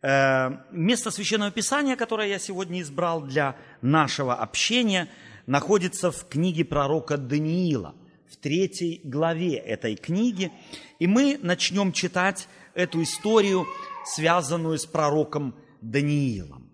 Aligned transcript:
Э, 0.00 0.58
место 0.70 1.10
Священного 1.10 1.50
Писания, 1.50 1.96
которое 1.96 2.28
я 2.28 2.38
сегодня 2.38 2.80
избрал 2.82 3.22
для 3.22 3.56
нашего 3.82 4.34
общения, 4.36 5.08
находится 5.46 6.10
в 6.10 6.28
книге 6.28 6.64
пророка 6.64 7.16
Даниила, 7.16 7.94
в 8.30 8.36
третьей 8.36 9.00
главе 9.02 9.56
этой 9.56 9.96
книги. 9.96 10.52
И 10.98 11.06
мы 11.06 11.38
начнем 11.42 11.92
читать 11.92 12.48
эту 12.74 13.02
историю, 13.02 13.66
связанную 14.04 14.78
с 14.78 14.86
пророком 14.86 15.56
Даниилом. 15.80 16.70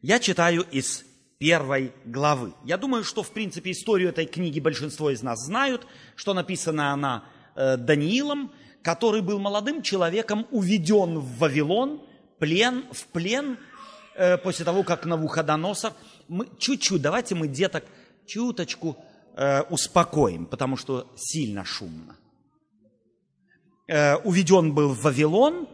Я 0.00 0.20
читаю 0.20 0.64
из 0.70 1.04
первой 1.38 1.92
главы. 2.04 2.54
Я 2.64 2.76
думаю, 2.76 3.02
что, 3.02 3.22
в 3.24 3.32
принципе, 3.32 3.72
историю 3.72 4.10
этой 4.10 4.26
книги 4.26 4.60
большинство 4.60 5.10
из 5.10 5.22
нас 5.22 5.44
знают, 5.44 5.86
что 6.14 6.34
написана 6.34 6.92
она 6.92 7.24
э, 7.56 7.76
Даниилом, 7.76 8.52
который 8.86 9.20
был 9.20 9.40
молодым 9.40 9.82
человеком, 9.82 10.46
уведен 10.52 11.18
в 11.18 11.38
Вавилон, 11.38 12.00
плен, 12.38 12.84
в 12.92 13.08
плен, 13.08 13.58
э, 14.14 14.38
после 14.38 14.64
того, 14.64 14.84
как 14.84 15.06
Навуходоносор... 15.06 15.92
Мы, 16.28 16.46
чуть-чуть, 16.56 17.02
давайте 17.02 17.34
мы 17.34 17.48
деток 17.48 17.82
чуточку 18.26 18.96
э, 19.36 19.62
успокоим, 19.70 20.46
потому 20.46 20.76
что 20.76 21.12
сильно 21.16 21.64
шумно. 21.64 22.14
Э, 23.88 24.14
уведен 24.18 24.72
был 24.72 24.94
в 24.94 25.02
Вавилон, 25.02 25.66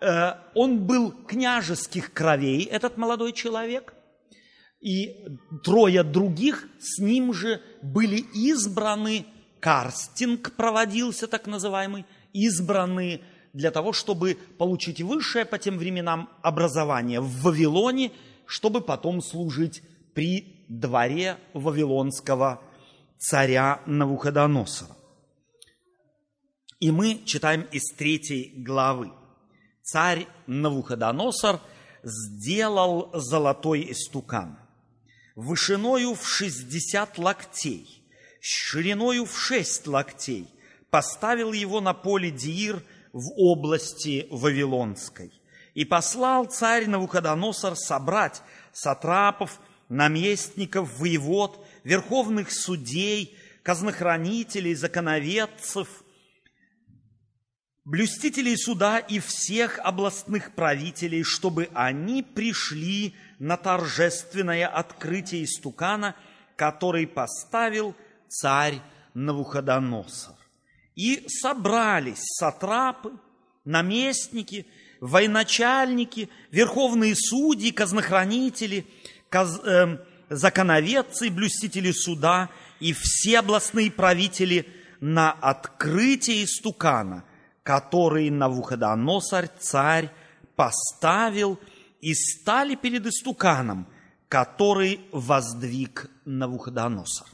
э, 0.00 0.32
он 0.54 0.86
был 0.86 1.12
княжеских 1.12 2.10
кровей, 2.14 2.64
этот 2.64 2.96
молодой 2.96 3.34
человек, 3.34 3.92
и 4.80 5.14
трое 5.62 6.02
других 6.02 6.68
с 6.80 7.02
ним 7.02 7.34
же 7.34 7.60
были 7.82 8.24
избраны, 8.32 9.26
карстинг 9.60 10.52
проводился 10.52 11.26
так 11.26 11.46
называемый, 11.46 12.06
избраны 12.44 13.20
для 13.52 13.70
того, 13.70 13.92
чтобы 13.92 14.36
получить 14.58 15.00
высшее 15.00 15.44
по 15.44 15.58
тем 15.58 15.78
временам 15.78 16.28
образование 16.42 17.20
в 17.20 17.42
Вавилоне, 17.42 18.12
чтобы 18.44 18.80
потом 18.80 19.22
служить 19.22 19.82
при 20.14 20.64
дворе 20.68 21.38
вавилонского 21.54 22.60
царя 23.18 23.80
Навуходоносора. 23.86 24.94
И 26.80 26.90
мы 26.90 27.22
читаем 27.24 27.62
из 27.72 27.84
третьей 27.94 28.52
главы. 28.56 29.10
Царь 29.82 30.26
Навуходоносор 30.46 31.60
сделал 32.02 33.10
золотой 33.14 33.90
истукан– 33.90 34.58
вышиною 35.36 36.14
в 36.14 36.26
шестьдесят 36.26 37.18
локтей, 37.18 38.02
шириною 38.40 39.26
в 39.26 39.38
шесть 39.38 39.86
локтей, 39.86 40.48
поставил 40.90 41.52
его 41.52 41.80
на 41.80 41.94
поле 41.94 42.30
Диир 42.30 42.82
в 43.12 43.32
области 43.36 44.26
Вавилонской. 44.30 45.32
И 45.74 45.84
послал 45.84 46.46
царь 46.46 46.86
Навуходоносор 46.86 47.76
собрать 47.76 48.42
сатрапов, 48.72 49.60
наместников, 49.88 50.98
воевод, 50.98 51.64
верховных 51.84 52.50
судей, 52.50 53.36
казнохранителей, 53.62 54.74
законоведцев, 54.74 55.88
блюстителей 57.84 58.56
суда 58.56 58.98
и 58.98 59.18
всех 59.18 59.78
областных 59.78 60.54
правителей, 60.54 61.22
чтобы 61.22 61.68
они 61.74 62.22
пришли 62.22 63.14
на 63.38 63.56
торжественное 63.56 64.66
открытие 64.66 65.44
истукана, 65.44 66.16
который 66.56 67.06
поставил 67.06 67.94
царь 68.28 68.80
Навуходоносор. 69.14 70.35
И 70.96 71.24
собрались 71.28 72.22
сатрапы, 72.38 73.12
наместники, 73.64 74.66
военачальники, 75.00 76.28
верховные 76.50 77.14
судьи, 77.14 77.70
казнохранители, 77.70 78.86
каз, 79.28 79.60
э, 79.64 79.98
законоведцы, 80.28 81.30
блюстители 81.30 81.92
суда 81.92 82.50
и 82.80 82.92
все 82.92 83.38
областные 83.38 83.92
правители 83.92 84.66
на 85.00 85.30
открытие 85.30 86.44
истукана, 86.44 87.24
который 87.62 88.30
Навуходоносор, 88.30 89.46
царь, 89.46 90.10
поставил– 90.56 91.60
и 92.00 92.14
стали 92.14 92.76
перед 92.76 93.06
истуканом, 93.06 93.88
который 94.28 95.00
воздвиг 95.12 96.08
Навуходоносор. 96.24 97.26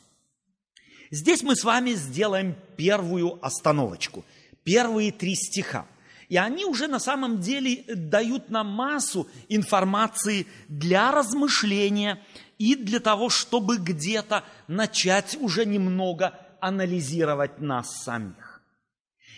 Здесь 1.12 1.42
мы 1.42 1.56
с 1.56 1.62
вами 1.62 1.90
сделаем 1.90 2.56
первую 2.78 3.38
остановочку, 3.44 4.24
первые 4.64 5.12
три 5.12 5.34
стиха. 5.34 5.86
И 6.30 6.38
они 6.38 6.64
уже 6.64 6.86
на 6.86 6.98
самом 6.98 7.38
деле 7.38 7.84
дают 7.86 8.48
нам 8.48 8.68
массу 8.68 9.28
информации 9.50 10.46
для 10.68 11.12
размышления 11.12 12.18
и 12.56 12.76
для 12.76 12.98
того, 12.98 13.28
чтобы 13.28 13.76
где-то 13.76 14.42
начать 14.68 15.36
уже 15.38 15.66
немного 15.66 16.40
анализировать 16.62 17.60
нас 17.60 18.04
самих. 18.04 18.62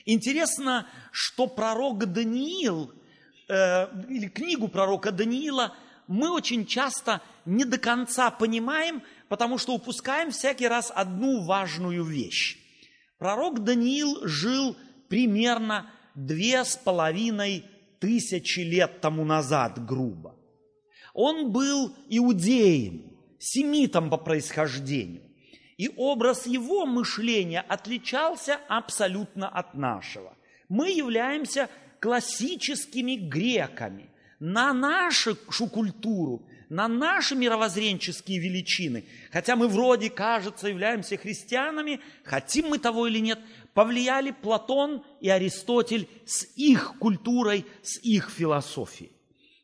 Интересно, 0.05 0.87
что 1.11 1.49
пророк 1.49 2.07
Даниил– 2.07 2.93
э, 3.49 3.87
или 4.09 4.29
книгу 4.29 4.69
пророка 4.69 5.13
Даниила 5.13 5.75
мы 6.07 6.31
очень 6.31 6.67
часто 6.67 7.23
не 7.45 7.65
до 7.65 7.79
конца 7.79 8.31
понимаем, 8.31 9.03
потому 9.29 9.59
что 9.59 9.75
упускаем 9.75 10.31
всякий 10.31 10.69
раз 10.69 10.93
одну 10.95 11.45
важную 11.45 12.05
вещь. 12.05 12.59
Пророк 13.19 13.65
Даниил 13.65 14.27
жил 14.27 14.77
примерно 15.09 15.91
две 16.15 16.65
с 16.65 16.77
половиной 16.77 17.65
тысячи 18.01 18.61
лет 18.61 19.01
тому 19.01 19.25
назад, 19.25 19.85
грубо. 19.85 20.37
Он 21.15 21.53
был 21.53 21.95
иудеем, 22.09 23.17
семитом 23.39 24.11
по 24.11 24.17
происхождению. 24.17 25.23
И 25.77 25.91
образ 25.97 26.47
его 26.47 26.87
мышления 26.87 27.61
отличался 27.61 28.61
абсолютно 28.69 29.49
от 29.49 29.75
нашего. 29.75 30.37
Мы 30.69 30.91
являемся 30.91 31.69
классическими 32.01 33.17
греками 33.17 34.11
на 34.45 34.75
нашу 34.75 35.37
культуру, 35.71 36.43
на 36.69 36.87
наши 36.87 37.35
мировоззренческие 37.35 38.39
величины, 38.39 39.07
хотя 39.33 39.57
мы 39.57 39.69
вроде, 39.69 40.11
кажется, 40.11 40.69
являемся 40.69 41.17
христианами, 41.17 42.01
хотим 42.25 42.69
мы 42.69 42.79
того 42.79 43.07
или 43.07 43.21
нет, 43.21 43.39
повлияли 43.73 44.33
Платон 44.33 45.03
и 45.23 45.31
Аристотель 45.31 46.11
с 46.27 46.47
их 46.57 46.99
культурой, 46.99 47.65
с 47.83 47.99
их 48.03 48.29
философией. 48.29 49.13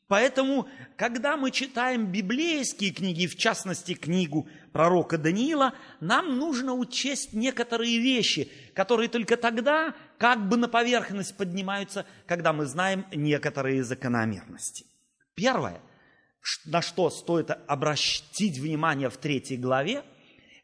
Поэтому, 0.08 0.66
когда 0.97 1.36
мы 1.36 1.50
читаем 1.50 2.06
библейские 2.06 2.91
книги, 2.91 3.26
в 3.26 3.36
частности 3.36 3.92
книгу 3.92 4.48
пророка 4.72 5.18
Даниила, 5.18 5.74
нам 6.00 6.38
нужно 6.38 6.72
учесть 6.72 7.34
некоторые 7.34 7.98
вещи, 7.98 8.50
которые 8.72 9.10
только 9.10 9.36
тогда 9.36 9.94
как 10.20 10.50
бы 10.50 10.58
на 10.58 10.69
поверхность 10.69 11.34
поднимаются, 11.34 12.04
когда 12.26 12.53
мы 12.53 12.66
знаем 12.66 13.06
некоторые 13.10 13.82
закономерности. 13.82 14.84
Первое, 15.34 15.81
на 16.66 16.82
что 16.82 17.08
стоит 17.08 17.50
обратить 17.66 18.59
внимание 18.59 19.09
в 19.09 19.16
третьей 19.16 19.56
главе, 19.56 20.04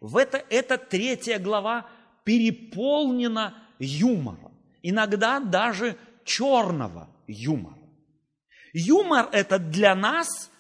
в 0.03 0.19
это, 0.19 0.45
эта 0.51 0.77
третья 0.77 1.39
глава 1.39 1.87
переполнена 2.25 3.55
юмором, 3.79 4.53
иногда 4.83 5.41
даже 5.41 5.97
черного 6.23 7.09
юмора. 7.27 7.79
Юмор 8.75 9.31
этот 9.33 9.71
для 9.71 9.95
нас 9.95 10.51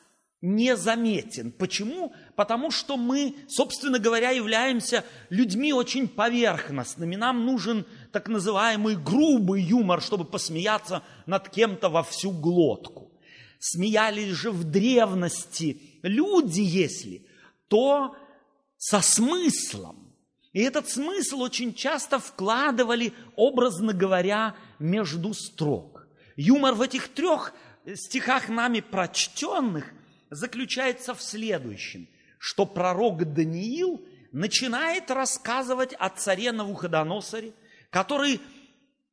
незаметен. 0.40 1.50
Почему? 1.52 2.14
Потому 2.34 2.70
что 2.70 2.96
мы, 2.96 3.34
собственно 3.48 3.98
говоря, 3.98 4.30
являемся 4.30 5.04
людьми 5.28 5.72
очень 5.72 6.08
поверхностными. 6.08 7.16
Нам 7.16 7.44
нужен 7.44 7.84
так 8.16 8.28
называемый 8.28 8.97
грубый 8.97 9.60
юмор, 9.60 10.00
чтобы 10.00 10.25
посмеяться 10.25 11.03
над 11.27 11.50
кем-то 11.50 11.91
во 11.91 12.03
всю 12.03 12.31
глотку. 12.31 13.12
Смеялись 13.59 14.30
же 14.30 14.51
в 14.51 14.65
древности 14.65 15.83
люди, 16.01 16.63
если, 16.63 17.27
то 17.68 18.16
со 18.78 19.03
смыслом. 19.03 20.15
И 20.54 20.63
этот 20.63 20.89
смысл 20.89 21.42
очень 21.42 21.74
часто 21.74 22.18
вкладывали, 22.18 23.13
образно 23.36 23.92
говоря, 23.92 24.57
между 24.78 25.34
строк. 25.34 26.07
Юмор 26.36 26.72
в 26.72 26.80
этих 26.80 27.09
трех 27.09 27.53
стихах 27.97 28.48
нами 28.48 28.80
прочтенных 28.80 29.92
заключается 30.30 31.15
в 31.15 31.22
следующем, 31.22 32.09
что 32.39 32.65
пророк 32.65 33.30
Даниил 33.34 34.01
начинает 34.33 35.10
рассказывать 35.10 35.92
о 35.92 36.09
царе 36.09 36.53
Навуходоносоре, 36.53 37.53
который 37.97 38.43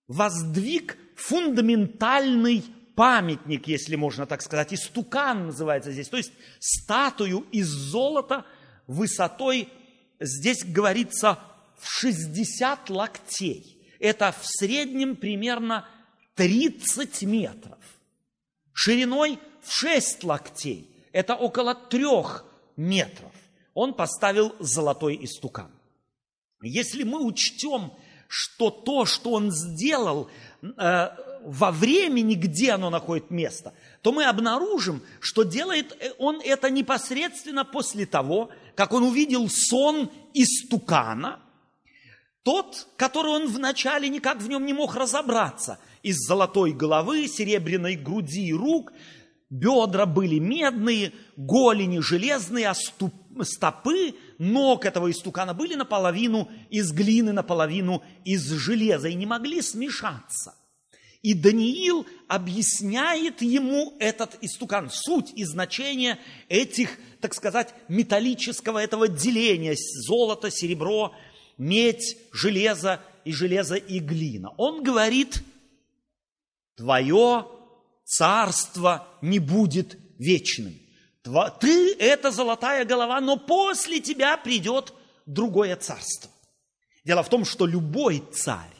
воздвиг 0.10 0.98
фундаментальный 1.16 2.66
памятник, 2.98 3.66
если 3.70 3.96
можно 3.96 4.26
так 4.26 4.42
сказать, 4.42 4.74
истукан 4.74 5.46
называется 5.46 5.94
здесь, 5.94 6.10
то 6.10 6.18
есть 6.18 6.34
статую 6.60 7.48
из 7.54 7.68
золота 7.70 8.46
высотой, 8.86 9.70
здесь 10.20 10.66
говорится, 10.66 11.40
в 11.80 11.90
60 11.90 12.90
локтей. 12.90 13.82
Это 14.02 14.34
в 14.34 14.46
среднем 14.46 15.16
примерно 15.16 15.88
30 16.36 17.22
метров. 17.24 17.80
шириной 18.74 19.40
в 19.62 19.72
6 19.72 20.26
локтей. 20.26 20.90
Это 21.14 21.36
около 21.36 21.74
трех 21.74 22.44
метров. 22.76 23.32
Он 23.74 23.94
поставил 23.94 24.54
золотой 24.60 25.18
истукан. 25.24 25.72
Если 26.62 27.04
мы 27.04 27.26
учтем, 27.26 27.94
что 28.36 28.72
то, 28.72 29.06
что 29.06 29.34
он 29.34 29.52
сделал 29.52 30.28
э, 30.64 31.08
во 31.44 31.72
времени, 31.72 32.34
где 32.34 32.72
оно 32.72 32.90
находит 32.90 33.30
место, 33.30 33.74
то 34.02 34.12
мы 34.12 34.26
обнаружим, 34.26 35.04
что 35.20 35.44
делает 35.44 35.96
он 36.18 36.42
это 36.44 36.72
непосредственно 36.72 37.64
после 37.64 38.08
того, 38.08 38.50
как 38.74 38.92
он 38.92 39.04
увидел 39.04 39.48
сон 39.50 40.10
истукана, 40.34 41.42
тот, 42.42 42.88
который 42.98 43.34
он 43.34 43.48
вначале 43.48 44.10
никак 44.10 44.42
в 44.42 44.50
нем 44.50 44.66
не 44.66 44.74
мог 44.74 44.96
разобраться. 44.96 45.78
Из 46.02 46.18
золотой 46.18 46.72
головы, 46.72 47.28
серебряной 47.28 47.96
груди 47.98 48.48
и 48.48 48.54
рук, 48.54 48.94
бедра 49.52 50.08
были 50.08 50.40
медные, 50.40 51.14
голени 51.38 52.00
железные, 52.00 52.70
а 52.70 52.74
ступ, 52.74 53.14
стопы 53.44 54.16
ног 54.38 54.86
этого 54.86 55.10
истукана 55.12 55.54
были 55.54 55.76
наполовину 55.76 56.50
из 56.70 56.92
глины, 56.92 57.32
наполовину 57.32 58.04
из 58.26 58.50
железа 58.50 59.08
и 59.08 59.16
не 59.16 59.26
могли 59.26 59.62
смешаться. 59.62 60.56
И 61.22 61.34
Даниил 61.34 62.06
объясняет 62.28 63.42
ему 63.42 63.96
этот 64.00 64.38
истукан, 64.42 64.90
суть 64.92 65.32
и 65.36 65.46
значение 65.46 66.20
этих, 66.50 67.00
так 67.22 67.34
сказать, 67.34 67.74
металлического 67.88 68.78
этого 68.78 69.08
деления, 69.08 69.76
золото, 70.06 70.52
серебро, 70.52 71.16
медь, 71.58 72.18
железо 72.34 73.02
и 73.24 73.32
железо 73.32 73.76
и 73.76 74.00
глина. 74.00 74.50
Он 74.58 74.84
говорит, 74.84 75.42
твое 76.76 77.48
царство 78.04 79.08
не 79.22 79.40
будет 79.40 79.98
вечным. 80.20 80.78
Ты– 81.24 81.96
это 82.00 82.31
золотая 82.31 82.84
голова, 82.84 83.22
но 83.22 83.38
после 83.38 84.02
тебя 84.02 84.36
придет 84.36 84.94
другое 85.25 85.75
царство. 85.78 86.30
Дело 87.06 87.24
в 87.24 87.30
том, 87.30 87.46
что 87.46 87.66
любой 87.66 88.24
царь, 88.34 88.75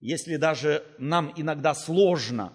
если 0.00 0.36
даже 0.36 0.84
нам 0.98 1.32
иногда 1.36 1.74
сложно 1.74 2.52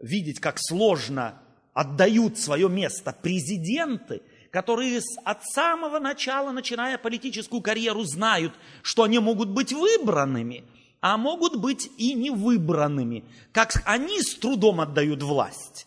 видеть, 0.00 0.40
как 0.40 0.58
сложно 0.58 1.40
отдают 1.72 2.38
свое 2.38 2.68
место 2.68 3.12
президенты, 3.12 4.22
которые 4.50 5.00
от 5.24 5.44
самого 5.44 5.98
начала, 5.98 6.50
начиная 6.50 6.98
политическую 6.98 7.60
карьеру, 7.60 8.02
знают, 8.04 8.52
что 8.82 9.04
они 9.04 9.18
могут 9.18 9.50
быть 9.50 9.72
выбранными, 9.72 10.64
а 11.00 11.16
могут 11.16 11.56
быть 11.56 11.90
и 11.96 12.14
невыбранными, 12.14 13.24
как 13.52 13.82
они 13.84 14.20
с 14.20 14.34
трудом 14.34 14.80
отдают 14.80 15.22
власть. 15.22 15.86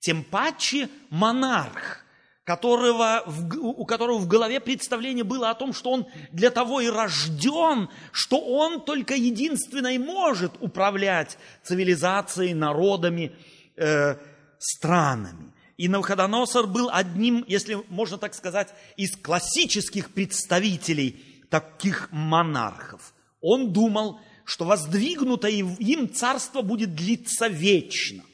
Тем 0.00 0.22
паче 0.22 0.88
монарх, 1.10 2.04
которого, 2.44 3.24
у 3.60 3.84
которого 3.84 4.18
в 4.18 4.26
голове 4.26 4.58
представление 4.60 5.24
было 5.24 5.50
о 5.50 5.54
том, 5.54 5.74
что 5.74 5.90
он 5.90 6.06
для 6.32 6.50
того 6.50 6.80
и 6.80 6.88
рожден, 6.88 7.90
что 8.10 8.40
он 8.40 8.80
только 8.80 9.14
единственно 9.14 9.88
и 9.88 9.98
может 9.98 10.52
управлять 10.60 11.36
цивилизацией, 11.62 12.54
народами, 12.54 13.32
э, 13.76 14.16
странами. 14.58 15.52
И 15.76 15.88
Навуходоносор 15.88 16.66
был 16.66 16.88
одним, 16.90 17.44
если 17.46 17.78
можно 17.88 18.18
так 18.18 18.34
сказать, 18.34 18.74
из 18.96 19.16
классических 19.16 20.12
представителей 20.12 21.44
таких 21.50 22.08
монархов. 22.10 23.14
Он 23.40 23.72
думал, 23.72 24.20
что 24.44 24.64
воздвигнутое 24.64 25.52
им 25.52 26.12
царство 26.12 26.62
будет 26.62 26.94
длиться 26.94 27.46
вечно. 27.48 28.24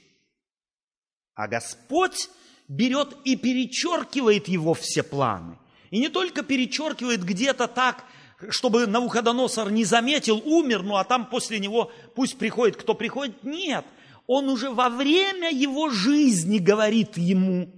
А 1.35 1.49
Господь 1.49 2.29
берет 2.69 3.17
и 3.25 3.37
перечеркивает 3.37 4.49
его 4.49 4.75
все 4.75 5.03
планы. 5.03 5.59
И 5.91 5.99
не 5.99 6.09
только 6.09 6.43
перечеркивает 6.43 7.25
где-то 7.25 7.69
так, 7.69 8.05
чтобы 8.51 8.87
Навуходоносор 8.87 9.71
не 9.71 9.85
заметил, 9.85 10.43
умер, 10.45 10.83
ну 10.83 10.97
а 10.97 11.05
там 11.05 11.27
после 11.27 11.59
него 11.59 11.93
пусть 12.15 12.39
приходит, 12.39 12.77
кто 12.77 12.95
приходит. 12.95 13.43
Нет, 13.43 13.85
он 14.27 14.49
уже 14.49 14.71
во 14.71 14.89
время 14.89 15.51
его 15.51 15.91
жизни 15.91 16.59
говорит 16.59 17.17
ему, 17.17 17.71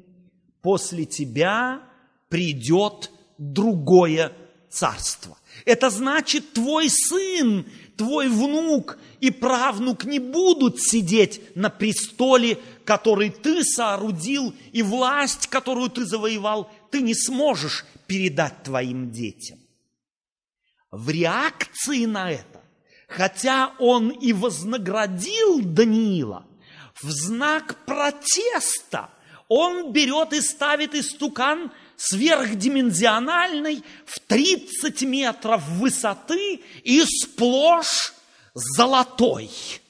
после 0.62 1.04
тебя 1.04 1.82
придет 2.28 3.10
другое 3.38 4.32
царство. 4.76 5.36
Это 5.64 5.90
значит, 5.90 6.52
твой 6.52 6.88
сын, 6.90 7.66
твой 7.96 8.28
внук 8.28 8.98
и 9.20 9.30
правнук 9.30 10.04
не 10.04 10.18
будут 10.18 10.80
сидеть 10.80 11.40
на 11.56 11.70
престоле 11.70 12.58
который 12.86 13.30
ты 13.30 13.64
соорудил, 13.64 14.54
и 14.72 14.82
власть, 14.82 15.48
которую 15.48 15.90
ты 15.90 16.06
завоевал, 16.06 16.70
ты 16.90 17.02
не 17.02 17.14
сможешь 17.14 17.84
передать 18.06 18.62
твоим 18.62 19.10
детям. 19.10 19.58
В 20.92 21.10
реакции 21.10 22.06
на 22.06 22.30
это, 22.30 22.62
хотя 23.08 23.74
он 23.80 24.10
и 24.10 24.32
вознаградил 24.32 25.60
Даниила, 25.62 26.46
в 27.02 27.10
знак 27.10 27.84
протеста 27.84 29.10
он 29.48 29.92
берет 29.92 30.32
и 30.32 30.40
ставит 30.40 30.94
истукан 30.94 31.72
сверхдимензиональный 31.96 33.82
в 34.04 34.20
30 34.20 35.02
метров 35.02 35.66
высоты 35.68 36.60
и 36.82 37.02
сплошь 37.04 38.14
золотой– 38.54 39.50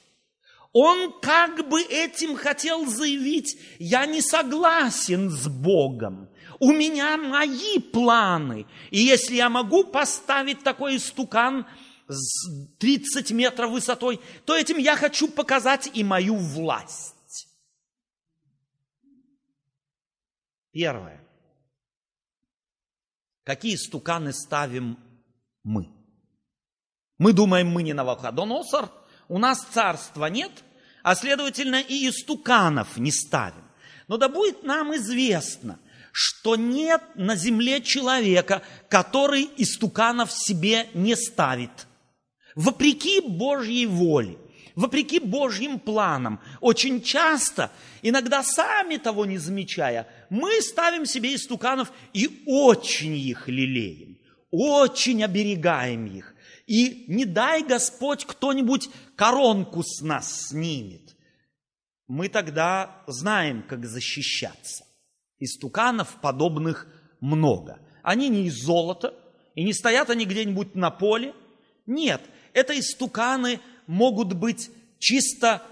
он 0.79 1.11
как 1.21 1.67
бы 1.67 1.81
этим 1.81 2.35
хотел 2.35 2.85
заявить, 2.85 3.57
я 3.79 4.05
не 4.05 4.21
согласен 4.21 5.31
с 5.31 5.47
Богом. 5.47 6.29
У 6.59 6.71
меня 6.71 7.17
мои 7.17 7.79
планы. 7.79 8.67
И 8.91 8.99
если 8.99 9.37
я 9.37 9.49
могу 9.49 9.85
поставить 9.85 10.61
такой 10.63 10.97
истукан 10.97 11.65
с 12.07 12.47
30 12.77 13.31
метров 13.31 13.71
высотой, 13.71 14.21
то 14.45 14.55
этим 14.55 14.77
я 14.77 14.95
хочу 14.95 15.27
показать 15.27 15.89
и 15.95 16.03
мою 16.03 16.35
власть. 16.35 17.47
Первое. 20.71 21.26
Какие 23.47 23.77
стуканы 23.77 24.31
ставим 24.31 24.99
мы? 25.63 25.89
Мы 27.17 27.33
думаем, 27.33 27.69
мы 27.69 27.81
не 27.81 27.93
Навуходоносор, 27.93 28.91
у 29.27 29.39
нас 29.39 29.65
царства 29.73 30.27
нет– 30.27 30.51
а 31.07 31.15
следовательно 31.15 31.79
и 31.79 32.09
истуканов 32.09 32.97
не 32.97 33.13
ставим. 33.13 33.63
Но 34.09 34.17
да 34.17 34.27
будет 34.27 34.63
нам 34.63 34.93
известно, 34.97 35.79
что 36.11 36.57
нет 36.57 37.01
на 37.15 37.37
земле 37.37 37.81
человека, 37.81 38.61
который 38.89 39.49
истуканов 39.55 40.33
себе 40.33 40.89
не 40.93 41.15
ставит. 41.15 41.87
Вопреки 42.55 43.21
Божьей 43.21 43.85
воле, 43.85 44.37
вопреки 44.75 45.19
Божьим 45.19 45.79
планам, 45.79 46.41
очень 46.59 47.01
часто, 47.01 47.71
иногда 48.01 48.43
сами 48.43 48.97
того 48.97 49.25
не 49.25 49.37
замечая, 49.37 50.09
мы 50.29 50.61
ставим 50.61 51.05
себе 51.05 51.35
истуканов 51.35 51.91
и 52.13 52.43
очень 52.45 53.15
их 53.15 53.47
лелеем, 53.47 54.17
очень 54.51 55.23
оберегаем 55.23 56.05
их. 56.05 56.35
И 56.65 57.05
не 57.07 57.25
дай 57.25 57.63
Господь 57.63 58.25
кто-нибудь 58.25 58.89
коронку 59.15 59.83
с 59.83 60.01
нас 60.01 60.47
снимет. 60.49 61.15
Мы 62.07 62.29
тогда 62.29 63.03
знаем, 63.07 63.63
как 63.63 63.85
защищаться. 63.85 64.85
Истуканов 65.39 66.17
подобных 66.21 66.87
много. 67.19 67.79
Они 68.03 68.29
не 68.29 68.47
из 68.47 68.55
золота, 68.61 69.13
и 69.55 69.63
не 69.63 69.73
стоят 69.73 70.09
они 70.09 70.25
где-нибудь 70.25 70.75
на 70.75 70.91
поле. 70.91 71.33
Нет, 71.85 72.21
это 72.53 72.77
истуканы 72.77 73.59
могут 73.87 74.33
быть 74.33 74.69
чисто 74.99 75.63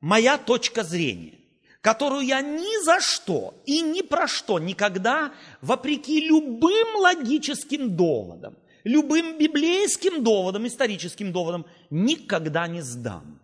моя 0.00 0.38
точка 0.38 0.84
зрения, 0.84 1.38
которую 1.84 2.22
я 2.22 2.40
ни 2.40 2.82
за 2.82 2.98
что 2.98 3.52
и 3.66 3.82
ни 3.82 4.00
про 4.00 4.26
что 4.26 4.58
никогда, 4.58 5.34
вопреки 5.60 6.18
любым 6.26 6.96
логическим 6.96 7.94
доводам, 7.94 8.56
любым 8.84 9.36
библейским 9.36 10.24
доводом, 10.24 10.66
историческим 10.66 11.30
доводом 11.30 11.66
никогда 11.90 12.66
не 12.68 12.80
сдам. 12.80 13.38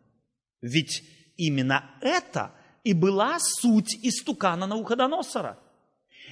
Ведь 0.62 1.04
именно 1.36 1.84
это 2.00 2.52
и 2.82 2.94
была 2.94 3.36
суть 3.38 3.94
истукана 4.02 4.66
Науходоносора. 4.66 5.58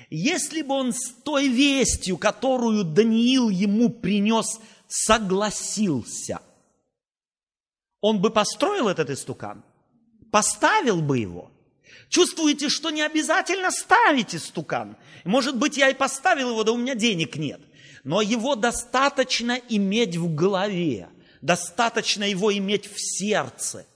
Если 0.08 0.62
бы 0.62 0.76
он 0.76 0.94
с 0.94 1.10
той 1.10 1.48
вестью, 1.48 2.16
которую 2.16 2.84
Даниил 2.84 3.50
ему 3.50 3.90
принес, 3.90 4.58
согласился, 4.86 6.40
он 8.00 8.22
бы 8.22 8.30
построил 8.30 8.88
этот 8.88 9.10
истукан, 9.10 9.62
поставил 10.32 11.02
бы 11.02 11.18
его. 11.18 11.50
Чувствуете, 12.08 12.68
что 12.68 12.90
не 12.90 13.02
обязательно 13.02 13.70
ставить 13.70 14.34
истукан. 14.34 14.96
Может 15.24 15.56
быть, 15.56 15.76
я 15.76 15.90
и 15.90 15.94
поставил 15.94 16.50
его, 16.50 16.64
да 16.64 16.72
у 16.72 16.76
меня 16.76 16.94
денег 16.94 17.36
нет 17.36 17.60
но 18.04 18.22
его 18.22 18.54
достаточно 18.54 19.52
иметь 19.68 20.16
в 20.16 20.34
голове, 20.34 21.10
достаточно 21.42 22.24
его 22.24 22.56
иметь 22.56 22.90
в 22.90 22.98
сердце. 22.98 23.86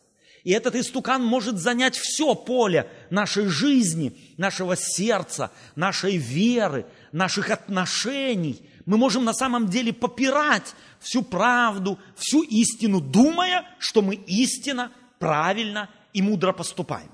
И 0.45 0.51
этот 0.53 0.75
истукан 0.75 1.25
может 1.25 1.57
занять 1.57 1.97
все 1.97 2.35
поле 2.35 2.91
нашей 3.09 3.47
жизни, 3.47 4.15
нашего 4.37 4.77
сердца, 4.77 5.53
нашей 5.77 6.19
веры, 6.19 6.85
наших 7.13 7.51
отношений. 7.51 8.61
Мы 8.85 8.99
можем 8.99 9.25
на 9.25 9.33
самом 9.33 9.69
деле 9.69 9.95
попирать 9.95 10.75
всю 11.01 11.23
правду, 11.23 11.99
всю 12.17 12.43
истину, 12.43 13.01
думая, 13.01 13.65
что 13.79 14.03
мы 14.03 14.17
истинно, 14.17 14.91
правильно 15.21 15.89
и 16.13 16.21
мудро 16.21 16.53
поступаем. 16.53 17.11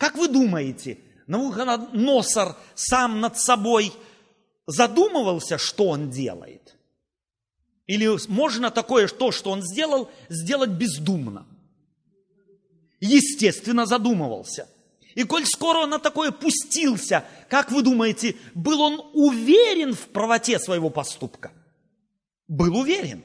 Как 0.00 0.16
вы 0.16 0.28
думаете, 0.28 0.96
Навуходоносор 1.26 2.56
сам 2.74 3.20
над 3.20 3.38
собой 3.38 3.92
задумывался, 4.66 5.58
что 5.58 5.88
он 5.88 6.10
делает? 6.10 6.74
Или 7.86 8.08
можно 8.28 8.70
такое, 8.70 9.08
то, 9.08 9.30
что 9.30 9.50
он 9.50 9.60
сделал, 9.62 10.10
сделать 10.30 10.70
бездумно? 10.70 11.46
Естественно, 12.98 13.84
задумывался. 13.84 14.68
И 15.14 15.24
коль 15.24 15.44
скоро 15.44 15.80
он 15.80 15.90
на 15.90 15.98
такое 15.98 16.30
пустился, 16.30 17.22
как 17.50 17.70
вы 17.70 17.82
думаете, 17.82 18.36
был 18.54 18.80
он 18.80 19.10
уверен 19.12 19.92
в 19.92 20.08
правоте 20.08 20.58
своего 20.58 20.88
поступка? 20.88 21.52
Был 22.48 22.74
уверен 22.74 23.22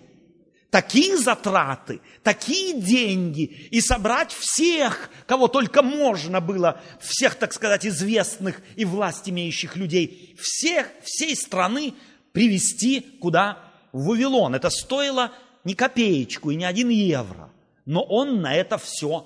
такие 0.69 1.17
затраты, 1.17 2.01
такие 2.23 2.79
деньги, 2.79 3.43
и 3.71 3.81
собрать 3.81 4.31
всех, 4.31 5.09
кого 5.27 5.47
только 5.47 5.81
можно 5.81 6.41
было, 6.41 6.81
всех, 6.99 7.35
так 7.35 7.53
сказать, 7.53 7.85
известных 7.85 8.61
и 8.75 8.85
власть 8.85 9.29
имеющих 9.29 9.75
людей, 9.75 10.35
всех, 10.39 10.87
всей 11.03 11.35
страны 11.35 11.93
привести 12.31 13.01
куда? 13.21 13.59
В 13.91 14.07
Вавилон. 14.07 14.55
Это 14.55 14.69
стоило 14.69 15.31
не 15.63 15.73
копеечку 15.73 16.51
и 16.51 16.55
не 16.55 16.65
один 16.65 16.89
евро. 16.89 17.49
Но 17.85 18.03
он 18.03 18.41
на 18.41 18.53
это 18.53 18.77
все 18.77 19.21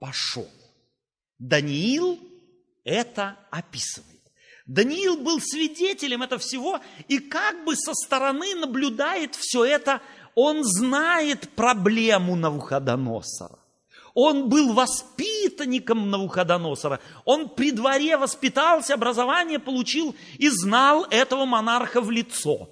пошел. 0.00 0.48
Даниил 1.38 2.18
это 2.84 3.36
описывает. 3.50 4.14
Даниил 4.66 5.18
был 5.18 5.40
свидетелем 5.40 6.22
этого 6.22 6.40
всего 6.40 6.80
и 7.08 7.18
как 7.18 7.64
бы 7.64 7.76
со 7.76 7.92
стороны 7.92 8.54
наблюдает 8.54 9.34
все 9.34 9.64
это 9.64 10.00
он 10.34 10.64
знает 10.64 11.48
проблему 11.50 12.36
Навуходоносора. 12.36 13.58
Он 14.14 14.48
был 14.48 14.72
воспитанником 14.72 16.10
Навуходоносора. 16.10 17.00
Он 17.24 17.48
при 17.48 17.72
дворе 17.72 18.16
воспитался, 18.16 18.94
образование 18.94 19.58
получил 19.58 20.14
и 20.38 20.48
знал 20.48 21.04
этого 21.10 21.44
монарха 21.44 22.00
в 22.00 22.10
лицо. 22.10 22.70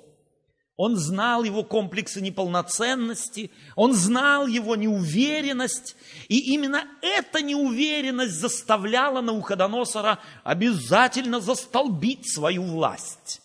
Он 0.77 0.97
знал 0.97 1.45
его 1.45 1.65
комплексы 1.65 2.21
неполноценности, 2.21 3.51
он 3.77 3.93
знал 3.93 4.47
его 4.47 4.75
неуверенность, 4.75 5.97
и 6.29 6.55
именно 6.55 6.85
эта 7.03 7.43
неуверенность 7.43 8.35
заставляла 8.35 9.21
Навуходоносора 9.21 10.19
обязательно 10.45 11.41
застолбить 11.41 12.33
свою 12.33 12.63
власть. 12.63 13.43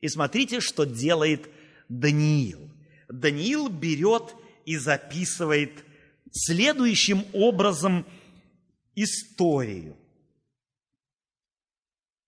И 0.00 0.08
смотрите, 0.08 0.60
что 0.60 0.84
делает 0.84 1.48
Даниил. 1.88 2.73
Даниил 3.20 3.68
берет 3.68 4.34
и 4.64 4.76
записывает 4.76 5.84
следующим 6.32 7.24
образом 7.32 8.06
историю. 8.94 9.96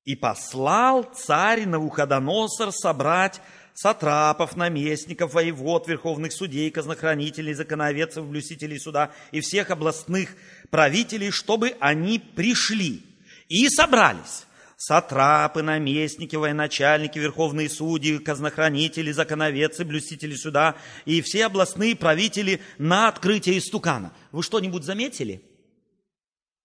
«И 0.05 0.15
послал 0.15 1.03
царь 1.03 1.67
Навуходоносор 1.67 2.71
собрать 2.71 3.41
сатрапов, 3.75 4.57
наместников, 4.57 5.35
воевод, 5.35 5.89
верховных 5.89 6.33
судей, 6.33 6.71
казнохранителей, 6.71 7.53
законоведцев, 7.53 8.25
блюстителей 8.25 8.79
суда 8.79 9.11
и 9.33 9.41
всех 9.41 9.71
областных 9.71 10.37
правителей, 10.71 11.31
чтобы 11.31 11.77
они 11.81 12.19
пришли 12.19 13.03
и 13.49 13.69
собрались 13.69 14.47
сатрапы, 14.77 15.63
наместники, 15.63 16.37
военачальники, 16.37 17.19
верховные 17.19 17.71
судьи, 17.71 18.19
казнохранители, 18.19 19.11
законоведцы, 19.11 19.85
блюстители 19.85 20.37
суда 20.37 20.77
и 21.07 21.23
все 21.23 21.47
областные 21.47 21.97
правители 21.97 22.61
на 22.79 23.09
открытие 23.09 23.59
истукана. 23.59 24.13
Вы 24.33 24.43
что-нибудь 24.43 24.85
заметили? 24.85 25.43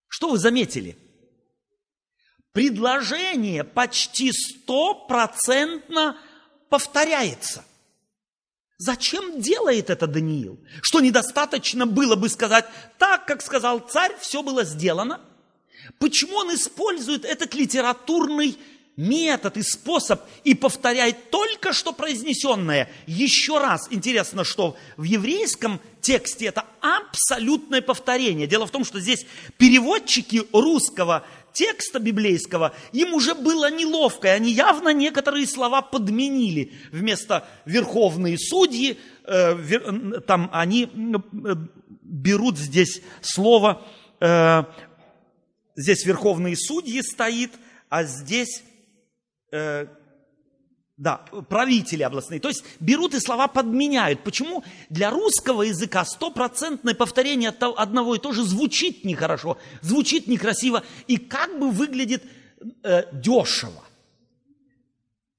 Что 0.08 0.30
вы 0.30 0.38
заметили? 0.38 0.98
Предложение 2.52 3.64
почти 3.64 4.34
стопроцентно 4.34 6.18
повторяется. 6.70 7.64
Зачем 8.78 9.40
делает 9.40 9.90
это 9.90 10.06
Даниил? 10.06 10.60
Что 10.82 11.00
недостаточно 11.00 11.86
было 11.86 12.16
бы 12.18 12.28
сказать, 12.28 12.66
так, 12.98 13.26
как 13.26 13.42
сказал 13.42 13.80
царь, 13.80 14.14
все 14.20 14.44
было 14.44 14.66
сделано– 14.66 15.22
Почему 16.00 16.38
он 16.38 16.54
использует 16.54 17.26
этот 17.26 17.54
литературный 17.54 18.58
метод 18.98 19.58
и 19.58 19.64
способ 19.64 20.22
и 20.44 20.54
повторяет 20.54 21.32
только 21.32 21.74
что 21.74 21.94
произнесенное 21.94 22.90
еще 23.08 23.58
раз. 23.58 23.88
Интересно, 23.90 24.44
что 24.44 24.76
в 24.98 25.04
еврейском 25.04 25.80
тексте 26.02 26.46
это 26.46 26.66
абсолютное 26.82 27.82
повторение. 27.82 28.48
Дело 28.48 28.68
в 28.68 28.72
том, 28.72 28.84
что 28.84 29.00
здесь 29.00 29.26
переводчики 29.58 30.44
русского 30.52 31.26
текста 31.54 32.00
библейского, 32.00 32.74
им 32.94 33.14
уже 33.14 33.34
было 33.34 33.70
неловко, 33.70 34.28
и 34.28 34.32
они 34.32 34.52
явно 34.52 34.94
некоторые 34.94 35.48
слова 35.48 35.82
подменили. 35.82 36.74
Вместо 36.92 37.48
верховные 37.66 38.38
судьи, 38.38 38.98
э, 39.26 40.20
там 40.28 40.50
они 40.54 40.86
э, 40.86 41.56
берут 42.04 42.58
здесь 42.58 43.02
слово 43.22 43.86
э, 44.20 44.64
здесь 45.82 46.06
верховные 46.06 46.56
судьи 46.56 47.02
стоит, 47.02 47.52
а 47.90 48.04
здесь, 48.04 48.64
э, 49.52 49.88
да, 50.98 51.18
правители 51.50 52.04
областные. 52.04 52.40
То 52.40 52.50
есть 52.50 52.64
берут 52.80 53.14
и 53.14 53.20
слова 53.20 53.48
подменяют. 53.48 54.24
Почему 54.24 54.64
для 54.90 55.10
русского 55.10 55.64
языка 55.64 56.06
стопроцентное 56.06 56.94
повторение 56.94 57.50
одного 57.50 58.16
и 58.16 58.20
того 58.20 58.34
же 58.34 58.44
звучит 58.44 59.04
нехорошо, 59.04 59.58
звучит 59.82 60.28
некрасиво 60.28 60.84
и 61.08 61.18
как 61.18 61.60
бы 61.60 61.72
выглядит 61.72 62.24
э, 62.84 63.04
дешево. 63.12 63.84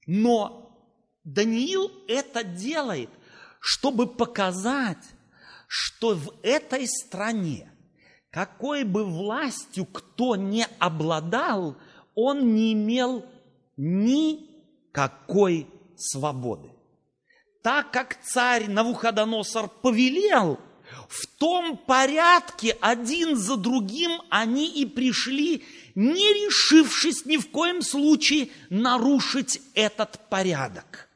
Но 0.05 0.59
Даниил 1.23 1.91
это 2.07 2.43
делает, 2.43 3.09
чтобы 3.59 4.07
показать, 4.07 5.03
что 5.67 6.13
в 6.15 6.33
этой 6.43 6.87
стране 6.87 7.72
какой 8.33 8.83
бы 8.83 9.05
властью 9.05 9.85
кто 9.85 10.35
не 10.35 10.65
обладал, 10.79 11.77
он 12.15 12.55
не 12.55 12.73
имел 12.73 13.23
никакой 13.77 15.67
свободы. 15.95 16.71
Так 17.61 17.91
как 17.91 18.19
царь 18.23 18.67
Навуходоносор 18.67 19.69
повелел, 19.69 20.59
в 21.07 21.27
том 21.37 21.77
порядке 21.77 22.75
один 22.81 23.35
за 23.37 23.55
другим 23.55 24.19
они 24.31 24.67
и 24.67 24.87
пришли, 24.87 25.63
не 25.93 26.33
решившись 26.33 27.25
ни 27.25 27.37
в 27.37 27.51
коем 27.51 27.83
случае 27.83 28.49
нарушить 28.71 29.61
этот 29.75 30.19
порядок. 30.29 31.07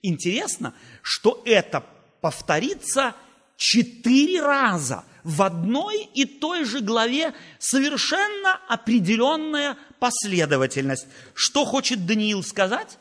Интересно, 0.00 0.72
что 1.02 1.42
это 1.44 1.84
повторится 2.22 3.14
четыре 3.58 4.40
раза– 4.40 5.04
в 5.24 5.42
одной 5.42 6.04
и 6.14 6.24
той 6.24 6.64
же 6.64 6.80
главе 6.80 7.34
совершенно 7.58 8.54
определенная 8.68 9.76
последовательность. 9.98 11.06
Что 11.34 11.64
хочет 11.64 12.06
Даниил 12.06 12.42
сказать? 12.42 12.98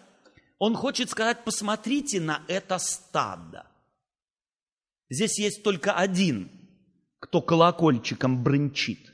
Он 0.60 0.76
хочет 0.76 1.10
сказать, 1.10 1.44
посмотрите 1.44 2.22
на 2.22 2.44
это 2.48 2.78
стадо. 2.78 3.66
Здесь 5.10 5.40
есть 5.40 5.64
только 5.64 5.94
один, 5.94 6.52
кто 7.20 7.42
колокольчиком 7.42 8.44
брынчит. 8.44 9.12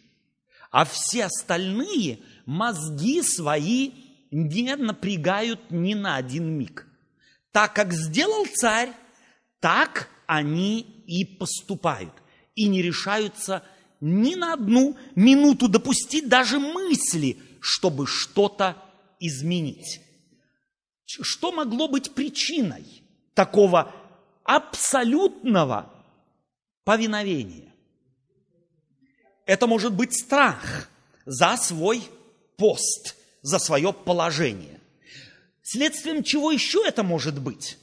А 0.70 0.86
все 0.86 1.26
остальные 1.26 2.20
мозги 2.46 3.22
свои 3.22 3.92
не 4.32 4.76
напрягают 4.76 5.72
ни 5.72 5.94
на 5.94 6.18
один 6.18 6.50
миг. 6.50 6.86
Так 7.52 7.74
как 7.74 7.94
сделал 7.94 8.46
царь, 8.54 8.92
так 9.60 10.10
они 10.28 10.82
и 11.08 11.24
поступают 11.24 12.14
и 12.58 12.68
не 12.68 12.82
решаются 12.82 13.64
ни 14.02 14.36
на 14.36 14.54
одну 14.54 14.98
минуту 15.16 15.70
допустить 15.70 16.28
даже 16.28 16.60
мысли, 16.60 17.38
чтобы 17.62 18.08
что-то 18.08 18.76
изменить. 19.20 20.02
Что 21.06 21.52
могло 21.52 21.88
быть 21.88 22.12
причиной 22.14 23.04
такого 23.36 23.94
абсолютного 24.44 25.94
повиновения? 26.84 27.72
Это 29.46 29.68
может 29.68 29.94
быть 29.94 30.20
страх 30.20 30.90
за 31.26 31.58
свой 31.58 32.02
пост, 32.58 33.16
за 33.44 33.60
свое 33.60 33.94
положение. 33.94 34.82
Следствием 35.62 36.24
чего 36.24 36.52
еще 36.52 36.84
это 36.86 37.04
может 37.04 37.40
быть? 37.40 37.78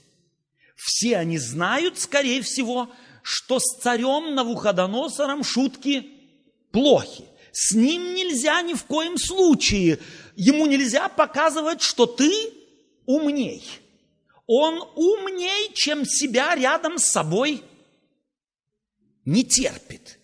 Все 0.75 1.17
они 1.17 1.39
знают, 1.39 2.01
скорее 2.01 2.43
всего, 2.43 2.91
что 3.25 3.59
с 3.59 3.79
царем 3.81 4.35
Навуходоносором 4.35 5.45
шутки 5.45 6.11
плохи. 6.71 7.25
С 7.53 7.73
ним 7.73 8.13
нельзя 8.13 8.61
ни 8.61 8.75
в 8.75 8.85
коем 8.85 9.17
случае. 9.17 9.99
Ему 10.37 10.67
нельзя 10.67 11.09
показывать, 11.09 11.81
что 11.81 12.05
ты 12.05 12.31
умней. 13.07 13.65
Он 14.47 14.87
умней, 14.95 15.73
чем 15.73 16.05
себя 16.05 16.55
рядом 16.55 16.99
с 16.99 17.07
собой 17.07 17.63
не 19.25 19.43
терпит. 19.43 20.19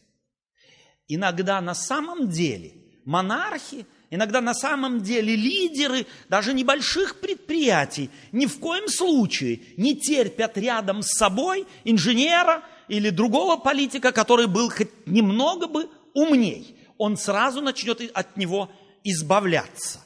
Иногда 1.08 1.62
на 1.62 1.74
самом 1.74 2.28
деле 2.28 2.74
монархи, 3.06 3.86
иногда 4.10 4.42
на 4.42 4.52
самом 4.52 5.00
деле 5.00 5.34
лидеры 5.34 6.06
даже 6.28 6.52
небольших 6.52 7.18
предприятий 7.20 8.10
ни 8.30 8.44
в 8.44 8.58
коем 8.58 8.88
случае 8.88 9.62
не 9.78 9.98
терпят 9.98 10.58
рядом 10.58 11.02
с 11.02 11.16
собой 11.16 11.66
инженера 11.84 12.62
или 12.90 13.10
другого 13.10 13.56
политика, 13.56 14.12
который 14.12 14.46
был 14.46 14.68
хоть 14.70 14.90
немного 15.06 15.66
бы 15.66 15.88
умней 16.12 16.76
он 17.00 17.16
сразу 17.16 17.62
начнет 17.62 18.02
от 18.14 18.36
него 18.36 18.70
избавляться. 19.04 20.04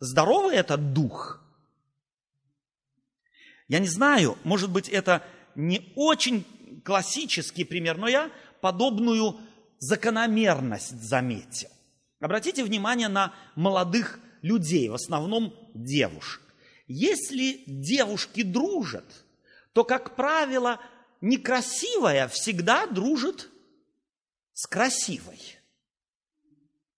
Здоровый 0.00 0.56
этот 0.56 0.92
дух. 0.92 1.40
Я 3.68 3.78
не 3.78 3.86
знаю, 3.86 4.36
может 4.42 4.68
быть, 4.68 4.88
это 4.88 5.22
не 5.54 5.92
очень 5.94 6.44
классический 6.84 7.62
пример, 7.62 7.96
но 7.96 8.08
я 8.08 8.28
подобную 8.60 9.36
закономерность 9.78 11.00
заметил. 11.00 11.68
Обратите 12.18 12.64
внимание 12.64 13.06
на 13.06 13.32
молодых 13.54 14.18
людей, 14.42 14.88
в 14.88 14.94
основном 14.94 15.54
девушек. 15.74 16.42
Если 16.88 17.62
девушки 17.66 18.42
дружат, 18.42 19.06
то, 19.74 19.84
как 19.84 20.16
правило, 20.16 20.80
некрасивая 21.22 22.28
всегда 22.28 22.86
дружит 22.86 23.48
с 24.52 24.66
красивой. 24.66 25.40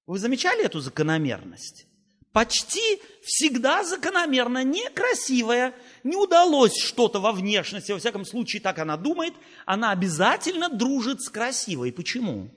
Вы 0.07 0.19
замечали 0.19 0.65
эту 0.65 0.81
закономерность? 0.81 1.87
Почти 2.33 3.01
всегда 3.23 3.85
закономерно, 3.85 4.65
некрасивая, 4.65 5.73
не 6.03 6.17
удалось 6.17 6.77
что-то 6.77 7.21
во 7.21 7.31
внешности, 7.31 7.93
во 7.93 7.99
всяком 7.99 8.25
случае 8.25 8.61
так 8.61 8.81
она 8.81 8.97
думает, 8.97 9.35
она 9.67 9.93
обязательно 9.93 10.69
дружит 10.69 11.23
с 11.23 11.29
красивой. 11.29 11.93
Почему? 11.93 12.51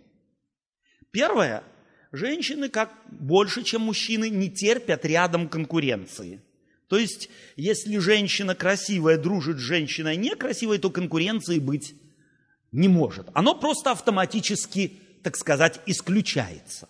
Первое, 1.12 1.64
женщины, 2.12 2.70
как 2.70 2.92
больше, 3.06 3.64
чем 3.64 3.82
мужчины, 3.84 4.30
не 4.30 4.50
терпят 4.50 5.06
рядом 5.06 5.48
конкуренции. 5.48 6.42
То 6.88 6.98
есть, 6.98 7.30
если 7.56 7.98
женщина 7.98 8.56
красивая 8.56 9.18
дружит 9.18 9.58
с 9.58 9.62
женщиной 9.62 10.16
некрасивой, 10.16 10.78
то 10.80 10.90
конкуренции 10.90 11.60
быть 11.60 11.96
не 12.72 12.88
может. 12.88 13.28
Оно 13.34 13.56
просто 13.56 13.92
автоматически, 13.92 15.00
так 15.24 15.36
сказать, 15.36 15.82
исключается. 15.86 16.88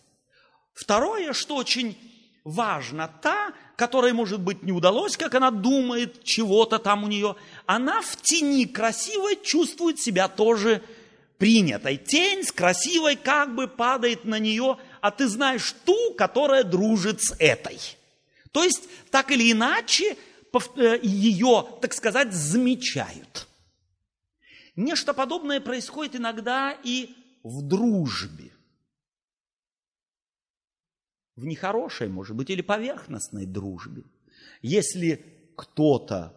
Второе, 0.74 1.34
что 1.34 1.56
очень 1.56 1.98
важно, 2.44 3.12
та, 3.22 3.54
которой, 3.76 4.14
может 4.14 4.40
быть, 4.40 4.62
не 4.62 4.72
удалось, 4.72 5.18
как 5.18 5.34
она 5.34 5.50
думает, 5.50 6.24
чего-то 6.24 6.78
там 6.78 7.04
у 7.04 7.08
нее, 7.08 7.36
она 7.66 8.02
в 8.02 8.16
тени 8.22 8.66
красивой 8.66 9.40
чувствует 9.42 10.00
себя 10.00 10.28
тоже 10.28 10.84
принятой. 11.40 11.98
Тень 11.98 12.44
с 12.44 12.52
красивой 12.52 13.16
как 13.16 13.56
бы 13.56 13.68
падает 13.68 14.26
на 14.26 14.38
нее, 14.38 14.78
а 15.02 15.10
ты 15.10 15.28
знаешь 15.28 15.76
ту, 15.86 16.14
которая 16.16 16.64
дружит 16.64 17.22
с 17.22 17.36
этой. 17.40 17.80
То 18.58 18.64
есть, 18.64 18.90
так 19.12 19.30
или 19.30 19.52
иначе, 19.52 20.18
э, 20.78 21.00
ее, 21.04 21.64
так 21.80 21.94
сказать, 21.94 22.34
замечают. 22.34 23.48
Нечто 24.76 25.14
подобное 25.14 25.62
происходит 25.62 26.16
иногда 26.16 26.76
и 26.84 27.16
в 27.44 27.62
дружбе 27.62 28.52
в 31.36 31.46
нехорошей, 31.46 32.08
может 32.08 32.36
быть, 32.36 32.50
или 32.50 32.64
поверхностной 32.64 33.46
дружбе. 33.46 34.06
Если 34.64 35.24
кто-то 35.56 36.34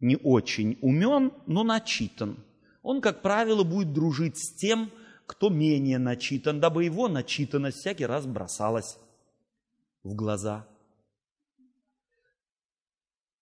не 0.00 0.16
очень 0.16 0.78
умен, 0.80 1.34
но 1.46 1.64
начитан, 1.64 2.42
он, 2.80 3.02
как 3.02 3.20
правило, 3.20 3.62
будет 3.62 3.92
дружить 3.92 4.38
с 4.38 4.54
тем, 4.54 4.90
кто 5.26 5.50
менее 5.50 5.98
начитан, 5.98 6.60
дабы 6.60 6.84
его 6.84 7.08
начитанность 7.08 7.80
всякий 7.80 8.06
раз 8.06 8.24
бросалась 8.24 8.96
в 10.02 10.14
глаза. 10.14 10.66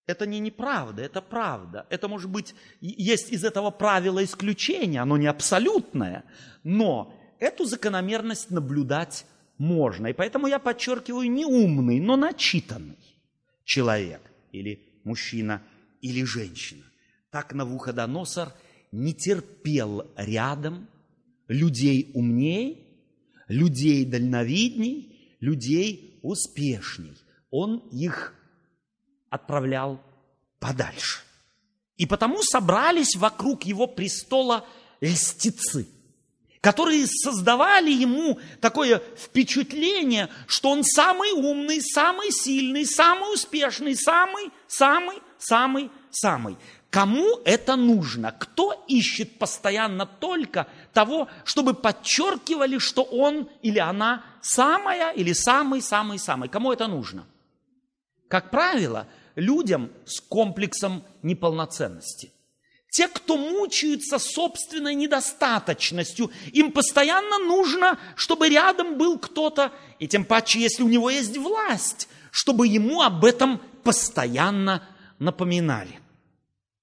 Это 0.06 0.26
не 0.26 0.38
неправда, 0.38 1.02
это 1.02 1.22
правда. 1.22 1.86
Это 1.88 2.08
может 2.08 2.30
быть, 2.30 2.54
есть 2.80 3.32
из 3.32 3.44
этого 3.44 3.70
правила 3.70 4.22
исключение, 4.22 5.00
оно 5.00 5.16
не 5.16 5.26
абсолютное, 5.26 6.24
но 6.62 7.14
эту 7.38 7.64
закономерность 7.64 8.50
наблюдать 8.50 9.24
можно. 9.56 10.08
И 10.08 10.12
поэтому 10.12 10.46
я 10.46 10.58
подчеркиваю 10.58 11.30
не 11.30 11.46
умный, 11.46 12.00
но 12.00 12.16
начитанный 12.16 12.98
человек 13.64 14.20
или 14.52 14.80
мужчина 15.04 15.62
или 16.02 16.22
женщина. 16.24 16.84
Так 17.30 17.54
Навуходоносор 17.54 18.52
не 18.92 19.14
терпел 19.14 20.06
рядом 20.16 20.86
людей 21.48 22.10
умней, 22.14 22.86
людей 23.48 24.04
дальновидней, 24.04 25.36
людей 25.40 26.20
успешней. 26.22 27.16
Он 27.50 27.78
их 27.90 28.34
отправлял 29.34 30.00
подальше. 30.60 31.20
И 31.96 32.06
потому 32.06 32.42
собрались 32.42 33.16
вокруг 33.16 33.64
его 33.64 33.86
престола 33.86 34.64
льстецы– 35.00 35.88
которые 36.64 37.06
создавали 37.06 37.90
ему 37.90 38.38
такое 38.62 39.02
впечатление, 39.18 40.30
что 40.46 40.70
он 40.70 40.82
самый 40.82 41.32
умный, 41.32 41.82
самый 41.82 42.30
сильный, 42.30 42.86
самый 42.86 43.34
успешный, 43.34 43.94
самый, 43.94 44.50
самый, 44.66 45.18
самый, 45.36 45.90
самый. 46.10 46.56
Кому 46.88 47.38
это 47.44 47.76
нужно? 47.76 48.32
Кто 48.32 48.82
ищет 48.88 49.38
постоянно 49.38 50.06
только 50.06 50.66
того, 50.94 51.28
чтобы 51.44 51.74
подчеркивали, 51.74 52.78
что 52.78 53.02
он 53.02 53.46
или 53.60 53.78
она 53.78 54.24
самая 54.40 55.12
или 55.12 55.34
самый, 55.34 55.82
самый, 55.82 56.18
самый? 56.18 56.48
Кому 56.48 56.72
это 56.72 56.86
нужно? 56.86 57.26
Как 58.28 58.50
правило, 58.50 59.06
людям 59.34 59.90
с 60.06 60.20
комплексом 60.20 61.04
неполноценности. 61.22 62.32
Те, 62.90 63.08
кто 63.08 63.36
мучаются 63.36 64.20
собственной 64.20 64.94
недостаточностью, 64.94 66.30
им 66.52 66.70
постоянно 66.70 67.38
нужно, 67.38 67.98
чтобы 68.14 68.48
рядом 68.48 68.96
был 68.98 69.18
кто-то, 69.18 69.72
и 69.98 70.06
тем 70.06 70.24
паче, 70.24 70.60
если 70.60 70.84
у 70.84 70.88
него 70.88 71.10
есть 71.10 71.36
власть, 71.36 72.08
чтобы 72.30 72.68
ему 72.68 73.02
об 73.02 73.24
этом 73.24 73.60
постоянно 73.82 74.86
напоминали. 75.18 75.98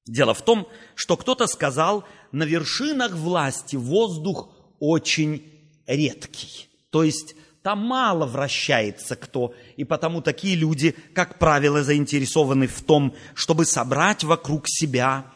Дело 0.06 0.34
в 0.34 0.42
том, 0.42 0.68
что 0.96 1.16
кто-то 1.16 1.48
сказал, 1.48 2.04
на 2.34 2.44
вершинах 2.44 3.14
власти 3.14 3.78
воздух 3.78 4.50
очень 4.80 5.44
редкий. 5.88 6.68
То 6.90 7.04
есть 7.04 7.36
там 7.64 7.80
мало 7.80 8.26
вращается 8.26 9.16
кто, 9.16 9.54
и 9.78 9.84
потому 9.84 10.22
такие 10.22 10.56
люди, 10.56 10.96
как 11.14 11.38
правило, 11.38 11.84
заинтересованы 11.84 12.68
в 12.68 12.82
том, 12.82 13.16
чтобы 13.36 13.66
собрать 13.66 14.24
вокруг 14.24 14.68
себя 14.68 15.32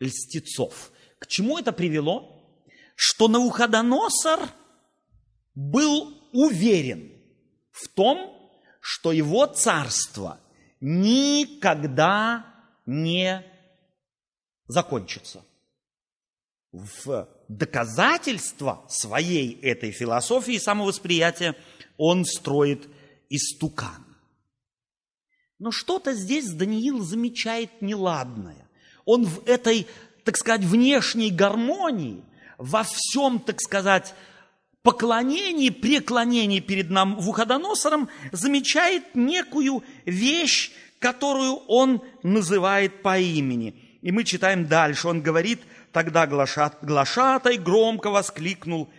льстецов. 0.00 0.90
К 1.18 1.26
чему 1.26 1.58
это 1.58 1.72
привело? 1.72 2.32
Что 2.94 3.28
Науходоносор 3.28 4.40
был 5.54 6.14
уверен 6.32 7.12
в 7.72 7.88
том, 7.88 8.32
что 8.80 9.12
его 9.12 9.46
царство 9.46 10.40
никогда 10.80 12.46
не 12.86 13.44
закончится. 14.66 15.44
В 16.72 17.28
доказательство 17.48 18.84
своей 18.88 19.58
этой 19.60 19.92
философии 19.92 20.58
самовосприятия 20.58 21.56
он 21.96 22.24
строит 22.24 22.88
истукан. 23.30 24.04
Но 25.58 25.70
что-то 25.70 26.12
здесь 26.12 26.50
Даниил 26.50 27.00
замечает 27.02 27.80
неладное 27.80 28.66
он 29.06 29.24
в 29.24 29.48
этой, 29.48 29.86
так 30.24 30.36
сказать, 30.36 30.64
внешней 30.64 31.30
гармонии, 31.30 32.22
во 32.58 32.82
всем, 32.82 33.38
так 33.38 33.60
сказать, 33.60 34.14
поклонении, 34.82 35.70
преклонении 35.70 36.60
перед 36.60 36.90
нам 36.90 37.16
Вуходоносором 37.16 38.08
замечает 38.32 39.14
некую 39.14 39.82
вещь, 40.04 40.72
которую 40.98 41.54
он 41.68 42.02
называет 42.22 43.02
по 43.02 43.18
имени. 43.18 43.98
И 44.02 44.12
мы 44.12 44.24
читаем 44.24 44.66
дальше. 44.66 45.08
Он 45.08 45.22
говорит, 45.22 45.60
тогда 45.96 46.26
глашат, 46.26 46.76
глашатай 46.82 47.56
громко 47.56 48.10
воскликнул, 48.10 48.90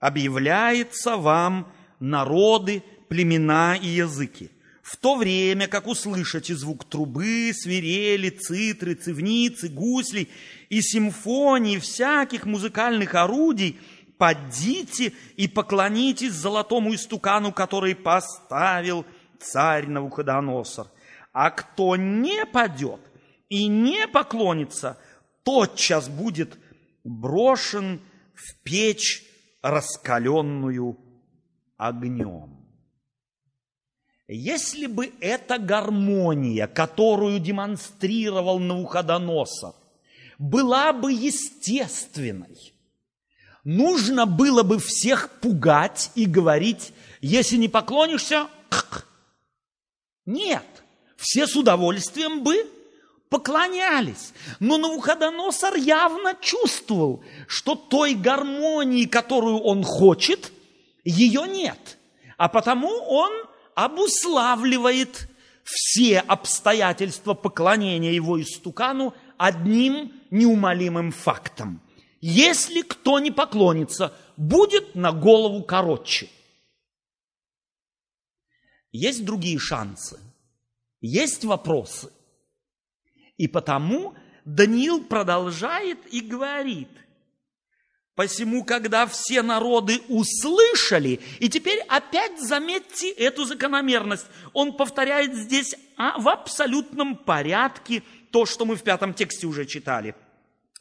объявляется 0.00 1.18
вам 1.18 1.70
народы, 2.00 2.82
племена 3.10 3.76
и 3.76 3.88
языки 3.88 4.50
в 4.80 4.96
то 4.96 5.16
время, 5.16 5.68
как 5.68 5.86
услышите 5.86 6.54
звук 6.54 6.86
трубы, 6.86 7.52
свирели, 7.52 8.30
цитры, 8.30 8.94
цивницы, 8.94 9.68
гуслей 9.68 10.30
и 10.70 10.80
симфонии 10.80 11.76
всяких 11.78 12.46
музыкальных 12.46 13.14
орудий, 13.14 13.78
подите 14.16 15.12
и 15.36 15.48
поклонитесь 15.48 16.32
золотому 16.32 16.94
истукану, 16.94 17.52
который 17.52 17.94
поставил 17.94 19.04
царь 19.38 19.88
Навуходоносор. 19.88 20.86
А 21.34 21.50
кто 21.50 21.96
не 21.96 22.46
падет 22.46 23.00
и 23.50 23.66
не 23.66 24.08
поклонится, 24.08 24.96
тотчас 25.46 26.08
будет 26.08 26.58
брошен 27.04 28.00
в 28.34 28.56
печь, 28.64 29.24
раскаленную 29.62 30.98
огнем. 31.76 32.66
Если 34.28 34.86
бы 34.86 35.12
эта 35.20 35.58
гармония, 35.58 36.66
которую 36.66 37.38
демонстрировал 37.38 38.58
Навуходоносор, 38.58 39.74
была 40.38 40.92
бы 40.92 41.12
естественной, 41.12 42.74
нужно 43.62 44.26
было 44.26 44.64
бы 44.64 44.80
всех 44.80 45.30
пугать 45.40 46.10
и 46.16 46.26
говорить, 46.26 46.92
если 47.20 47.56
не 47.56 47.68
поклонишься, 47.68 48.48
нет, 50.24 50.66
все 51.16 51.46
с 51.46 51.54
удовольствием 51.54 52.42
бы 52.42 52.68
поклонялись. 53.28 54.32
Но 54.60 54.78
Навуходоносор 54.78 55.76
явно 55.76 56.34
чувствовал, 56.40 57.22
что 57.46 57.74
той 57.74 58.14
гармонии, 58.14 59.06
которую 59.06 59.58
он 59.58 59.82
хочет, 59.82 60.52
ее 61.04 61.46
нет. 61.46 61.98
А 62.36 62.48
потому 62.48 62.88
он 62.88 63.32
обуславливает 63.74 65.28
все 65.64 66.20
обстоятельства 66.20 67.34
поклонения 67.34 68.12
его 68.12 68.40
истукану 68.40 69.14
одним 69.36 70.12
неумолимым 70.30 71.12
фактом. 71.12 71.80
Если 72.20 72.82
кто 72.82 73.18
не 73.18 73.30
поклонится, 73.30 74.14
будет 74.36 74.94
на 74.94 75.12
голову 75.12 75.62
короче. 75.62 76.28
Есть 78.92 79.24
другие 79.24 79.58
шансы, 79.58 80.18
есть 81.00 81.44
вопросы. 81.44 82.10
И 83.36 83.48
потому 83.48 84.14
Даниил 84.44 85.04
продолжает 85.04 85.98
и 86.12 86.20
говорит– 86.20 86.88
Посему, 88.16 88.64
когда 88.64 89.06
все 89.06 89.42
народы 89.42 90.00
услышали, 90.08 91.20
и 91.38 91.50
теперь 91.50 91.80
опять 91.80 92.40
заметьте 92.40 93.10
эту 93.10 93.44
закономерность, 93.44 94.26
он 94.54 94.72
повторяет 94.72 95.34
здесь 95.34 95.76
а, 95.98 96.18
в 96.18 96.26
абсолютном 96.26 97.14
порядке 97.14 98.02
то, 98.30 98.46
что 98.46 98.64
мы 98.64 98.76
в 98.76 98.82
пятом 98.82 99.12
тексте 99.12 99.46
уже 99.46 99.66
читали. 99.66 100.14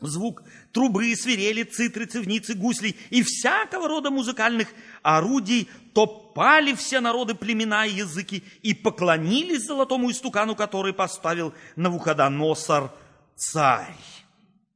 Звук 0.01 0.43
трубы, 0.73 1.15
свирели, 1.15 1.63
цитры, 1.63 2.05
цивницы, 2.05 2.53
гуслей 2.53 2.97
и 3.11 3.23
всякого 3.23 3.87
рода 3.87 4.11
музыкальных 4.11 4.67
орудий, 5.01 5.69
то 5.93 6.05
пали 6.05 6.73
все 6.73 6.99
народы, 6.99 7.33
племена 7.33 7.85
и 7.85 7.93
языки 7.93 8.43
и 8.61 8.73
поклонились 8.73 9.65
золотому 9.65 10.11
истукану, 10.11 10.55
который 10.55 10.93
поставил 10.93 11.53
Навуходоносор 11.77 12.91
царь. 13.37 13.95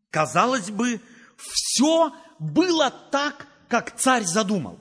Казалось 0.10 0.72
бы, 0.72 1.02
все 1.38 2.14
было 2.40 2.90
так, 3.12 3.46
как 3.68 3.98
царь 3.98 4.24
задумал. 4.24 4.80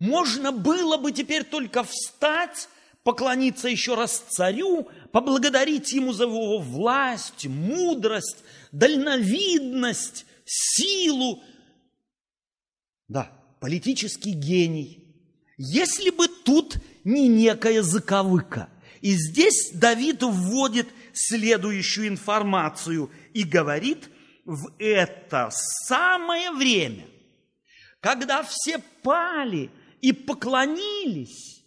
Можно 0.00 0.50
было 0.50 0.96
бы 0.96 1.12
теперь 1.12 1.44
только 1.44 1.84
встать, 1.84 2.68
поклониться 3.08 3.68
еще 3.68 3.94
раз 3.94 4.22
царю, 4.28 4.86
поблагодарить 5.12 5.90
ему 5.92 6.12
за 6.12 6.24
его 6.24 6.58
власть, 6.58 7.46
мудрость, 7.46 8.44
дальновидность, 8.70 10.26
силу. 10.44 11.42
Да, 13.08 13.32
политический 13.60 14.32
гений. 14.32 15.06
Если 15.56 16.10
бы 16.10 16.28
тут 16.28 16.76
не 17.04 17.28
некая 17.28 17.82
заковыка. 17.82 18.68
И 19.00 19.14
здесь 19.14 19.70
Давид 19.72 20.22
вводит 20.22 20.88
следующую 21.14 22.08
информацию 22.08 23.10
и 23.32 23.42
говорит– 23.42 24.10
в 24.48 24.72
это 24.78 25.50
самое 25.86 26.50
время, 26.52 27.06
когда 28.00 28.42
все 28.42 28.78
пали 29.02 29.70
и 30.00 30.12
поклонились, 30.12 31.57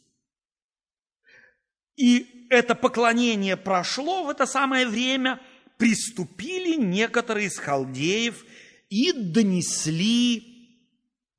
и 2.02 2.48
это 2.50 2.74
поклонение 2.74 3.56
прошло 3.56 4.24
в 4.24 4.30
это 4.30 4.48
самое 4.48 4.88
время, 4.88 5.40
приступили 5.78 6.76
некоторые 6.76 7.48
из 7.48 7.60
халдеев 7.60 8.44
и 8.90 9.12
донесли 9.14 10.80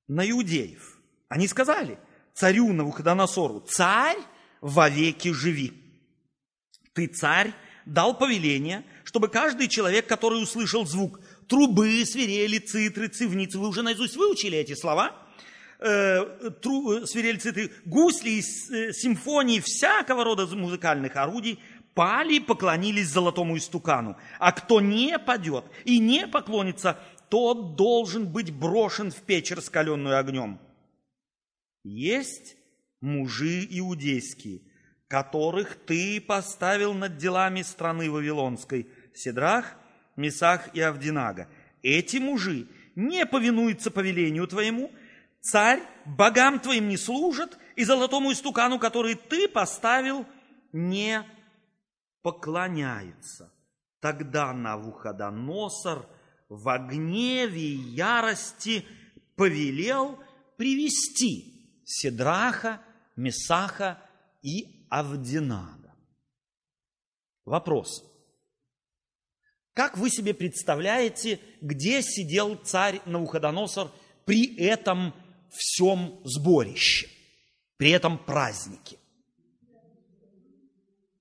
на 0.07 0.29
иудеев. 0.31 0.98
Они 1.29 1.48
сказали 1.48 1.98
царю 2.33 2.72
Навуходоносору, 2.72 3.61
царь 3.61 4.18
вовеки 4.61 5.33
живи. 5.33 5.72
Ты, 6.92 7.09
царь, 7.09 7.53
дал 7.85 8.16
повеление, 8.16 8.85
чтобы 9.03 9.27
каждый 9.27 9.66
человек, 9.66 10.07
который 10.07 10.40
услышал 10.40 10.87
звук 10.87 11.18
трубы, 11.48 12.07
свирели, 12.07 12.59
цитры, 12.59 13.09
цивницы. 13.09 13.59
Вы 13.59 13.68
уже 13.68 13.83
наизусть 13.83 14.14
выучили 14.16 14.57
эти 14.57 14.75
слова? 14.77 15.22
Э, 15.85 16.51
цитры, 17.38 17.71
гусли, 17.85 18.38
э, 18.38 18.92
симфонии, 18.92 19.59
всякого 19.59 20.23
рода 20.23 20.47
музыкальных 20.47 21.16
орудий 21.16 21.59
пали 21.95 22.35
и 22.35 22.40
поклонились 22.40 23.09
золотому 23.09 23.57
истукану. 23.57 24.16
А 24.38 24.53
кто 24.53 24.81
не 24.81 25.18
падет 25.18 25.64
и 25.85 25.99
не 25.99 26.29
поклонится, 26.29 26.99
тот 27.29 27.75
должен 27.75 28.27
быть 28.27 28.53
брошен 28.53 29.11
в 29.11 29.23
печь, 29.23 29.51
раскаленную 29.51 30.18
огнем. 30.18 30.61
Есть 31.83 32.57
мужи 33.01 33.66
иудейские, 33.68 34.61
которых 35.09 35.75
ты 35.85 36.21
поставил 36.21 36.95
над 36.95 37.16
делами 37.16 37.62
страны 37.62 38.09
Вавилонской, 38.09 38.87
Седрах, 39.14 39.75
Месах 40.14 40.75
и 40.75 40.81
Авдинага. 40.81 41.49
Эти 41.83 42.18
мужи 42.18 42.68
не 42.95 43.27
повинуются 43.27 43.90
повелению 43.90 44.47
твоему, 44.47 44.92
царь 45.42 45.83
богам 46.07 46.59
твоим 46.61 46.88
не 46.88 46.96
служат, 46.96 47.59
и 47.76 47.85
золотому 47.85 48.33
истукану, 48.33 48.78
который 48.78 49.14
ты 49.14 49.48
поставил, 49.48 50.26
не 50.72 51.22
поклоняется. 52.22 53.52
Тогда 54.00 54.52
Навуходоносор 54.52 56.07
в 56.48 56.78
гневе 56.88 57.61
и 57.61 57.94
ярости 57.94 58.85
повелел 59.37 60.18
привести 60.57 61.83
Седраха, 61.85 62.81
Месаха 63.16 63.98
и 64.42 64.87
Авдинага. 64.88 65.94
Вопрос– 67.44 68.09
как 69.74 69.96
вы 69.96 70.11
себе 70.11 70.35
представляете, 70.35 71.40
где 71.62 72.02
сидел 72.02 72.57
царь 72.57 73.00
Навуходоносор 73.07 73.90
при 74.26 74.55
этом 74.57 75.14
всем 75.53 76.21
сборище, 76.25 77.09
при 77.77 77.91
этом 77.91 78.19
празднике? 78.19 78.99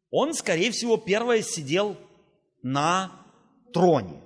Он, 0.09 0.33
скорее 0.33 0.71
всего, 0.71 0.97
первое 0.97 1.41
сидел 1.41 1.97
на 2.61 3.11
троне. 3.73 4.21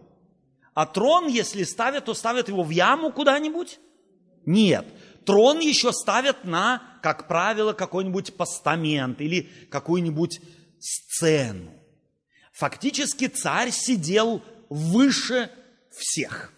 А 0.73 0.85
трон, 0.85 1.27
если 1.27 1.63
ставят, 1.63 2.05
то 2.05 2.13
ставят 2.13 2.49
его 2.49 2.63
в 2.63 2.69
яму 2.71 3.11
куда-нибудь? 3.11 3.79
Нет. 4.45 4.85
Трон 5.25 5.59
еще 5.59 5.91
ставят 5.93 6.43
на, 6.43 6.99
как 7.01 7.27
правило, 7.27 7.73
какой-нибудь 7.73 8.35
постамент 8.35 9.21
или 9.21 9.49
какую-нибудь 9.69 10.41
сцену. 10.79 11.71
Фактически 12.51 13.27
царь 13.27 13.71
сидел 13.71 14.43
выше 14.69 15.49
всех. 15.91 16.51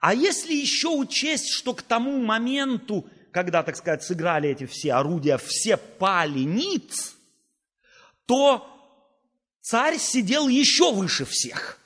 А 0.00 0.14
если 0.14 0.54
еще 0.54 0.88
учесть, 0.88 1.50
что 1.50 1.74
к 1.74 1.82
тому 1.82 2.20
моменту, 2.22 3.08
когда, 3.30 3.62
так 3.62 3.76
сказать, 3.76 4.02
сыграли 4.02 4.48
эти 4.48 4.66
все 4.66 4.94
орудия, 4.94 5.38
все 5.38 5.76
пали 5.76 6.40
ниц, 6.40 7.14
то 8.26 8.66
царь 9.60 9.98
сидел 9.98 10.48
еще 10.48 10.92
выше 10.92 11.24
всех. 11.24 11.78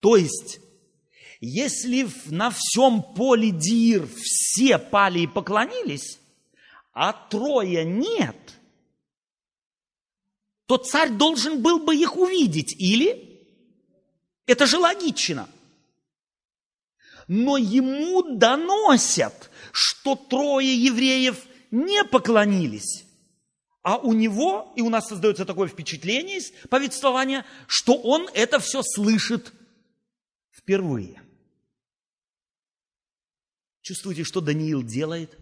То 0.00 0.16
есть, 0.16 0.60
если 1.40 2.08
на 2.26 2.50
всем 2.50 3.02
поле 3.02 3.50
Дир 3.50 4.06
все 4.16 4.78
пали 4.78 5.20
и 5.20 5.26
поклонились, 5.26 6.18
а 6.92 7.12
трое 7.12 7.84
нет– 7.84 8.36
то 10.72 10.78
царь 10.78 11.10
должен 11.10 11.60
был 11.60 11.80
бы 11.80 11.94
их 11.94 12.16
увидеть. 12.16 12.74
Или? 12.80 13.44
Это 14.46 14.64
же 14.64 14.78
логично. 14.78 15.46
Но 17.28 17.56
ему 17.56 18.36
доносят, 18.36 19.50
что 19.72 20.16
трое 20.16 20.74
евреев 20.74 21.44
не 21.70 22.04
поклонились. 22.04 23.04
А 23.82 23.96
у 23.96 24.12
него, 24.12 24.72
и 24.76 24.80
у 24.80 24.88
нас 24.88 25.08
создается 25.08 25.44
такое 25.44 25.68
впечатление 25.68 26.38
из 26.38 26.52
повествования, 26.68 27.44
что 27.66 27.94
он 27.94 28.28
это 28.32 28.60
все 28.60 28.82
слышит 28.82 29.52
впервые. 30.50 31.20
Чувствуете, 33.80 34.22
что 34.22 34.40
Даниил 34.40 34.84
делает? 34.84 35.36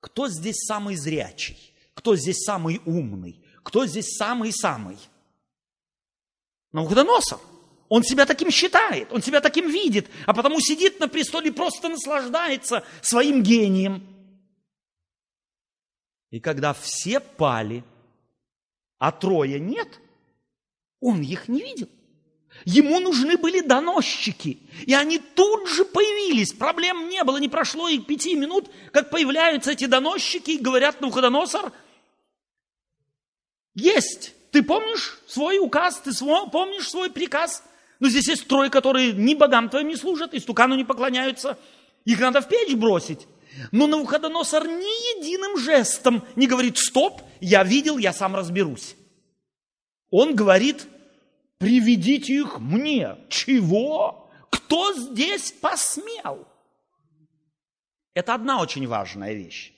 Кто 0.00 0.28
здесь 0.28 0.64
самый 0.66 0.96
зрячий? 0.96 1.72
Кто 1.94 2.16
здесь 2.16 2.42
самый 2.44 2.80
умный? 2.86 3.44
Кто 3.62 3.86
здесь 3.86 4.16
самый-самый? 4.16 4.98
Навуходоносор. 6.72 7.38
Он 7.94 8.02
себя 8.02 8.24
таким 8.24 8.50
считает, 8.50 9.12
он 9.12 9.20
себя 9.20 9.42
таким 9.42 9.68
видит, 9.68 10.08
а 10.24 10.32
потому 10.32 10.60
сидит 10.60 10.98
на 10.98 11.08
престоле 11.08 11.50
и 11.50 11.52
просто 11.52 11.90
наслаждается 11.90 12.84
своим 13.02 13.42
гением. 13.42 14.06
И 16.30 16.40
когда 16.40 16.72
все 16.72 17.20
пали, 17.20 17.84
а 18.96 19.12
трое 19.12 19.60
нет, 19.60 20.00
он 21.00 21.20
их 21.20 21.48
не 21.48 21.60
видел. 21.60 21.90
Ему 22.64 22.98
нужны 22.98 23.36
были 23.36 23.60
доносчики, 23.60 24.60
и 24.86 24.94
они 24.94 25.18
тут 25.18 25.68
же 25.68 25.84
появились. 25.84 26.54
Проблем 26.54 27.10
не 27.10 27.22
было, 27.24 27.36
не 27.36 27.50
прошло 27.50 27.90
и 27.90 27.98
пяти 27.98 28.36
минут, 28.36 28.70
как 28.92 29.10
появляются 29.10 29.72
эти 29.72 29.84
доносчики 29.84 30.52
и 30.52 30.58
говорят 30.58 31.02
на 31.02 31.08
Навуходоносор, 31.08 31.74
есть, 33.74 34.32
ты 34.50 34.62
помнишь 34.62 35.20
свой 35.26 35.58
указ, 35.58 36.00
ты 36.00 36.12
помнишь 36.50 36.88
свой 36.88 37.10
приказ? 37.10 37.62
Но 38.02 38.08
здесь 38.08 38.26
есть 38.26 38.48
трое, 38.48 38.68
которые 38.68 39.12
ни 39.12 39.34
богам 39.34 39.68
твоим 39.68 39.86
не 39.86 39.94
служат, 39.94 40.34
и 40.34 40.40
стукану 40.40 40.74
не 40.74 40.82
поклоняются. 40.84 41.56
Их 42.04 42.18
надо 42.18 42.40
в 42.40 42.48
печь 42.48 42.74
бросить. 42.74 43.28
Но 43.70 43.86
Навуходоносор 43.86 44.66
ни 44.66 45.20
единым 45.20 45.56
жестом 45.56 46.26
не 46.34 46.48
говорит, 46.48 46.78
стоп, 46.78 47.22
я 47.40 47.62
видел, 47.62 47.98
я 47.98 48.12
сам 48.12 48.34
разберусь. 48.34 48.96
Он 50.10 50.34
говорит, 50.34 50.88
приведите 51.58 52.34
их 52.34 52.58
мне. 52.58 53.18
Чего? 53.28 54.32
Кто 54.50 54.92
здесь 54.94 55.52
посмел? 55.52 56.48
Это 58.14 58.34
одна 58.34 58.60
очень 58.60 58.88
важная 58.88 59.32
вещь. 59.32 59.72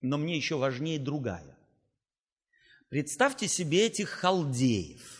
Но 0.00 0.16
мне 0.16 0.34
еще 0.38 0.56
важнее 0.56 0.98
другая. 0.98 1.58
Представьте 2.88 3.46
себе 3.46 3.84
этих 3.84 4.08
халдеев. 4.08 5.15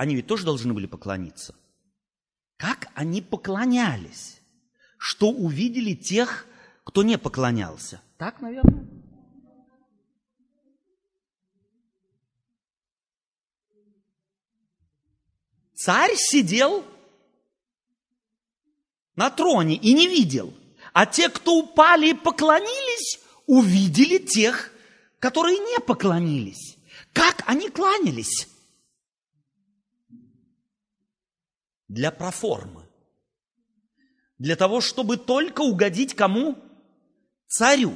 Они 0.00 0.14
ведь 0.14 0.26
тоже 0.26 0.46
должны 0.46 0.72
были 0.72 0.86
поклониться. 0.86 1.54
Как 2.56 2.90
они 2.94 3.20
поклонялись, 3.20 4.40
что 4.96 5.28
увидели 5.28 5.92
тех, 5.92 6.46
кто 6.84 7.02
не 7.02 7.18
поклонялся? 7.18 8.00
Так, 8.16 8.40
наверное? 8.40 8.88
Царь 15.74 16.14
сидел 16.16 16.82
на 19.16 19.28
троне 19.28 19.76
и 19.76 19.92
не 19.92 20.08
видел. 20.08 20.54
А 20.94 21.04
те, 21.04 21.28
кто 21.28 21.58
упали 21.58 22.12
и 22.12 22.14
поклонились, 22.14 23.20
увидели 23.46 24.16
тех, 24.16 24.72
которые 25.18 25.58
не 25.58 25.78
поклонились. 25.78 26.78
Как 27.12 27.44
они 27.46 27.68
кланялись? 27.68 28.49
Для 31.90 32.12
проформы. 32.12 32.84
Для 34.38 34.54
того, 34.54 34.80
чтобы 34.80 35.16
только 35.16 35.62
угодить 35.62 36.14
кому? 36.14 36.56
Царю. 37.48 37.94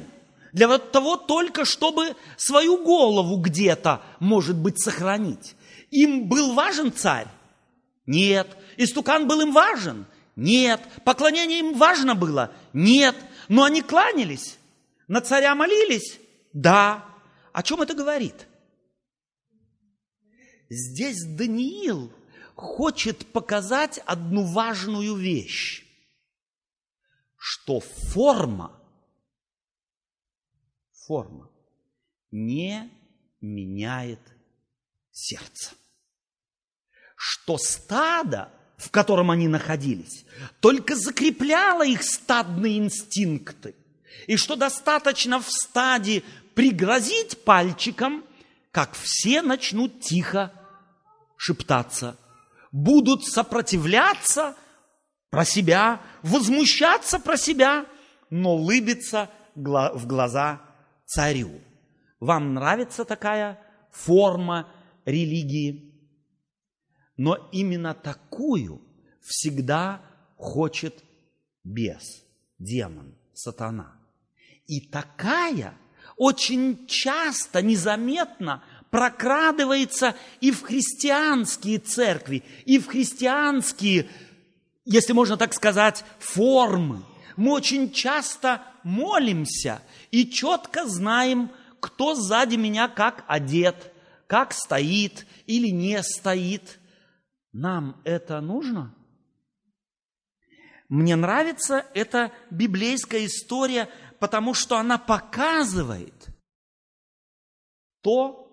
Для 0.51 0.77
того 0.77 1.15
только, 1.15 1.63
чтобы 1.63 2.17
свою 2.35 2.83
голову 2.83 3.37
где-то, 3.37 4.03
может 4.19 4.57
быть, 4.57 4.81
сохранить. 4.81 5.55
Им 5.91 6.27
был 6.27 6.53
важен 6.55 6.91
царь? 6.91 7.29
Нет. 8.05 8.57
Истукан 8.75 9.29
был 9.29 9.39
им 9.39 9.53
важен? 9.53 10.05
Нет. 10.35 10.81
Поклонение 11.05 11.59
им 11.59 11.75
важно 11.75 12.15
было? 12.15 12.51
Нет. 12.73 13.15
Но 13.47 13.63
они 13.63 13.81
кланялись? 13.81 14.57
На 15.07 15.21
царя 15.21 15.55
молились? 15.55 16.19
Да. 16.51 17.05
О 17.53 17.63
чем 17.63 17.81
это 17.81 17.93
говорит? 17.93 18.45
Здесь 20.69 21.23
Даниил 21.23 22.11
хочет 22.55 23.25
показать 23.31 23.99
одну 24.05 24.43
важную 24.43 25.15
вещь, 25.15 25.85
что 27.37 27.79
форма, 27.81 28.71
форма 31.05 31.49
не 32.31 32.89
меняет 33.41 34.19
сердце. 35.11 35.71
Что 37.15 37.57
стадо, 37.57 38.51
в 38.77 38.89
котором 38.89 39.31
они 39.31 39.47
находились, 39.47 40.25
только 40.59 40.95
закрепляло 40.95 41.85
их 41.85 42.03
стадные 42.03 42.77
инстинкты, 42.77 43.75
и 44.27 44.37
что 44.37 44.55
достаточно 44.55 45.39
в 45.39 45.49
стаде 45.49 46.23
пригрозить 46.55 47.43
пальчиком, 47.43 48.23
как 48.71 48.93
все 48.93 49.41
начнут 49.41 50.01
тихо 50.01 50.51
шептаться, 51.37 52.17
будут 52.75 53.23
сопротивляться 53.23 54.53
про 55.29 55.45
себя, 55.45 56.01
возмущаться 56.23 57.19
про 57.21 57.37
себя, 57.37 57.85
но 58.29 58.55
улыбиться 58.55 59.29
в 59.55 60.05
глаза 60.05 60.61
царю. 61.05 61.61
Вам 62.19 62.53
нравится 62.53 63.05
такая 63.05 63.61
форма 63.91 64.67
религии? 65.05 65.93
Но 67.15 67.47
именно 67.53 67.93
такую 67.93 68.81
всегда 69.21 70.01
хочет 70.35 71.01
бес, 71.63 72.25
демон, 72.59 73.15
сатана. 73.33 73.95
И 74.67 74.81
такая 74.81 75.77
очень 76.17 76.87
часто, 76.87 77.61
незаметно 77.61 78.65
прокрадывается 78.95 80.15
и 80.39 80.51
в 80.51 80.61
христианские 80.61 81.79
церкви, 81.79 82.45
и 82.63 82.79
в 82.79 82.87
христианские, 82.87 84.07
если 84.85 85.11
можно 85.11 85.35
так 85.35 85.53
сказать, 85.53 86.05
формы. 86.17 87.03
Мы 87.35 87.51
очень 87.51 87.91
часто 87.91 88.61
молимся 88.83 89.81
и 90.11 90.25
четко 90.25 90.87
знаем, 90.87 91.51
кто 91.81 92.15
сзади 92.15 92.55
меня 92.55 92.87
как 92.87 93.25
одет, 93.27 93.91
как 94.27 94.53
стоит 94.53 95.25
или 95.45 95.67
не 95.67 96.01
стоит– 96.01 96.79
нам 97.55 98.01
это 98.03 98.41
нужно? 98.41 98.93
Мне 100.89 101.15
нравится 101.15 101.85
эта 101.93 102.33
библейская 102.51 103.25
история, 103.25 103.89
потому 104.19 104.53
что 104.53 104.77
она 104.77 104.97
показывает 104.97 106.27
то, 108.01 108.44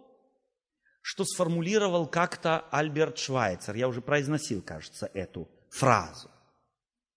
что 1.03 1.25
сформулировал 1.25 2.07
как-то 2.07 2.61
Альберт 2.71 3.19
Швайцер. 3.19 3.75
Я 3.75 3.89
уже 3.89 4.01
произносил, 4.01 4.63
кажется, 4.63 5.11
эту 5.13 5.49
фразу. 5.69 6.31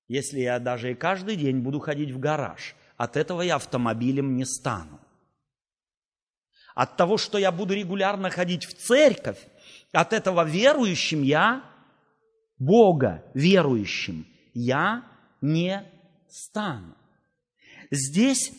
Если 0.08 0.40
я 0.40 0.60
даже 0.60 0.92
и 0.92 0.96
каждый 0.96 1.36
день 1.36 1.60
буду 1.60 1.80
ходить 1.80 2.12
в 2.12 2.20
гараж, 2.20 2.76
от 2.98 3.16
этого 3.16 3.42
я 3.42 3.56
автомобилем 3.56 4.36
не 4.36 4.46
стану. 4.46 5.00
От 6.74 6.98
того, 6.98 7.18
что 7.18 7.38
я 7.38 7.52
буду 7.52 7.74
регулярно 7.74 8.30
ходить 8.30 8.66
в 8.66 8.74
церковь, 8.74 9.40
от 9.94 10.14
этого 10.14 10.44
верующим 10.44 11.24
я 11.24 11.64
Бога 12.58 13.24
верующим 13.34 14.28
я 14.54 15.06
не 15.42 15.86
стану. 16.30 16.96
Здесь 17.92 18.52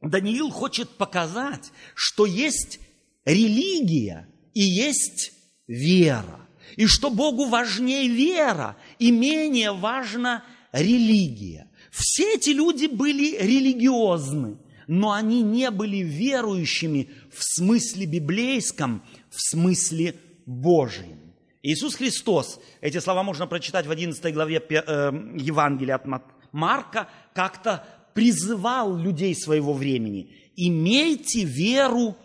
Даниил 0.00 0.50
хочет 0.50 0.90
показать, 0.90 1.70
что 1.94 2.26
есть 2.26 2.80
религия 3.24 4.28
и 4.54 4.62
есть 4.62 5.32
вера. 5.66 6.40
И 6.76 6.86
что 6.86 7.10
Богу 7.10 7.46
важнее 7.46 8.08
вера 8.08 8.76
и 8.98 9.10
менее 9.10 9.72
важна 9.72 10.44
религия. 10.72 11.68
Все 11.90 12.34
эти 12.34 12.50
люди 12.50 12.86
были 12.86 13.36
религиозны, 13.36 14.58
но 14.88 15.12
они 15.12 15.42
не 15.42 15.70
были 15.70 15.98
верующими 15.98 17.10
в 17.32 17.44
смысле 17.44 18.06
библейском, 18.06 19.04
в 19.30 19.40
смысле 19.40 20.16
Божьем. 20.46 21.20
Иисус 21.62 21.94
Христос, 21.94 22.60
эти 22.80 22.98
слова 22.98 23.22
можно 23.22 23.46
прочитать 23.46 23.86
в 23.86 23.90
11 23.90 24.34
главе 24.34 24.56
э, 24.56 25.12
Евангелия 25.36 25.94
от 25.94 26.04
Марка, 26.52 27.08
как-то 27.32 27.86
призывал 28.12 28.96
людей 28.96 29.34
своего 29.34 29.72
времени. 29.72 30.30
Имейте 30.56 31.44
веру 31.44 32.16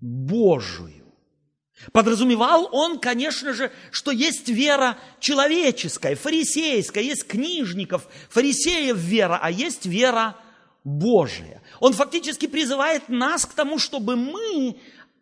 Божию. 0.00 0.97
Подразумевал 1.92 2.68
он, 2.72 2.98
конечно 2.98 3.52
же, 3.52 3.70
что 3.90 4.10
есть 4.10 4.48
вера 4.48 4.98
человеческая, 5.20 6.16
фарисейская, 6.16 7.04
есть 7.04 7.26
книжников, 7.26 8.08
фарисеев 8.30 8.96
вера, 8.96 9.38
а 9.40 9.50
есть 9.50 9.86
вера 9.86 10.36
Божия. 10.84 11.62
Он 11.80 11.92
фактически 11.92 12.46
призывает 12.46 13.08
нас 13.08 13.46
к 13.46 13.54
тому, 13.54 13.78
чтобы 13.78 14.16
мы 14.16 14.76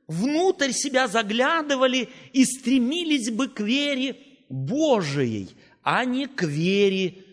внутрь 0.06 0.72
себя 0.72 1.08
заглядывали 1.08 2.08
и 2.32 2.44
стремились 2.44 3.30
бы 3.30 3.48
к 3.48 3.60
вере 3.60 4.16
Божией, 4.48 5.50
а 5.82 6.04
не 6.04 6.26
к 6.26 6.42
вере 6.44 7.24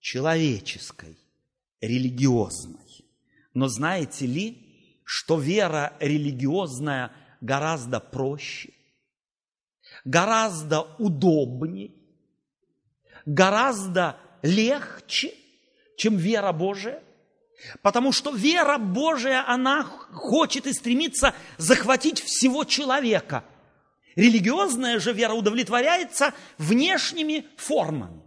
человеческой, 0.00 1.16
религиозной. 1.80 2.76
Но 3.52 3.68
знаете 3.68 4.26
ли, 4.26 4.58
что 5.04 5.38
вера 5.38 5.94
религиозная 5.98 7.10
гораздо 7.40 8.00
проще, 8.00 8.72
гораздо 10.04 10.82
удобнее, 10.98 11.92
гораздо 13.26 14.16
легче, 14.42 15.34
чем 15.96 16.16
вера 16.16 16.52
Божия? 16.52 17.02
Потому 17.82 18.12
что 18.12 18.34
вера 18.34 18.78
Божия, 18.78 19.44
она 19.46 19.84
хочет 19.84 20.66
и 20.66 20.72
стремится 20.72 21.34
захватить 21.58 22.20
всего 22.20 22.64
человека. 22.64 23.44
Религиозная 24.16 24.98
же 24.98 25.12
вера 25.12 25.34
удовлетворяется 25.34 26.32
внешними 26.56 27.46
формами. 27.56 28.22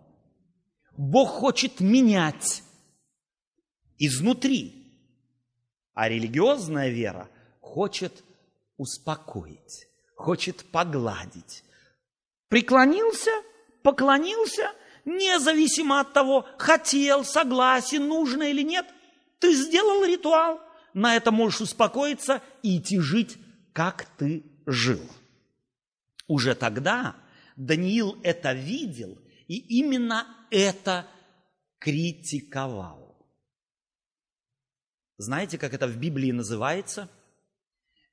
Бог 0.95 1.29
хочет 1.29 1.79
менять 1.79 2.63
изнутри, 3.97 4.93
а 5.93 6.07
религиозная 6.07 6.89
вера 6.89 7.29
хочет 7.59 8.23
успокоить, 8.77 9.87
хочет 10.15 10.63
погладить. 10.71 11.63
Преклонился, 12.49 13.31
поклонился, 13.83 14.71
независимо 15.05 15.99
от 15.99 16.13
того, 16.13 16.45
хотел, 16.57 17.23
согласен, 17.23 18.07
нужно 18.07 18.43
или 18.43 18.61
нет– 18.63 18.85
ты 19.43 19.53
сделал 19.55 20.05
ритуал, 20.05 20.61
на 20.93 21.17
это 21.17 21.29
можешь 21.29 21.59
успокоиться 21.59 22.41
и 22.61 22.77
идти 22.77 22.97
жить, 23.01 23.37
как 23.73 24.05
ты 24.17 24.41
жил. 24.65 25.01
Уже 26.27 26.55
тогда 26.55 27.17
Даниил 27.57 28.17
это 28.23 28.53
видел 28.53 29.19
и 29.49 29.57
именно 29.79 30.25
это 30.49 31.05
критиковал. 31.79 33.17
Знаете, 35.17 35.57
как 35.57 35.73
это 35.73 35.87
в 35.87 35.97
Библии 35.97 36.31
называется? 36.31 37.09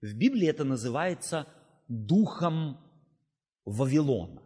В 0.00 0.14
Библии 0.14 0.48
это 0.48 0.64
называется 0.64 1.46
духом 1.88 2.78
Вавилона. 3.64 4.42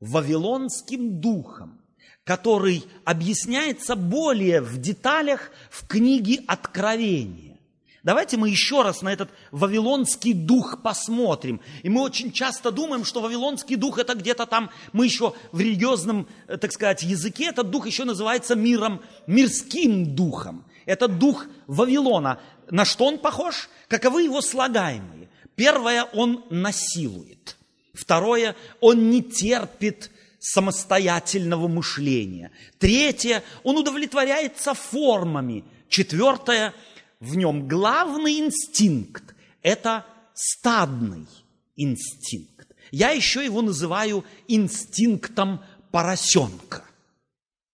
Вавилонским 0.00 1.20
духом 1.20 1.82
который 2.24 2.84
объясняется 3.04 3.96
более 3.96 4.60
в 4.60 4.78
деталях 4.78 5.50
в 5.70 5.86
книге 5.86 6.42
Откровения. 6.46 7.58
Давайте 8.04 8.36
мы 8.36 8.48
еще 8.48 8.82
раз 8.82 9.02
на 9.02 9.12
этот 9.12 9.30
вавилонский 9.52 10.32
дух 10.32 10.82
посмотрим. 10.82 11.60
И 11.84 11.88
мы 11.88 12.00
очень 12.00 12.32
часто 12.32 12.72
думаем, 12.72 13.04
что 13.04 13.20
вавилонский 13.20 13.76
дух 13.76 13.98
это 13.98 14.14
где-то 14.14 14.46
там, 14.46 14.70
мы 14.92 15.04
еще 15.04 15.34
в 15.52 15.60
религиозном, 15.60 16.26
э, 16.48 16.56
так 16.56 16.72
сказать, 16.72 17.04
языке, 17.04 17.46
этот 17.46 17.70
дух 17.70 17.86
еще 17.86 18.04
называется 18.04 18.56
миром, 18.56 19.02
мирским 19.28 20.16
духом. 20.16 20.64
Это 20.86 21.08
дух 21.08 21.46
Вавилона. 21.66 22.40
На 22.70 22.84
что 22.84 23.06
он 23.06 23.18
похож? 23.18 23.68
Каковы 23.88 24.22
его 24.22 24.40
слагаемые? 24.40 25.28
Первое, 25.54 26.04
он 26.04 26.44
насилует. 26.50 27.56
Второе, 27.92 28.56
он 28.80 29.10
не 29.10 29.22
терпит 29.22 30.10
самостоятельного 30.38 31.68
мышления. 31.68 32.50
Третье, 32.78 33.44
он 33.62 33.76
удовлетворяется 33.76 34.74
формами. 34.74 35.64
Четвертое, 35.88 36.74
в 37.20 37.36
нем 37.36 37.68
главный 37.68 38.40
инстинкт– 38.40 39.34
это 39.62 40.04
стадный 40.34 41.28
инстинкт. 41.76 42.68
Я 42.90 43.10
еще 43.10 43.44
его 43.44 43.62
называю 43.62 44.24
инстинктом 44.48 45.62
поросенка. 45.90 46.84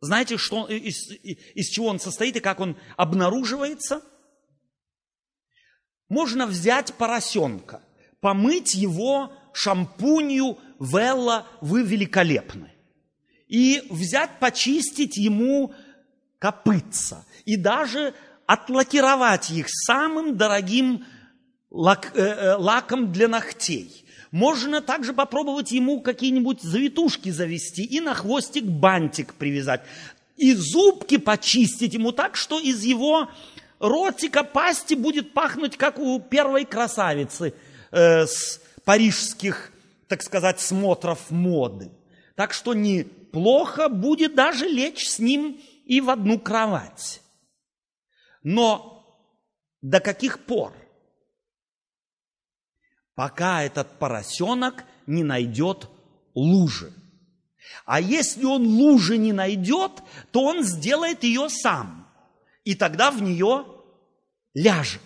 Знаете, 0.01 0.37
что, 0.37 0.67
из, 0.67 1.11
из 1.11 1.69
чего 1.69 1.87
он 1.87 1.99
состоит 1.99 2.37
и 2.37 2.41
как 2.41 2.61
он 2.61 2.77
обнаруживается? 2.97 4.03
Можно 6.09 6.47
взять 6.47 6.95
поросенка, 6.95 7.83
помыть 8.21 8.75
его 8.75 9.33
шампунью 9.53 10.59
Велла, 10.79 11.47
вы 11.61 11.83
великолепны. 11.83 12.73
И 13.49 13.83
взять, 13.91 14.39
почистить 14.39 15.17
ему 15.17 15.75
копытца. 16.39 17.27
И 17.45 17.57
даже 17.57 18.15
отлакировать 18.47 19.51
их 19.51 19.67
самым 19.69 20.37
дорогим 20.37 21.05
лак, 21.71 22.13
э, 22.15 22.21
э, 22.21 22.55
лаком 22.55 23.13
для 23.13 23.27
ногтей. 23.29 24.07
Можно 24.31 24.81
также 24.81 25.13
попробовать 25.13 25.73
ему 25.73 26.01
какие-нибудь 26.01 26.63
завитушки 26.63 27.31
завести 27.31 27.85
и 27.85 28.01
на 28.01 28.15
хвостик 28.15 28.65
бантик 28.65 29.35
привязать. 29.35 29.83
И 30.37 30.55
зубки 30.55 31.17
почистить 31.17 31.95
ему 31.95 32.13
так, 32.13 32.37
что 32.37 32.61
из 32.61 32.85
его 32.85 33.29
ротика, 33.79 34.45
пасти 34.45 34.95
будет 34.95 35.33
пахнуть, 35.33 35.77
как 35.77 35.99
у 35.99 36.21
первой 36.21 36.65
красавицы 36.65 37.55
э, 37.91 38.27
с 38.27 38.61
парижских 38.85 39.73
так 40.09 40.23
сказать, 40.23 40.61
смотров 40.61 41.31
моды. 41.31 41.93
Так 42.35 42.53
что 42.53 42.75
неплохо 42.75 43.89
будет 43.89 44.35
даже 44.35 44.67
лечь 44.67 45.09
с 45.09 45.19
ним 45.19 45.61
и 45.85 46.01
в 46.01 46.11
одну 46.11 46.39
кровать. 46.39 47.21
Но 48.43 49.05
до 49.83 50.01
каких 50.01 50.41
пор? 50.41 50.73
Пока 53.19 53.65
этот 53.65 53.99
поросенок 53.99 54.85
не 55.09 55.25
найдет 55.25 55.89
лужи. 56.37 56.93
А 57.85 58.01
если 58.01 58.45
он 58.45 58.65
лужи 58.65 59.19
не 59.19 59.33
найдет, 59.33 59.91
то 60.31 60.45
он 60.45 60.63
сделает 60.63 61.25
ее 61.25 61.49
сам. 61.49 62.07
И 62.63 62.77
тогда 62.77 63.11
в 63.11 63.21
нее 63.21 63.67
ляжет. 64.55 65.03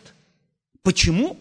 Почему? 0.82 1.38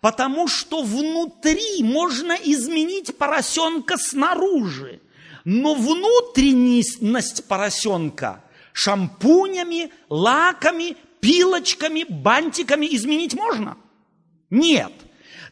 Потому 0.00 0.48
что 0.48 0.82
внутри 0.82 1.82
можно 1.82 2.32
изменить 2.32 3.18
поросенка 3.18 3.98
снаружи. 3.98 5.02
Но 5.44 5.74
внутренность 5.74 7.44
поросенка 7.46 8.42
шампунями, 8.72 9.92
лаками, 10.08 10.96
пилочками, 11.20 12.06
бантиками 12.08 12.86
изменить 12.86 13.34
можно? 13.34 13.76
Нет. 14.48 14.90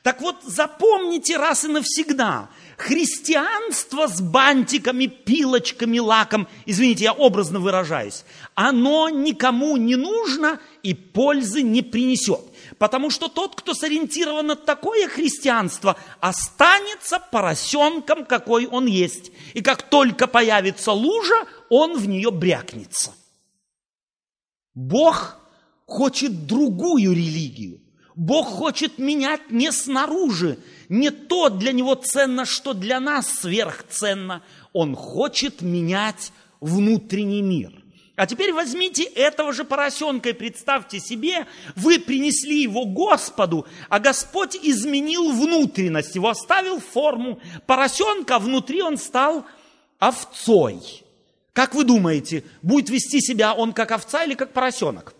Так 0.02 0.20
вот, 0.20 0.42
запомните 0.42 1.36
раз 1.36 1.64
и 1.64 1.68
навсегда, 1.68 2.50
христианство 2.76 4.08
с 4.08 4.20
бантиками, 4.20 5.06
пилочками, 5.06 6.00
лаком, 6.00 6.48
извините, 6.66 7.04
я 7.04 7.12
образно 7.12 7.60
выражаюсь, 7.60 8.24
оно 8.56 9.08
никому 9.08 9.76
не 9.76 9.94
нужно 9.94 10.58
и 10.82 10.92
пользы 10.92 11.62
не 11.62 11.82
принесет. 11.82 12.40
Потому 12.78 13.10
что 13.10 13.28
тот, 13.28 13.54
кто 13.54 13.74
сориентирован 13.74 14.46
на 14.46 14.56
такое 14.56 15.06
христианство, 15.06 15.96
останется 16.18 17.20
поросенком, 17.20 18.24
какой 18.24 18.66
он 18.66 18.86
есть. 18.86 19.30
И 19.54 19.60
как 19.60 19.82
только 19.88 20.26
появится 20.26 20.90
лужа, 20.90 21.46
он 21.68 21.96
в 21.96 22.08
нее 22.08 22.32
брякнется. 22.32 23.14
Бог 24.74 25.38
хочет 25.86 26.46
другую 26.46 27.12
религию. 27.12 27.81
Бог 28.14 28.46
хочет 28.46 28.98
менять 28.98 29.50
не 29.50 29.72
снаружи, 29.72 30.58
не 30.88 31.10
то 31.10 31.48
для 31.48 31.72
него 31.72 31.94
ценно, 31.94 32.44
что 32.44 32.74
для 32.74 33.00
нас 33.00 33.40
сверхценно. 33.40 34.42
Он 34.72 34.94
хочет 34.94 35.62
менять 35.62 36.32
внутренний 36.60 37.42
мир. 37.42 37.72
А 38.14 38.26
теперь 38.26 38.52
возьмите 38.52 39.04
этого 39.04 39.52
же 39.52 39.64
поросенка 39.64 40.28
и 40.28 40.34
представьте 40.34 41.00
себе, 41.00 41.46
вы 41.74 41.98
принесли 41.98 42.62
его 42.62 42.84
Господу, 42.84 43.66
а 43.88 43.98
Господь 43.98 44.54
изменил 44.54 45.32
внутренность, 45.32 46.14
его 46.14 46.28
оставил 46.28 46.78
форму 46.78 47.40
поросенка, 47.66 48.36
а 48.36 48.38
внутри 48.38 48.82
он 48.82 48.98
стал 48.98 49.46
овцой. 49.98 50.80
Как 51.54 51.74
вы 51.74 51.84
думаете, 51.84 52.44
будет 52.60 52.90
вести 52.90 53.20
себя 53.20 53.54
он 53.54 53.72
как 53.72 53.90
овца 53.92 54.24
или 54.24 54.34
как 54.34 54.52
поросенок? 54.52 55.14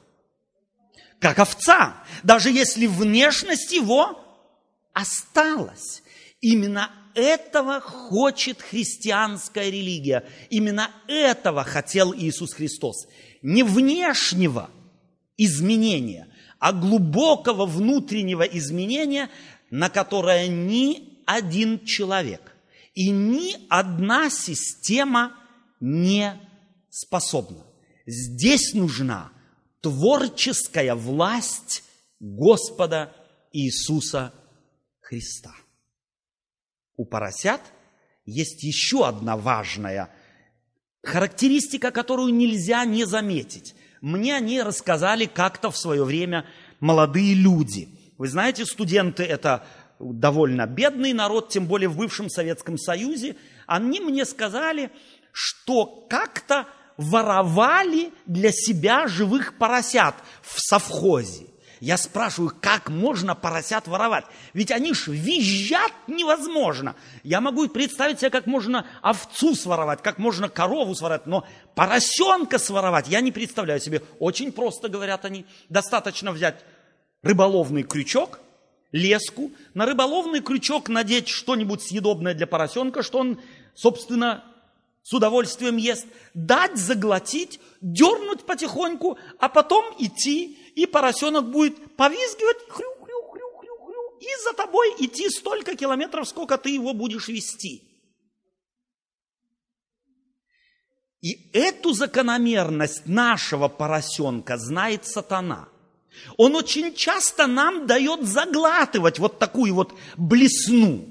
Как 1.23 1.39
овца, 1.39 2.03
даже 2.25 2.51
если 2.51 2.89
внешность 2.89 3.71
его 3.71 4.21
осталась. 4.93 6.03
Именно 6.41 6.91
этого 7.15 7.81
хочет 7.81 8.61
христианская 8.61 9.71
религия. 9.71 10.25
Именно 10.51 10.91
этого 11.07 11.63
хотел 11.63 12.13
Иисус 12.13 12.55
Христос. 12.55 13.07
Не 13.41 13.63
внешнего 13.63 14.69
изменения, 15.37 16.27
а 16.59 16.73
глубокого 16.73 17.67
внутреннего 17.67 18.43
изменения, 18.43 19.31
на 19.71 19.91
которое 19.91 20.49
ни 20.49 21.21
один 21.25 21.85
человек 21.85 22.53
и 22.95 23.11
ни 23.11 23.55
одна 23.69 24.29
система 24.29 25.35
не 25.79 26.35
способна. 26.91 27.65
Здесь 28.07 28.75
нужна 28.75 29.31
творческая 29.83 30.95
власть 30.95 31.85
Господа 32.21 33.13
Иисуса 33.53 34.33
Христа. 35.01 35.55
У 36.97 37.05
поросят 37.05 37.61
есть 38.25 38.63
еще 38.63 39.07
одна 39.07 39.37
важная 39.37 40.09
характеристика, 41.03 41.91
которую 41.91 42.33
нельзя 42.33 42.85
не 42.85 43.05
заметить. 43.05 43.75
Мне 44.01 44.37
они 44.37 44.63
рассказали 44.63 45.27
как-то 45.27 45.71
в 45.71 45.77
свое 45.77 46.05
время 46.05 46.47
молодые 46.81 47.35
люди. 47.35 47.89
Вы 48.19 48.29
знаете, 48.29 48.65
студенты– 48.65 49.23
это 49.25 49.67
довольно 49.99 50.67
бедный 50.67 51.13
народ, 51.13 51.49
тем 51.49 51.67
более 51.67 51.89
в 51.89 51.97
бывшем 51.97 52.29
Советском 52.29 52.79
Союзе. 52.79 53.37
Они 53.67 54.01
мне 54.01 54.25
сказали, 54.25 54.91
что 55.33 56.07
как-то 56.09 56.69
воровали 56.97 58.13
для 58.27 58.53
себя 58.53 59.07
живых 59.07 59.59
поросят 59.59 60.15
в 60.43 60.61
совхозе. 60.61 61.47
Я 61.83 61.97
спрашиваю, 61.97 62.55
как 62.61 62.91
можно 62.91 63.35
поросят 63.35 63.89
воровать? 63.89 64.25
Ведь 64.55 64.71
они 64.71 64.95
ж 64.95 65.09
визжат 65.09 65.91
невозможно. 66.07 66.95
Я 67.25 67.41
могу 67.41 67.67
представить 67.69 68.21
себе, 68.21 68.31
как 68.31 68.47
можно 68.47 68.87
овцу 69.01 69.57
своровать, 69.57 70.01
как 70.01 70.19
можно 70.19 70.49
корову 70.49 70.95
своровать, 70.95 71.27
но 71.27 71.45
поросенка 71.75 72.61
своровать 72.61 73.09
я 73.09 73.21
не 73.21 73.33
представляю 73.33 73.81
себе. 73.81 74.01
Очень 74.21 74.53
просто, 74.53 74.89
говорят 74.89 75.25
они. 75.25 75.45
Достаточно 75.71 76.31
взять 76.31 76.65
рыболовный 77.23 77.83
крючок, 77.83 78.39
леску, 78.93 79.51
на 79.75 79.85
рыболовный 79.85 80.41
крючок 80.41 80.89
надеть 80.89 81.27
что-нибудь 81.27 81.83
съедобное 81.83 82.35
для 82.35 82.47
поросенка, 82.47 83.03
что 83.03 83.19
он, 83.19 83.41
собственно, 83.75 84.45
с 85.03 85.13
удовольствием 85.13 85.77
ест, 85.77 86.07
дать 86.33 86.77
заглотить, 86.77 87.61
дернуть 87.81 88.45
потихоньку, 88.45 89.19
а 89.39 89.49
потом 89.49 89.85
идти, 89.99 90.59
и 90.75 90.87
поросенок 90.87 91.51
будет 91.51 91.97
повизгивать, 91.97 92.59
хрю, 92.69 92.89
хрю, 93.03 93.23
хрю, 93.31 93.47
хрю, 93.59 93.77
хрю, 93.87 94.19
и 94.21 94.45
за 94.45 94.53
тобой 94.55 94.95
идти 95.01 95.29
столько 95.29 95.77
километров, 95.77 96.29
сколько 96.29 96.57
ты 96.57 96.71
его 96.71 96.95
будешь 96.95 97.29
вести. 97.29 97.89
И 101.21 101.51
эту 101.53 101.93
закономерность 101.93 103.07
нашего 103.07 103.69
поросенка 103.69 104.57
знает 104.59 105.07
сатана. 105.07 105.69
Он 106.37 106.57
очень 106.57 106.95
часто 106.95 107.47
нам 107.47 107.87
дает 107.87 108.23
заглатывать 108.25 109.19
вот 109.19 109.39
такую 109.39 109.75
вот 109.75 109.95
блесну 110.17 111.09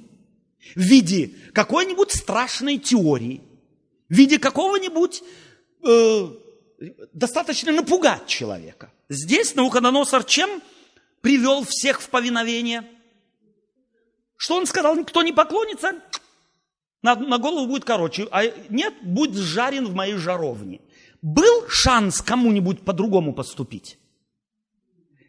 в 0.76 0.80
виде 0.80 1.34
какой-нибудь 1.54 2.12
страшной 2.12 2.78
теории, 2.78 3.42
в 4.12 4.14
виде 4.14 4.40
какого-нибудь 4.40 5.24
э, 5.88 6.28
достаточно 7.14 7.72
напугать 7.72 8.28
человека. 8.28 8.92
Здесь 9.08 9.56
Навуходоносор 9.56 10.26
чем 10.26 10.62
привел 11.22 11.64
всех 11.64 12.02
в 12.02 12.10
повиновение? 12.10 12.84
Что 14.36 14.58
он 14.58 14.66
сказал? 14.66 15.02
Кто 15.06 15.24
не 15.24 15.32
поклонится, 15.32 15.94
на, 17.02 17.16
на 17.16 17.38
голову 17.38 17.68
будет 17.68 17.86
короче, 17.86 18.28
а 18.32 18.44
нет, 18.68 18.94
будет 19.02 19.38
жарен 19.38 19.88
в 19.88 19.94
моей 19.94 20.16
жаровне. 20.16 20.82
Был 21.22 21.70
шанс 21.70 22.22
кому-нибудь 22.22 22.84
по-другому 22.84 23.34
поступить? 23.34 23.98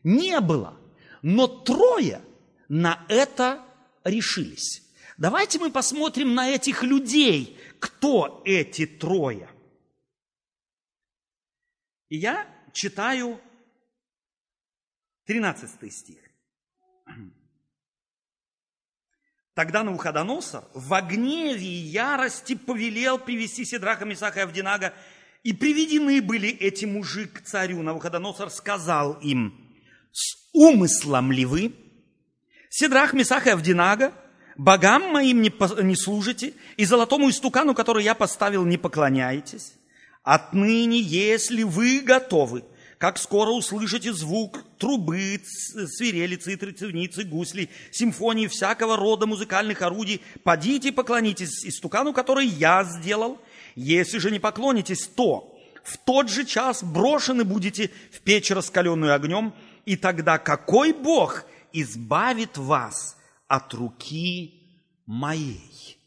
Не 0.02 0.40
было. 0.40 0.74
Но 1.22 1.46
трое 1.46 2.20
на 2.68 3.04
это 3.08 3.62
решились. 4.02 4.82
Давайте 5.18 5.60
мы 5.60 5.70
посмотрим 5.70 6.34
на 6.34 6.50
этих 6.50 6.82
людей, 6.82 7.56
кто 7.82 8.40
эти 8.44 8.86
трое. 8.86 9.50
И 12.08 12.16
я 12.16 12.46
читаю 12.72 13.40
13 15.26 15.92
стих. 15.92 16.20
Тогда 19.54 19.82
Навуходоносор 19.82 20.64
в 20.72 21.00
гневе 21.02 21.66
и 21.66 21.90
ярости 21.90 22.54
повелел 22.54 23.18
привести 23.18 23.64
Седраха, 23.64 24.04
Месаха 24.04 24.40
и 24.40 24.42
Авдинага, 24.44 24.94
и 25.42 25.52
приведены 25.52 26.22
были 26.22 26.50
эти 26.50 26.84
мужи 26.84 27.26
к 27.26 27.42
царю. 27.42 27.82
Навуходоносор 27.82 28.48
сказал 28.50 29.14
им, 29.14 29.76
с 30.12 30.36
умыслом 30.52 31.32
ли 31.32 31.44
вы, 31.44 31.74
Седрах, 32.70 33.12
Месах 33.12 33.48
и 33.48 33.50
Авдинага, 33.50 34.14
богам 34.56 35.12
моим 35.12 35.42
не, 35.42 35.52
не 35.82 35.96
служите, 35.96 36.54
и 36.76 36.84
золотому 36.84 37.30
истукану, 37.30 37.74
который 37.74 38.04
я 38.04 38.14
поставил, 38.14 38.64
не 38.64 38.78
поклоняетесь? 38.78 39.74
Отныне, 40.22 41.00
если 41.00 41.62
вы 41.62 42.00
готовы, 42.00 42.64
как 42.98 43.18
скоро 43.18 43.50
услышите 43.50 44.12
звук 44.12 44.62
трубы, 44.78 45.40
свирели, 45.44 46.36
цитры, 46.36 46.70
цивницы, 46.70 47.24
гусли, 47.24 47.68
симфонии, 47.90 48.46
всякого 48.46 48.96
рода 48.96 49.26
музыкальных 49.26 49.82
орудий, 49.82 50.22
подите 50.44 50.92
поклонитесь 50.92 51.64
истукану, 51.64 52.12
который 52.12 52.46
я 52.46 52.84
сделал. 52.84 53.40
Если 53.74 54.18
же 54.18 54.30
не 54.30 54.38
поклонитесь, 54.38 55.08
то 55.08 55.52
в 55.82 55.96
тот 55.98 56.30
же 56.30 56.44
час 56.44 56.84
брошены 56.84 57.42
будете 57.42 57.90
в 58.12 58.20
печь, 58.20 58.52
раскаленную 58.52 59.14
огнем, 59.14 59.52
и 59.84 59.96
тогда 59.96 60.38
какой 60.38 60.92
Бог 60.92 61.44
избавит 61.72 62.56
вас 62.56 63.16
от 63.52 63.74
руки 63.74 64.62
моей? 65.04 65.98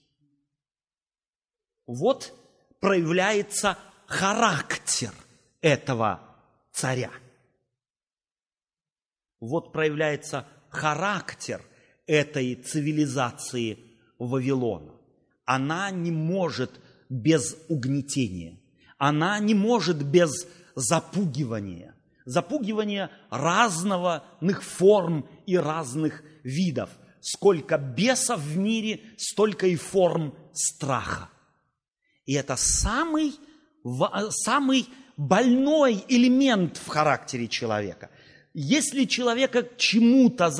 Вот 1.86 2.34
проявляется 2.80 3.78
характер 4.08 5.12
этого 5.62 6.22
царя. 6.72 7.12
Вот 9.40 9.72
проявляется 9.72 10.48
характер 10.70 11.62
этой 12.08 12.56
цивилизации 12.56 13.78
Вавилона. 14.18 14.96
Она 15.46 15.92
не 15.92 16.10
может 16.10 16.72
без 17.10 17.56
угнетения. 17.70 18.60
Она 18.98 19.38
не 19.38 19.54
может 19.54 20.02
без 20.02 20.48
запугивания 20.74 21.96
запугивание 22.26 23.12
разного 23.30 24.24
форм 24.64 25.30
и 25.46 25.58
разных 25.58 26.24
видов. 26.44 26.90
Сколько 27.28 27.80
бесов 27.80 28.40
в 28.40 28.56
мире, 28.56 29.02
столько 29.18 29.66
и 29.66 29.76
форм 29.76 30.36
страха. 30.54 31.30
И 32.28 32.34
это 32.34 32.56
самый, 32.56 33.34
самый 34.30 34.88
больной 35.18 36.06
элемент 36.08 36.78
в 36.78 36.88
характере 36.88 37.48
человека. 37.48 38.12
Если 38.54 39.06
человека 39.06 39.68
чему-то, 39.76 40.52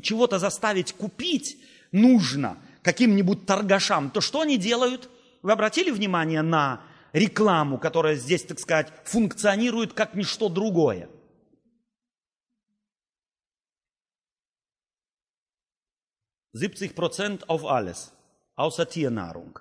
чего-то 0.00 0.38
заставить 0.38 0.94
купить 0.94 1.58
нужно 1.92 2.56
каким-нибудь 2.82 3.44
торгашам, 3.44 4.08
то 4.08 4.22
что 4.22 4.40
они 4.40 4.56
делают? 4.56 5.10
Вы 5.42 5.52
обратили 5.52 5.90
внимание 5.90 6.40
на 6.40 6.80
рекламу, 7.12 7.76
которая 7.76 8.16
здесь, 8.16 8.44
так 8.44 8.58
сказать, 8.60 8.90
функционирует 9.04 9.92
как 9.92 10.14
ничто 10.14 10.48
другое. 10.48 11.10
70% 16.58 17.44
auf 17.46 17.64
alles, 17.64 18.12
außer 18.56 18.88
Tiernahrung. 18.88 19.58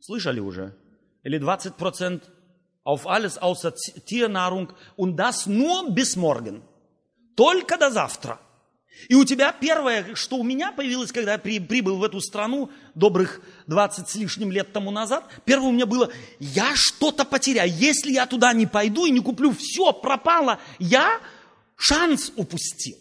Слышали 0.00 0.40
уже? 0.40 0.74
Или 1.22 1.38
20% 1.38 2.22
auf 2.84 3.06
alles, 3.06 3.38
außer 3.38 3.74
Tiernahrung. 4.04 4.72
Und 4.96 5.16
das 5.16 5.46
nur 5.46 5.90
bis 5.90 6.16
morgen. 6.16 6.62
Только 7.34 7.76
до 7.76 7.90
завтра. 7.90 8.38
И 9.08 9.14
у 9.14 9.24
тебя 9.24 9.52
первое, 9.52 10.14
что 10.14 10.36
у 10.36 10.42
меня 10.42 10.72
появилось, 10.72 11.12
когда 11.12 11.32
я 11.32 11.38
при, 11.38 11.60
прибыл 11.60 11.98
в 11.98 12.04
эту 12.04 12.20
страну 12.20 12.70
добрых 12.94 13.42
20 13.66 14.08
с 14.08 14.14
лишним 14.14 14.50
лет 14.50 14.72
тому 14.72 14.90
назад, 14.90 15.24
первое 15.44 15.68
у 15.68 15.72
меня 15.72 15.84
было, 15.84 16.10
я 16.40 16.72
что-то 16.74 17.24
потеряю. 17.24 17.70
Если 17.70 18.12
я 18.12 18.26
туда 18.26 18.52
не 18.54 18.66
пойду 18.66 19.04
и 19.04 19.10
не 19.10 19.20
куплю, 19.20 19.52
все 19.52 19.92
пропало, 19.92 20.58
я 20.78 21.20
шанс 21.76 22.32
упустил. 22.36 22.96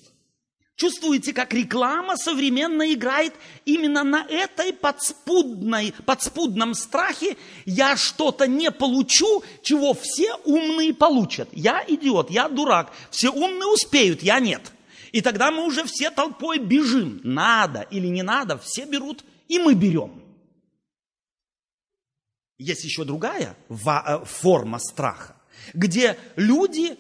Чувствуете, 0.76 1.32
как 1.32 1.54
реклама 1.54 2.18
современно 2.18 2.92
играет 2.92 3.34
именно 3.64 4.04
на 4.04 4.26
этой 4.26 4.74
подспудной, 4.74 5.94
подспудном 6.06 6.74
страхе 6.74 7.38
«я 7.64 7.96
что-то 7.96 8.46
не 8.46 8.72
получу, 8.72 9.42
чего 9.62 9.94
все 9.94 10.36
умные 10.44 10.94
получат». 10.94 11.48
Я 11.54 11.82
идиот, 11.88 12.30
я 12.30 12.50
дурак, 12.50 12.92
все 13.10 13.30
умные 13.30 13.68
успеют, 13.68 14.22
я 14.22 14.40
нет. 14.42 14.74
И 15.14 15.22
тогда 15.22 15.50
мы 15.50 15.66
уже 15.66 15.86
все 15.86 16.12
толпой 16.12 16.60
бежим. 16.60 17.22
Надо 17.24 17.88
или 17.90 18.08
не 18.08 18.22
надо, 18.22 18.58
все 18.58 18.84
берут, 18.84 19.24
и 19.48 19.60
мы 19.60 19.76
берем. 19.76 20.22
Есть 22.58 22.84
еще 22.84 23.06
другая 23.06 23.56
э, 23.70 24.26
форма 24.26 24.80
страха, 24.80 25.38
где 25.74 26.18
люди 26.36 26.98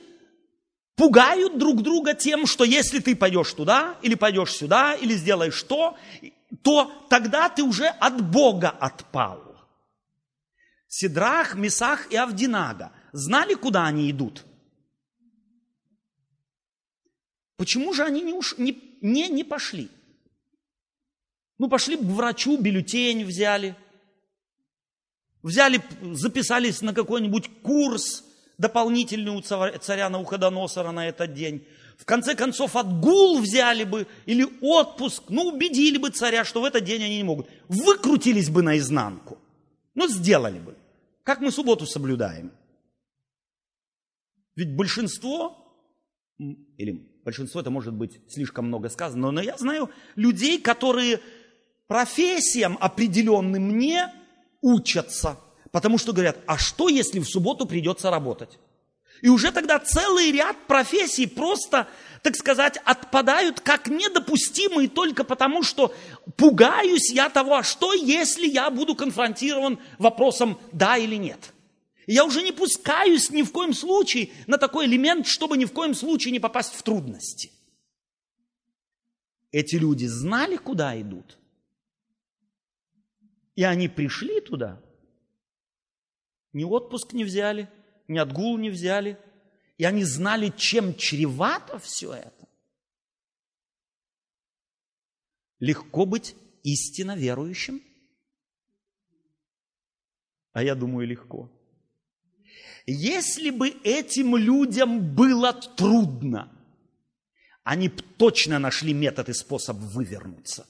пугают 0.95 1.57
друг 1.57 1.81
друга 1.81 2.13
тем, 2.13 2.45
что 2.45 2.63
если 2.63 2.99
ты 2.99 3.15
пойдешь 3.15 3.53
туда, 3.53 3.97
или 4.01 4.15
пойдешь 4.15 4.51
сюда, 4.51 4.95
или 4.95 5.13
сделаешь 5.13 5.61
то, 5.63 5.97
то 6.61 6.91
тогда 7.09 7.49
ты 7.49 7.63
уже 7.63 7.87
от 7.87 8.21
Бога 8.29 8.69
отпал. 8.69 9.41
Сидрах, 10.87 11.55
Месах 11.55 12.11
и 12.11 12.15
Авдинага 12.15 12.91
знали, 13.11 13.53
куда 13.53 13.85
они 13.85 14.09
идут? 14.09 14.45
Почему 17.57 17.93
же 17.93 18.03
они 18.03 18.21
не, 18.21 18.33
уш... 18.33 18.57
не, 18.57 18.97
не, 19.01 19.27
не 19.29 19.43
пошли? 19.43 19.89
Ну, 21.57 21.69
пошли 21.69 21.95
к 21.97 22.01
врачу, 22.01 22.57
бюллетень 22.57 23.23
взяли. 23.23 23.75
взяли, 25.41 25.81
записались 26.13 26.81
на 26.81 26.93
какой-нибудь 26.93 27.61
курс 27.61 28.24
дополнительный 28.57 29.31
у 29.31 29.41
царя 29.41 30.09
Науходоносора 30.09 30.91
на 30.91 31.07
этот 31.07 31.33
день. 31.33 31.65
В 31.97 32.05
конце 32.05 32.35
концов, 32.35 32.75
отгул 32.75 33.39
взяли 33.39 33.83
бы 33.83 34.07
или 34.25 34.45
отпуск, 34.61 35.23
ну, 35.29 35.43
убедили 35.43 35.97
бы 35.97 36.09
царя, 36.09 36.43
что 36.43 36.61
в 36.61 36.65
этот 36.65 36.83
день 36.83 37.03
они 37.03 37.17
не 37.17 37.23
могут. 37.23 37.47
Выкрутились 37.69 38.49
бы 38.49 38.61
наизнанку. 38.61 39.37
Ну, 39.93 40.07
сделали 40.07 40.59
бы. 40.59 40.75
Как 41.23 41.39
мы 41.39 41.51
субботу 41.51 41.85
соблюдаем. 41.85 42.51
Ведь 44.55 44.75
большинство, 44.75 45.57
или 46.37 47.19
большинство 47.23 47.61
это 47.61 47.69
может 47.69 47.93
быть 47.93 48.21
слишком 48.29 48.67
много 48.67 48.89
сказано, 48.89 49.31
но 49.31 49.41
я 49.41 49.57
знаю 49.57 49.89
людей, 50.15 50.61
которые 50.61 51.19
профессиям 51.87 52.77
определенным 52.79 53.77
не 53.77 54.11
учатся, 54.61 55.37
потому 55.75 55.97
что 55.97 56.13
говорят, 56.13 56.37
а 56.47 56.57
что, 56.57 56.87
если 56.87 57.19
в 57.19 57.25
субботу 57.25 57.65
придется 57.65 58.09
работать? 58.09 58.59
И 59.21 59.27
уже 59.27 59.51
тогда 59.51 59.77
целый 59.77 60.31
ряд 60.31 60.55
профессий 60.67 61.27
просто, 61.27 61.89
так 62.23 62.37
сказать, 62.37 62.77
отпадают 62.85 63.59
как 63.59 63.87
недопустимые 63.87 64.87
только 64.87 65.25
потому, 65.25 65.63
что 65.63 65.93
пугаюсь 66.37 67.11
я 67.11 67.29
того, 67.29 67.55
а 67.55 67.63
что 67.63 67.93
если 67.93 68.47
я 68.47 68.69
буду 68.69 68.95
конфронтирован 68.95 69.77
вопросом 69.97 70.57
да 70.71 70.95
или 70.95 71.15
нет. 71.15 71.51
Я 72.07 72.23
уже 72.23 72.41
не 72.41 72.53
пускаюсь 72.53 73.29
ни 73.29 73.41
в 73.41 73.51
коем 73.51 73.73
случае 73.73 74.29
на 74.47 74.57
такой 74.57 74.85
элемент, 74.85 75.27
чтобы 75.27 75.57
ни 75.57 75.65
в 75.65 75.73
коем 75.73 75.93
случае 75.93 76.31
не 76.31 76.39
попасть 76.39 76.73
в 76.73 76.81
трудности. 76.83 77.51
Эти 79.51 79.75
люди 79.75 80.05
знали, 80.05 80.55
куда 80.55 80.97
идут. 81.01 81.37
И 83.57 83.63
они 83.65 83.89
пришли 83.89 84.39
туда. 84.39 84.79
Ни 86.55 86.63
отпуск 86.63 87.11
не 87.11 87.25
взяли, 87.25 87.69
ни 88.07 88.17
отгул 88.17 88.57
не 88.57 88.69
взяли. 88.69 89.19
И 89.77 89.83
они 89.83 90.05
знали, 90.05 90.53
чем 90.55 90.95
чревато 90.95 91.79
все 91.79 92.13
это. 92.13 92.47
Легко 95.59 96.05
быть 96.05 96.33
истинно 96.63 97.17
верующим? 97.17 97.81
А 100.53 100.63
я 100.63 100.75
думаю, 100.75 101.05
легко. 101.05 101.51
Если 102.85 103.49
бы 103.49 103.67
этим 103.83 104.37
людям 104.37 105.13
было 105.13 105.51
трудно, 105.51 106.57
они 107.65 107.89
бы 107.89 108.01
точно 108.17 108.59
нашли 108.59 108.93
метод 108.93 109.27
и 109.27 109.33
способ 109.33 109.75
вывернуться. 109.75 110.65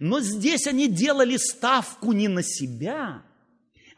Но 0.00 0.20
здесь 0.20 0.66
они 0.66 0.86
делали 0.86 1.38
ставку 1.38 2.12
не 2.12 2.28
на 2.28 2.42
себя, 2.42 3.24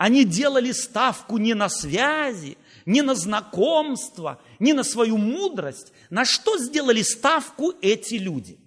они 0.00 0.24
делали 0.24 0.72
ставку 0.72 1.36
не 1.36 1.52
на 1.52 1.68
связи, 1.68 2.56
не 2.86 3.02
на 3.02 3.14
знакомство, 3.14 4.40
не 4.58 4.72
на 4.72 4.82
свою 4.82 5.18
мудрость. 5.18 5.92
На 6.08 6.24
что 6.24 6.56
сделали 6.56 7.02
ставку 7.02 7.74
эти 7.82 8.14
люди? 8.14 8.58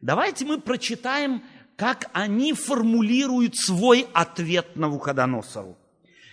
Давайте 0.00 0.44
мы 0.44 0.60
прочитаем, 0.60 1.42
как 1.74 2.10
они 2.12 2.52
формулируют 2.52 3.56
свой 3.56 4.06
ответ 4.12 4.76
на 4.76 4.88
Вуходоносору. 4.88 5.76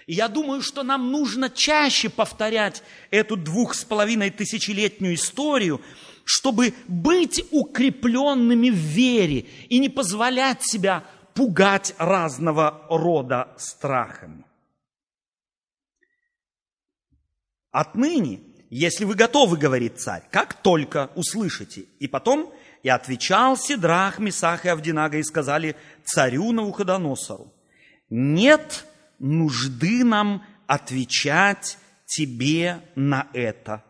И 0.06 0.14
я 0.14 0.28
думаю, 0.28 0.62
что 0.62 0.84
нам 0.84 1.12
нужно 1.12 1.50
чаще 1.50 2.10
повторять 2.10 2.84
эту 3.10 3.36
двух 3.36 3.74
с 3.74 3.84
половиной 3.84 4.30
тысячелетнюю 4.30 5.16
историю, 5.16 5.82
чтобы 6.24 6.76
быть 6.88 7.44
укрепленными 7.50 8.70
в 8.70 8.76
вере 8.76 9.48
и 9.70 9.80
не 9.80 9.90
позволять 9.90 10.62
себя 10.62 11.04
пугать 11.38 11.94
разного 12.00 12.88
рода 12.90 13.50
страхами. 13.58 14.44
Отныне, 17.70 18.42
если 18.72 19.06
вы 19.06 19.14
готовы, 19.14 19.56
говорит 19.56 20.00
царь, 20.00 20.24
как 20.32 20.56
только 20.56 21.12
услышите. 21.14 21.82
И 22.00 22.08
потом 22.08 22.52
и 22.82 22.90
отвечал 22.90 23.56
Сидрах, 23.56 24.18
Месах 24.18 24.66
и 24.66 24.70
Авдинага 24.70 25.20
и 25.20 25.24
сказали 25.24 25.76
царю 26.06 26.52
Навуходоносору, 26.54 27.54
нет 28.10 28.88
нужды 29.20 30.04
нам 30.04 30.44
отвечать 30.66 31.78
тебе 32.08 32.82
на 32.96 33.28
это. 33.34 33.84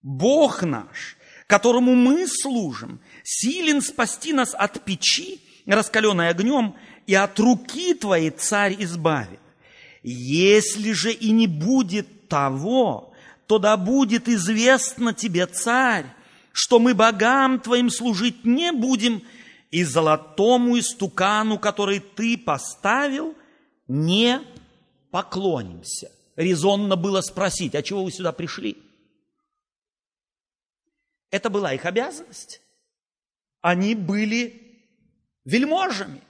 Бог 0.00 0.62
наш, 0.62 1.18
которому 1.46 1.94
мы 1.94 2.26
служим, 2.26 3.02
силен 3.22 3.82
спасти 3.82 4.32
нас 4.32 4.54
от 4.54 4.82
печи, 4.82 5.43
раскаленной 5.66 6.28
огнем, 6.28 6.74
и 7.06 7.14
от 7.14 7.38
руки 7.38 7.94
твоей 7.94 8.30
царь 8.30 8.76
избавит. 8.78 9.40
Если 10.02 10.92
же 10.92 11.12
и 11.12 11.30
не 11.30 11.46
будет 11.46 12.28
того, 12.28 13.12
то 13.46 13.58
да 13.58 13.76
будет 13.76 14.28
известно 14.28 15.14
тебе, 15.14 15.46
царь, 15.46 16.06
что 16.52 16.78
мы 16.78 16.94
богам 16.94 17.58
твоим 17.60 17.90
служить 17.90 18.44
не 18.44 18.72
будем, 18.72 19.22
и 19.70 19.82
золотому 19.82 20.78
истукану, 20.78 21.58
который 21.58 22.00
ты 22.00 22.38
поставил– 22.38 23.34
не 23.88 24.40
поклонимся. 25.10 26.10
Резонно 26.36 26.96
было 26.96 27.20
спросить, 27.20 27.74
а 27.74 27.82
чего 27.82 28.04
вы 28.04 28.10
сюда 28.10 28.32
пришли? 28.32 28.76
Это 31.30 31.50
была 31.50 31.74
их 31.74 31.84
обязанность. 31.84 32.60
Они 33.60 33.94
были 33.94 34.63
вельможами. 35.44 36.20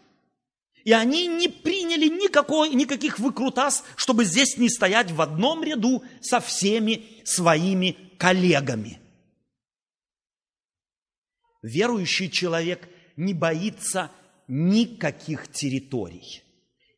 И 0.84 0.92
они 0.92 1.26
не 1.26 1.48
приняли 1.48 2.08
никакой, 2.08 2.70
никаких 2.70 3.18
выкрутас, 3.18 3.84
чтобы 3.96 4.24
здесь 4.24 4.58
не 4.58 4.68
стоять 4.68 5.10
в 5.10 5.22
одном 5.22 5.64
ряду 5.64 6.04
со 6.20 6.40
всеми 6.40 7.04
своими 7.24 7.96
коллегами. 8.18 9.00
Верующий 11.62 12.30
человек 12.30 12.86
не 13.16 13.32
боится 13.32 14.10
никаких 14.46 15.50
территорий. 15.50 16.42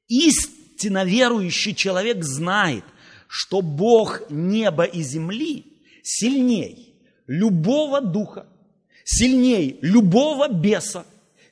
Истинно 0.08 1.04
верующий 1.04 1.74
человек 1.74 2.24
знает, 2.24 2.84
что 3.28 3.60
Бог 3.60 4.28
неба 4.30 4.84
и 4.84 5.02
земли 5.02 5.80
сильней 6.02 6.94
любого 7.28 8.00
духа, 8.00 8.46
сильней 9.04 9.78
любого 9.82 10.48
беса, 10.48 11.06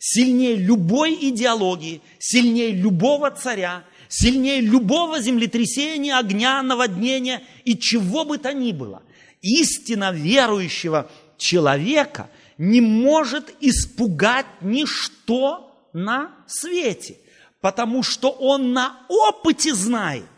сильнее 0.07 0.57
любой 0.57 1.15
идеологии, 1.15 2.03
сильнее 2.19 2.73
любого 2.73 3.31
царя, 3.31 3.85
сильнее 4.09 4.61
любого 4.61 5.21
землетрясения, 5.21 6.19
огня, 6.19 6.63
наводнения 6.63 7.43
и 7.65 7.77
чего 7.77 8.25
бы 8.25 8.39
то 8.39 8.53
ни 8.53 8.73
было. 8.73 9.03
Истинно 9.41 10.13
верующего 10.13 11.11
человека 11.39 12.29
не 12.59 12.81
может 12.81 13.55
испугать 13.61 14.47
ничто 14.61 15.89
на 15.93 16.33
свете 16.47 17.17
потому 17.65 18.03
что 18.03 18.29
он 18.29 18.75
на 18.75 19.07
опыте 19.09 19.75
знает, 19.75 20.29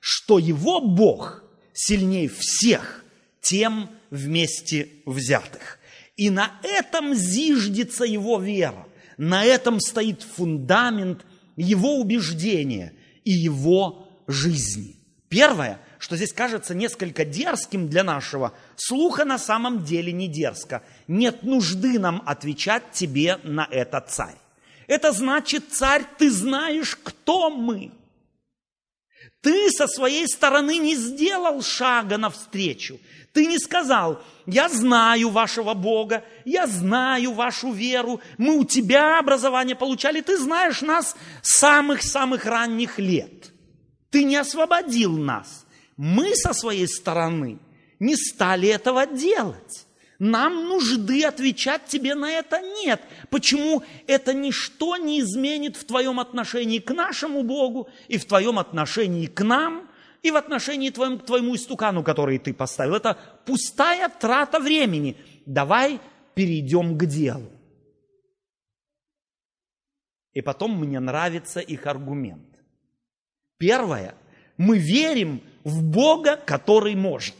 что 0.00 0.38
его 0.38 0.82
Бог 0.82 1.42
сильнее 1.72 2.28
всех 2.28 3.02
тем 3.40 3.88
вместе 4.10 4.90
взятых. 5.06 5.78
И 6.18 6.28
на 6.28 6.60
этом 6.62 7.14
зиждется 7.14 8.04
его 8.04 8.38
вера, 8.38 8.86
на 9.16 9.44
этом 9.44 9.80
стоит 9.80 10.22
фундамент 10.22 11.24
его 11.56 11.98
убеждения 12.00 12.92
и 13.24 13.32
его 13.32 14.08
жизни. 14.26 14.96
Первое, 15.28 15.80
что 15.98 16.16
здесь 16.16 16.32
кажется 16.32 16.74
несколько 16.74 17.24
дерзким 17.24 17.88
для 17.88 18.04
нашего 18.04 18.52
слуха, 18.76 19.24
на 19.24 19.38
самом 19.38 19.84
деле 19.84 20.12
не 20.12 20.28
дерзко. 20.28 20.82
Нет 21.08 21.42
нужды 21.42 21.98
нам 21.98 22.22
отвечать 22.26 22.92
тебе 22.92 23.38
на 23.42 23.66
это, 23.70 24.00
царь. 24.06 24.36
Это 24.86 25.12
значит, 25.12 25.64
царь, 25.72 26.04
ты 26.18 26.30
знаешь, 26.30 26.96
кто 27.02 27.50
мы. 27.50 27.92
Ты 29.40 29.70
со 29.70 29.86
своей 29.86 30.28
стороны 30.28 30.78
не 30.78 30.94
сделал 30.94 31.62
шага 31.62 32.18
навстречу. 32.18 33.00
Ты 33.34 33.46
не 33.46 33.58
сказал, 33.58 34.22
я 34.46 34.68
знаю 34.68 35.28
вашего 35.28 35.74
Бога, 35.74 36.24
я 36.44 36.68
знаю 36.68 37.32
вашу 37.32 37.72
веру, 37.72 38.20
мы 38.38 38.56
у 38.56 38.64
тебя 38.64 39.18
образование 39.18 39.74
получали, 39.74 40.20
ты 40.20 40.38
знаешь 40.38 40.82
нас 40.82 41.16
с 41.42 41.58
самых-самых 41.58 42.46
ранних 42.46 43.00
лет. 43.00 43.50
Ты 44.10 44.22
не 44.22 44.36
освободил 44.36 45.18
нас. 45.18 45.66
Мы 45.96 46.36
со 46.36 46.52
своей 46.52 46.86
стороны 46.86 47.58
не 47.98 48.14
стали 48.14 48.68
этого 48.68 49.04
делать. 49.04 49.84
Нам 50.20 50.68
нужды 50.68 51.24
отвечать 51.24 51.86
тебе 51.86 52.14
на 52.14 52.30
это 52.30 52.60
нет. 52.60 53.02
Почему 53.30 53.82
это 54.06 54.32
ничто 54.32 54.96
не 54.96 55.20
изменит 55.20 55.76
в 55.76 55.84
твоем 55.84 56.20
отношении 56.20 56.78
к 56.78 56.94
нашему 56.94 57.42
Богу 57.42 57.88
и 58.06 58.16
в 58.16 58.26
твоем 58.26 58.60
отношении 58.60 59.26
к 59.26 59.42
нам, 59.42 59.90
и 60.24 60.30
в 60.30 60.36
отношении 60.36 60.88
твоем, 60.88 61.18
к 61.18 61.26
твоему 61.26 61.54
истукану, 61.54 62.02
который 62.02 62.38
ты 62.38 62.54
поставил. 62.54 62.94
Это 62.94 63.18
пустая 63.44 64.08
трата 64.08 64.58
времени. 64.58 65.18
Давай 65.44 66.00
перейдем 66.34 66.96
к 66.96 67.04
делу. 67.04 67.52
И 70.32 70.40
потом 70.40 70.80
мне 70.80 70.98
нравится 70.98 71.60
их 71.60 71.86
аргумент. 71.86 72.48
Первое, 73.58 74.14
мы 74.56 74.78
верим 74.78 75.42
в 75.62 75.82
Бога, 75.82 76.36
который 76.36 76.94
может. 76.94 77.36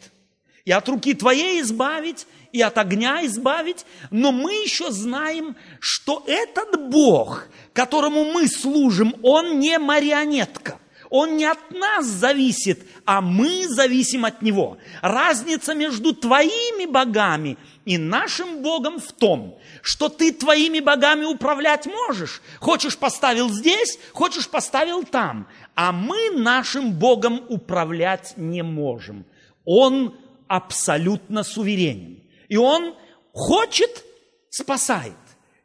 И 0.67 0.71
от 0.71 0.87
руки 0.87 1.15
твоей 1.15 1.63
избавить, 1.63 2.27
и 2.53 2.61
от 2.61 2.77
огня 2.77 3.25
избавить, 3.25 3.87
но 4.11 4.31
мы 4.31 4.53
еще 4.53 4.91
знаем, 4.91 5.57
что 5.81 6.23
этот 6.27 6.91
Бог, 6.91 7.49
которому 7.73 8.25
мы 8.27 8.47
служим, 8.47 9.15
он 9.23 9.59
не 9.59 9.79
марионетка. 9.79 10.79
Он 11.11 11.37
не 11.37 11.45
от 11.45 11.71
нас 11.71 12.07
зависит, 12.07 12.87
а 13.05 13.21
мы 13.21 13.69
зависим 13.69 14.25
от 14.25 14.43
Него. 14.43 14.79
Разница 15.03 15.75
между 15.75 16.15
твоими 16.15 16.87
богами 16.87 17.57
и 17.85 17.99
нашим 17.99 18.63
Богом 18.63 18.99
в 18.99 19.13
том, 19.13 19.59
что 19.83 20.09
ты 20.09 20.33
твоими 20.33 20.81
богами 20.81 21.25
управлять 21.25 21.87
можешь. 21.87 22.41
Хочешь 22.61 22.97
поставил 22.97 23.51
здесь, 23.51 23.99
хочешь 24.13 24.49
поставил 24.49 25.05
там. 25.05 25.47
А 25.75 25.93
мы 25.93 26.31
нашим 26.31 26.93
Богом 26.93 27.45
управлять 27.49 28.35
не 28.37 28.63
можем. 28.63 29.27
Он 29.65 30.17
абсолютно 30.49 31.43
суверенен. 31.43 32.23
И 32.49 32.57
Он 32.57 32.95
хочет, 33.33 34.05
спасает. 34.51 35.15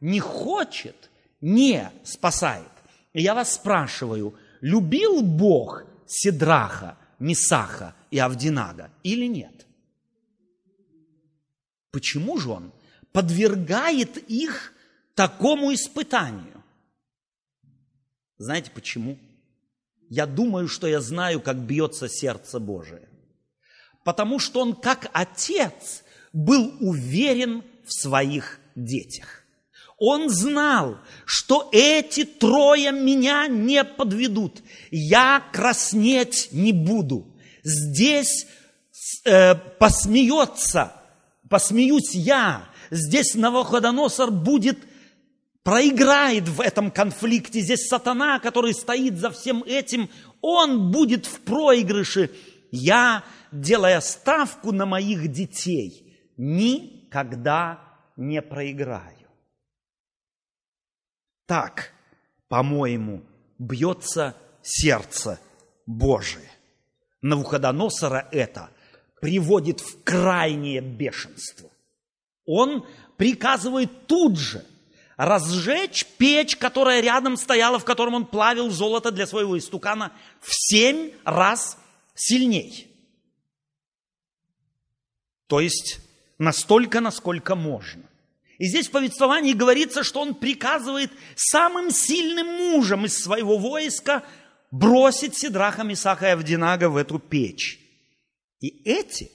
Не 0.01 0.19
хочет, 0.19 1.09
не 1.41 1.89
спасает. 2.03 2.63
Я 3.13 3.35
вас 3.35 3.53
спрашиваю, 3.53 4.35
любил 4.62 5.22
Бог 5.22 5.84
Сидраха, 6.05 6.97
Мисаха 7.20 7.95
и 8.12 8.20
Авдинага 8.20 8.91
или 9.03 9.26
нет? 9.26 9.66
Почему 11.91 12.38
же 12.38 12.49
Он 12.49 12.72
подвергает 13.12 14.18
их 14.30 14.74
такому 15.16 15.74
испытанию? 15.74 16.64
Знаете 18.38 18.72
почему? 18.72 19.18
Я 20.10 20.26
думаю, 20.26 20.68
что 20.68 20.88
я 20.88 21.01
знаю, 21.01 21.41
как 21.41 21.57
бьется 21.57 22.07
сердце 22.07 22.60
Божие. 22.60 23.07
Потому 24.03 24.39
что 24.39 24.62
он, 24.62 24.76
как 24.76 25.10
отец, 25.14 26.03
был 26.34 26.74
уверен 26.80 27.64
в 27.86 27.93
своих 27.93 28.60
детях. 28.76 29.38
Он 30.00 30.30
знал, 30.30 30.97
что 31.26 31.68
эти 31.74 32.24
трое 32.24 32.91
меня 32.91 33.47
не 33.47 33.84
подведут. 33.84 34.62
Я 34.91 35.43
краснеть 35.52 36.50
не 36.52 36.72
буду. 36.72 37.28
Здесь 37.64 38.47
э, 39.26 39.56
посмеется, 39.56 40.93
посмеюсь 41.50 42.16
я. 42.16 42.70
Здесь 42.89 43.36
Навуходоносор 43.36 44.32
будет, 44.32 44.80
проиграет 45.64 46.47
в 46.47 46.62
этом 46.62 46.91
конфликте. 46.91 47.60
Здесь 47.60 47.88
сатана, 47.88 48.39
который 48.39 48.74
стоит 48.74 49.18
за 49.18 49.30
всем 49.30 49.64
этим, 49.64 50.10
он 50.41 50.91
будет 50.91 51.26
в 51.26 51.41
проигрыше. 51.41 52.32
Я, 52.72 53.24
делая 53.52 54.00
ставку 54.00 54.72
на 54.72 54.86
моих 54.86 55.30
детей, 55.30 56.24
никогда 56.38 57.82
не 58.16 58.41
проиграю. 58.41 59.18
Так, 61.50 61.93
по-моему, 62.47 63.24
бьется 63.58 64.38
сердце 64.62 65.39
Божие. 65.88 66.47
Навуходоносора 67.24 68.30
это 68.32 68.70
приводит 69.20 69.80
в 69.80 70.04
крайнее 70.04 70.80
бешенство. 70.80 71.72
Он 72.45 72.86
приказывает 73.18 74.06
тут 74.06 74.38
же 74.38 74.64
разжечь 75.18 76.06
печь, 76.20 76.56
которая 76.56 77.02
рядом 77.02 77.36
стояла, 77.36 77.80
в 77.80 77.84
котором 77.84 78.14
он 78.14 78.26
плавил 78.28 78.70
золото 78.70 79.10
для 79.10 79.26
своего 79.26 79.58
истукана, 79.58 80.14
в 80.41 80.50
семь 80.52 81.14
раз 81.24 81.80
сильней. 82.14 82.95
То 85.47 85.62
есть 85.62 86.00
настолько, 86.38 87.02
насколько 87.02 87.56
можно. 87.56 88.09
И 88.60 88.66
здесь 88.68 88.89
в 88.89 88.91
повествовании 88.91 89.53
говорится, 89.53 90.03
что 90.03 90.20
он 90.20 90.36
приказывает 90.36 91.12
самым 91.36 91.91
сильным 91.91 92.45
мужам 92.45 93.05
из 93.05 93.18
своего 93.18 93.57
войска 93.57 94.26
бросить 94.70 95.36
Сидраха, 95.38 95.84
Мисаха 95.84 96.28
и 96.28 96.32
Авдинага 96.32 96.89
в 96.89 96.97
эту 96.97 97.20
печь. 97.20 97.80
И 98.60 98.68
эти 98.84 99.32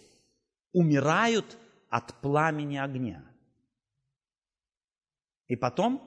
умирают 0.73 1.57
от 1.89 2.21
пламени 2.21 2.77
огня. 2.77 3.25
И 5.47 5.57
потом, 5.57 6.03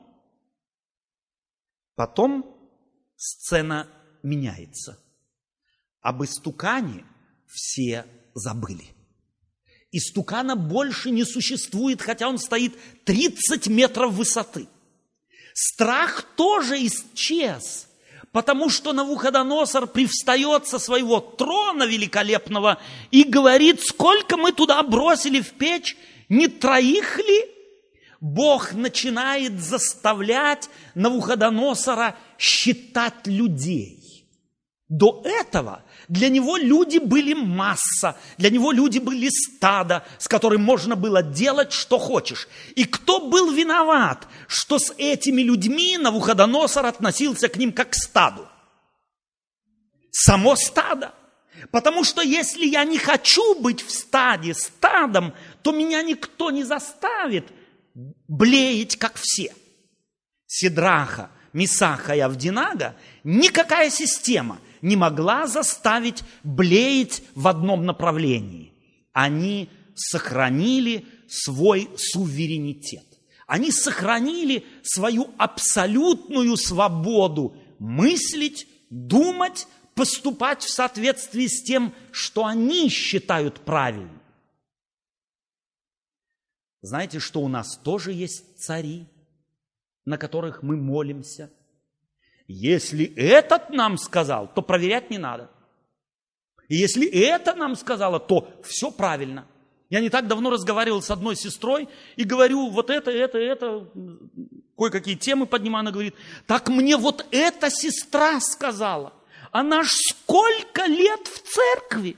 потом 1.95 2.55
сцена 3.15 3.89
меняется. 4.21 5.03
Об 6.01 6.23
истукане 6.23 7.03
все 7.47 8.05
забыли. 8.35 8.96
Истукана 9.97 10.55
больше 10.55 11.09
не 11.09 11.23
существует, 11.23 12.03
хотя 12.03 12.29
он 12.29 12.37
стоит 12.37 12.77
30 13.05 13.65
метров 13.65 14.13
высоты. 14.13 14.67
Страх 15.55 16.21
тоже 16.35 16.85
исчез, 16.85 17.87
потому 18.31 18.69
что 18.69 18.93
Навуходоносор 18.93 19.87
привстает 19.87 20.67
со 20.67 20.77
своего 20.77 21.19
трона 21.19 21.87
великолепного 21.87 22.79
и 23.09 23.23
говорит, 23.23 23.81
сколько 23.81 24.37
мы 24.37 24.51
туда 24.51 24.83
бросили 24.83 25.41
в 25.41 25.53
печь, 25.53 25.97
не 26.29 26.47
троих 26.47 27.17
ли? 27.17 27.45
Бог 28.21 28.73
начинает 28.73 29.59
заставлять 29.59 30.69
Навуходоносора 30.93 32.15
считать 32.37 33.25
людей. 33.25 34.27
До 34.89 35.23
этого 35.25 35.83
для 36.07 36.29
него 36.29 36.55
люди 36.55 36.99
были 36.99 37.33
масса, 37.33 38.17
для 38.37 38.49
него 38.49 38.71
люди 38.71 38.99
были 38.99 39.29
стадо, 39.29 40.05
с 40.19 40.27
которым 40.27 40.63
можно 40.63 40.95
было 40.95 41.21
делать, 41.21 41.73
что 41.73 41.97
хочешь. 41.97 42.47
И 42.75 42.85
кто 42.85 43.27
был 43.27 43.51
виноват, 43.51 44.27
что 44.47 44.79
с 44.79 44.93
этими 44.97 45.41
людьми 45.41 45.97
Навуходоносор 45.97 46.85
относился 46.85 47.49
к 47.49 47.57
ним 47.57 47.73
как 47.73 47.91
к 47.91 47.95
стаду? 47.95 48.47
Само 50.11 50.55
стадо. 50.55 51.13
Потому 51.71 52.03
что 52.03 52.21
если 52.21 52.65
я 52.65 52.85
не 52.85 52.97
хочу 52.97 53.59
быть 53.59 53.81
в 53.81 53.91
стаде, 53.91 54.53
стадом, 54.53 55.33
то 55.61 55.71
меня 55.71 56.01
никто 56.03 56.51
не 56.51 56.63
заставит 56.63 57.47
блеять, 58.27 58.95
как 58.95 59.15
все. 59.15 59.53
Сидраха, 60.45 61.31
Мисаха 61.51 62.15
и 62.15 62.19
Авдинага 62.19 62.95
никакая 63.25 63.89
система– 63.89 64.59
не 64.81 64.95
могла 64.95 65.47
заставить 65.47 66.23
блеять 66.43 67.23
в 67.35 67.47
одном 67.47 67.85
направлении. 67.85 68.73
Они 69.13 69.69
сохранили 69.95 71.05
свой 71.27 71.89
суверенитет. 71.97 73.05
Они 73.47 73.71
сохранили 73.71 74.65
свою 74.83 75.33
абсолютную 75.37 76.57
свободу 76.57 77.55
мыслить, 77.79 78.67
думать, 78.89 79.67
поступать 79.95 80.63
в 80.63 80.69
соответствии 80.69 81.47
с 81.47 81.63
тем, 81.63 81.93
что 82.11 82.45
они 82.45 82.89
считают 82.89 83.61
правильным. 83.61 84.21
Знаете, 86.81 87.19
что 87.19 87.41
у 87.41 87.47
нас 87.47 87.77
тоже 87.77 88.13
есть 88.13 88.59
цари, 88.59 89.07
на 90.05 90.17
которых 90.17 90.61
мы 90.61 90.77
молимся– 90.77 91.51
если 92.47 93.05
этот 93.15 93.69
нам 93.69 93.97
сказал, 93.97 94.47
то 94.53 94.61
проверять 94.61 95.09
не 95.09 95.17
надо. 95.17 95.49
И 96.69 96.75
если 96.75 97.07
это 97.07 97.53
нам 97.55 97.75
сказала, 97.75 98.19
то 98.19 98.49
все 98.63 98.91
правильно. 98.91 99.45
Я 99.89 100.01
не 100.01 100.09
так 100.09 100.27
давно 100.27 100.49
разговаривал 100.49 101.01
с 101.01 101.11
одной 101.11 101.35
сестрой 101.35 101.87
и 102.17 102.23
говорю, 102.23 102.69
вот 102.69 102.89
это, 102.89 103.09
это, 103.09 103.37
это, 103.37 103.87
кое-какие 104.77 105.15
темы 105.15 105.45
поднимаю, 105.45 105.81
она 105.81 105.91
говорит, 105.91 106.15
так 106.45 106.67
мне 106.67 106.97
вот 106.97 107.25
эта 107.31 107.69
сестра 107.69 108.39
сказала. 108.41 109.13
Она 109.51 109.83
ж 109.83 109.91
сколько 109.91 110.85
лет 110.85 111.25
в 111.27 111.41
церкви. 111.41 112.17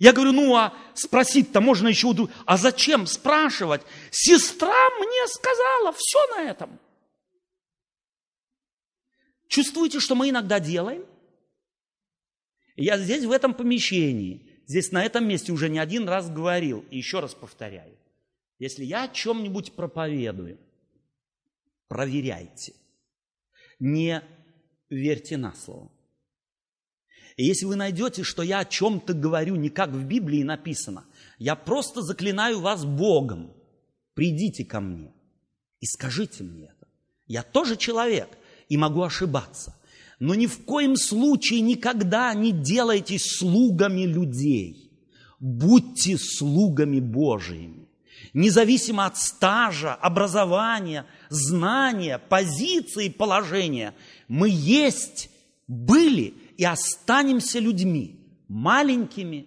Я 0.00 0.12
говорю, 0.12 0.32
ну 0.32 0.56
а 0.56 0.72
спросить-то 0.94 1.60
можно 1.60 1.88
еще, 1.88 2.12
а 2.46 2.56
зачем 2.56 3.06
спрашивать? 3.06 3.82
Сестра 4.10 4.90
мне 4.98 5.26
сказала, 5.28 5.92
все 5.96 6.18
на 6.36 6.42
этом. 6.50 6.78
Чувствуете, 9.48 9.98
что 9.98 10.14
мы 10.14 10.28
иногда 10.28 10.60
делаем? 10.60 11.04
Я 12.76 12.98
здесь, 12.98 13.24
в 13.24 13.32
этом 13.32 13.54
помещении, 13.54 14.46
здесь, 14.66 14.92
на 14.92 15.02
этом 15.02 15.26
месте 15.26 15.52
уже 15.52 15.68
не 15.68 15.78
один 15.78 16.08
раз 16.08 16.30
говорил, 16.30 16.84
и 16.90 16.98
еще 16.98 17.20
раз 17.20 17.34
повторяю. 17.34 17.96
Если 18.58 18.84
я 18.84 19.04
о 19.04 19.08
чем-нибудь 19.08 19.72
проповедую, 19.72 20.58
проверяйте. 21.88 22.74
Не 23.80 24.22
верьте 24.90 25.36
на 25.36 25.54
слово. 25.54 25.90
И 27.36 27.44
если 27.44 27.66
вы 27.66 27.76
найдете, 27.76 28.24
что 28.24 28.42
я 28.42 28.60
о 28.60 28.64
чем-то 28.64 29.14
говорю 29.14 29.54
не 29.56 29.70
как 29.70 29.90
в 29.90 30.04
Библии 30.04 30.42
написано, 30.42 31.06
я 31.38 31.56
просто 31.56 32.02
заклинаю 32.02 32.60
вас 32.60 32.84
Богом. 32.84 33.54
Придите 34.14 34.64
ко 34.64 34.80
мне 34.80 35.12
и 35.78 35.86
скажите 35.86 36.42
мне 36.42 36.64
это. 36.64 36.88
Я 37.26 37.42
тоже 37.42 37.76
человек– 37.76 38.28
и 38.68 38.76
могу 38.76 39.02
ошибаться. 39.02 39.74
Но 40.20 40.34
ни 40.34 40.46
в 40.46 40.64
коем 40.64 40.96
случае 40.96 41.60
никогда 41.60 42.34
не 42.34 42.52
делайтесь 42.52 43.36
слугами 43.38 44.02
людей. 44.02 44.90
Будьте 45.38 46.18
слугами 46.18 46.98
Божиими. 46.98 47.88
Независимо 48.34 49.06
от 49.06 49.16
стажа, 49.16 49.94
образования, 49.94 51.06
знания, 51.28 52.18
позиции, 52.18 53.08
положения, 53.08 53.94
мы 54.26 54.48
есть, 54.50 55.30
были 55.68 56.34
и 56.56 56.64
останемся 56.64 57.60
людьми, 57.60 58.18
маленькими, 58.48 59.46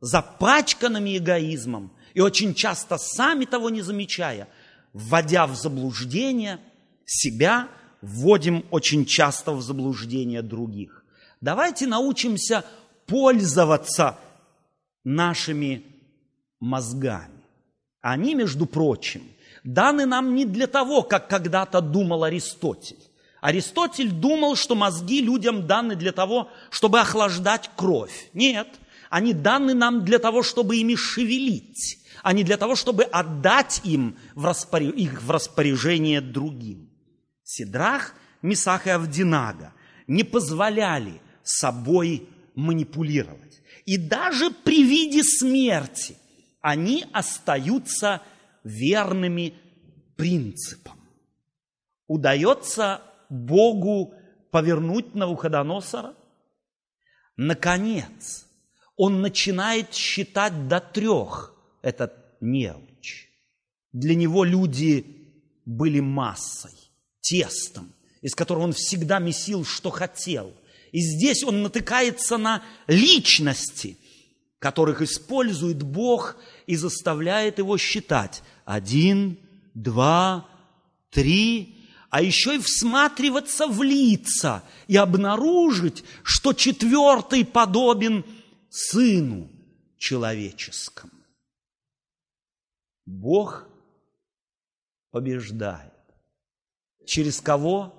запачканными 0.00 1.16
эгоизмом, 1.16 1.92
и 2.12 2.20
очень 2.20 2.54
часто 2.54 2.98
сами 2.98 3.46
того 3.46 3.70
не 3.70 3.80
замечая, 3.80 4.48
вводя 4.92 5.46
в 5.46 5.56
заблуждение 5.56 6.60
себя, 7.06 7.68
вводим 8.04 8.64
очень 8.70 9.06
часто 9.06 9.52
в 9.52 9.62
заблуждение 9.62 10.42
других. 10.42 11.04
Давайте 11.40 11.86
научимся 11.86 12.64
пользоваться 13.06 14.18
нашими 15.04 15.84
мозгами. 16.60 17.42
Они, 18.00 18.34
между 18.34 18.66
прочим, 18.66 19.22
даны 19.62 20.06
нам 20.06 20.34
не 20.34 20.44
для 20.44 20.66
того, 20.66 21.02
как 21.02 21.28
когда-то 21.28 21.80
думал 21.80 22.24
Аристотель. 22.24 23.02
Аристотель 23.40 24.10
думал, 24.10 24.56
что 24.56 24.74
мозги 24.74 25.20
людям 25.20 25.66
даны 25.66 25.96
для 25.96 26.12
того, 26.12 26.48
чтобы 26.70 27.00
охлаждать 27.00 27.70
кровь. 27.76 28.30
Нет, 28.32 28.68
они 29.10 29.32
даны 29.32 29.74
нам 29.74 30.04
для 30.04 30.18
того, 30.18 30.42
чтобы 30.42 30.76
ими 30.76 30.94
шевелить, 30.94 31.98
а 32.22 32.32
не 32.32 32.42
для 32.42 32.56
того, 32.56 32.74
чтобы 32.74 33.04
отдать 33.04 33.80
им 33.84 34.16
в 34.34 34.46
распоряж... 34.46 34.94
их 34.94 35.22
в 35.22 35.30
распоряжение 35.30 36.20
другим. 36.20 36.93
Сидрах, 37.44 38.14
Месах 38.42 38.86
и 38.86 38.90
Авдинага 38.90 39.72
не 40.06 40.24
позволяли 40.24 41.20
собой 41.42 42.28
манипулировать. 42.54 43.62
И 43.84 43.96
даже 43.96 44.50
при 44.50 44.82
виде 44.82 45.22
смерти 45.22 46.16
они 46.60 47.06
остаются 47.12 48.22
верными 48.64 49.54
принципам. 50.16 50.98
Удается 52.06 53.02
Богу 53.28 54.14
повернуть 54.50 55.14
Навуходоносора? 55.14 56.14
Наконец, 57.36 58.46
он 58.96 59.20
начинает 59.20 59.92
считать 59.92 60.68
до 60.68 60.80
трех 60.80 61.54
этот 61.82 62.14
неуч. 62.40 63.28
Для 63.92 64.14
него 64.14 64.44
люди 64.44 65.04
были 65.64 66.00
массой, 66.00 66.83
тестом, 67.24 67.92
из 68.20 68.34
которого 68.34 68.64
он 68.64 68.72
всегда 68.72 69.18
месил, 69.18 69.64
что 69.64 69.90
хотел. 69.90 70.52
И 70.92 71.00
здесь 71.00 71.42
он 71.42 71.62
натыкается 71.62 72.36
на 72.36 72.62
личности, 72.86 73.96
которых 74.58 75.02
использует 75.02 75.82
Бог 75.82 76.36
и 76.66 76.76
заставляет 76.76 77.58
его 77.58 77.76
считать. 77.78 78.42
Один, 78.64 79.38
два, 79.74 80.48
три, 81.10 81.74
а 82.10 82.22
еще 82.22 82.56
и 82.56 82.60
всматриваться 82.60 83.66
в 83.66 83.82
лица 83.82 84.62
и 84.86 84.96
обнаружить, 84.96 86.04
что 86.22 86.52
четвертый 86.52 87.44
подобен 87.44 88.24
Сыну 88.70 89.50
человеческому. 89.98 91.12
Бог 93.06 93.68
побеждает. 95.10 95.93
Через 97.06 97.40
кого? 97.40 97.92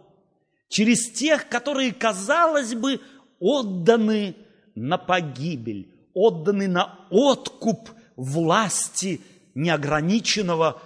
Через 0.67 1.11
тех, 1.11 1.47
которые, 1.47 1.93
казалось 1.93 2.73
бы, 2.73 2.99
отданы 3.39 4.35
на 4.75 4.97
погибель, 4.97 5.93
отданы 6.13 6.67
на 6.67 7.07
откуп 7.09 7.89
власти 8.15 9.21
неограниченного, 9.53 10.81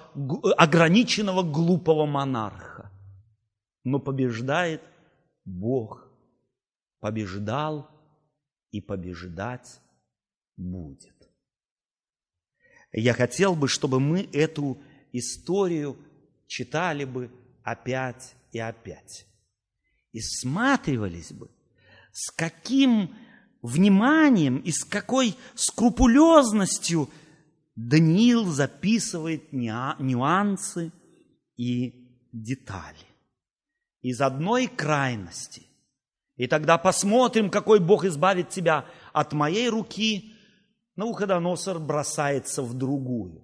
ограниченного 0.58 1.44
глупого 1.44 2.06
монарха. 2.06 2.92
Но 3.84 4.00
побеждает 4.00 4.82
Бог. 5.46 6.08
Побеждал 7.00 7.90
и 8.72 8.82
побеждать 8.82 9.80
будет. 10.58 11.16
Я 12.92 13.14
хотел 13.14 13.56
бы, 13.56 13.68
чтобы 13.68 14.00
мы 14.00 14.30
эту 14.34 14.82
историю 15.14 15.98
читали 16.48 17.06
бы 17.06 17.32
опять 17.72 18.36
и 18.52 18.60
опять. 18.60 19.26
И 20.12 20.20
всматривались 20.20 21.32
бы, 21.32 21.50
с 22.12 22.32
каким 22.32 23.16
вниманием 23.62 24.58
и 24.58 24.72
с 24.72 24.84
какой 24.84 25.36
скрупулезностью 25.56 27.10
Даниил 27.76 28.46
записывает 28.46 29.54
нюансы 29.54 30.92
и 31.56 31.94
детали. 32.32 32.98
Из 34.02 34.22
одной 34.22 34.68
крайности 34.68 35.70
и 36.40 36.48
тогда 36.48 36.78
посмотрим, 36.78 37.50
какой 37.50 37.82
Бог 37.82 38.06
избавит 38.06 38.48
тебя 38.48 38.86
от 39.12 39.34
моей 39.34 39.68
руки. 39.68 40.34
Науходоносор 40.96 41.80
бросается 41.80 42.64
в 42.64 42.74
другую. 42.76 43.44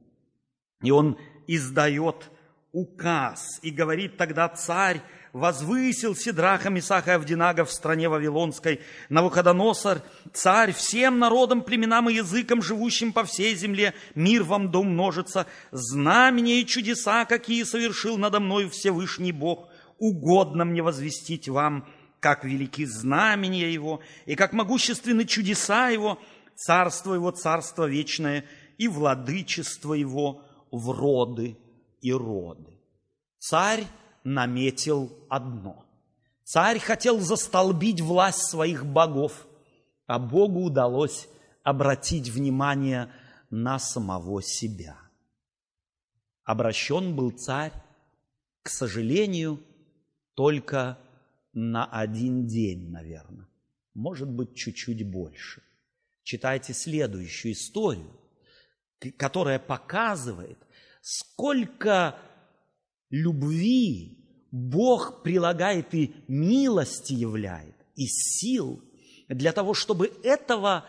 И 0.82 0.92
он 0.92 1.18
издает 1.46 2.32
указ 2.76 3.60
и 3.62 3.72
говорит 3.72 4.18
тогда 4.18 4.50
царь, 4.50 5.02
возвысил 5.32 6.14
Сидраха, 6.14 6.70
Месаха 6.70 7.12
и 7.12 7.14
Авдинага 7.16 7.64
в 7.64 7.72
стране 7.72 8.10
Вавилонской. 8.10 8.82
Навуходоносор, 9.08 10.02
царь, 10.34 10.74
всем 10.74 11.18
народам, 11.18 11.62
племенам 11.62 12.10
и 12.10 12.16
языкам, 12.16 12.62
живущим 12.62 13.14
по 13.14 13.24
всей 13.24 13.56
земле, 13.56 13.94
мир 14.14 14.44
вам 14.44 14.72
да 14.72 14.80
умножится. 14.80 15.48
Знамения 15.72 16.60
и 16.60 16.66
чудеса, 16.66 17.24
какие 17.24 17.64
совершил 17.64 18.18
надо 18.18 18.42
мной 18.42 18.70
Всевышний 18.70 19.32
Бог, 19.32 19.70
угодно 19.98 20.66
мне 20.66 20.84
возвестить 20.84 21.48
вам– 21.48 21.88
как 22.20 22.44
велики 22.44 22.86
знамения 22.86 23.72
Его, 23.72 24.00
и 24.26 24.34
как 24.34 24.52
могущественны 24.52 25.26
чудеса 25.26 25.90
Его, 25.90 26.18
царство 26.56 27.14
Его, 27.14 27.30
царство 27.30 27.86
вечное, 27.86 28.46
и 28.80 28.88
владычество 28.88 29.94
Его 29.94 30.42
в 30.72 30.90
роды 30.90 31.56
и 32.06 32.14
роды. 32.14 32.80
Царь 33.40 33.88
наметил 34.24 35.12
одно. 35.28 35.84
Царь 36.44 36.78
хотел 36.78 37.20
застолбить 37.20 38.00
власть 38.00 38.44
своих 38.44 38.86
богов, 38.86 39.48
а 40.06 40.20
Богу 40.20 40.66
удалось 40.66 41.28
обратить 41.64 42.30
внимание 42.30 43.12
на 43.50 43.80
самого 43.80 44.44
себя. 44.44 45.00
Обращен 46.44 47.16
был 47.16 47.32
царь, 47.32 47.74
к 48.62 48.70
сожалению, 48.70 49.60
только 50.36 51.00
на 51.54 51.86
один 51.86 52.46
день, 52.46 52.92
наверное. 52.92 53.48
Может 53.96 54.30
быть, 54.30 54.56
чуть-чуть 54.56 55.10
больше. 55.10 55.64
Читайте 56.22 56.74
следующую 56.74 57.54
историю, 57.54 58.12
которая 59.18 59.58
показывает, 59.58 60.60
сколько 61.06 62.18
любви 63.12 64.18
Бог 64.50 65.22
прилагает 65.22 65.94
и 65.94 66.16
милости 66.28 67.14
являет, 67.14 67.76
и 67.96 68.08
сил 68.08 68.82
для 69.30 69.52
того, 69.52 69.76
чтобы 69.76 70.12
этого 70.24 70.86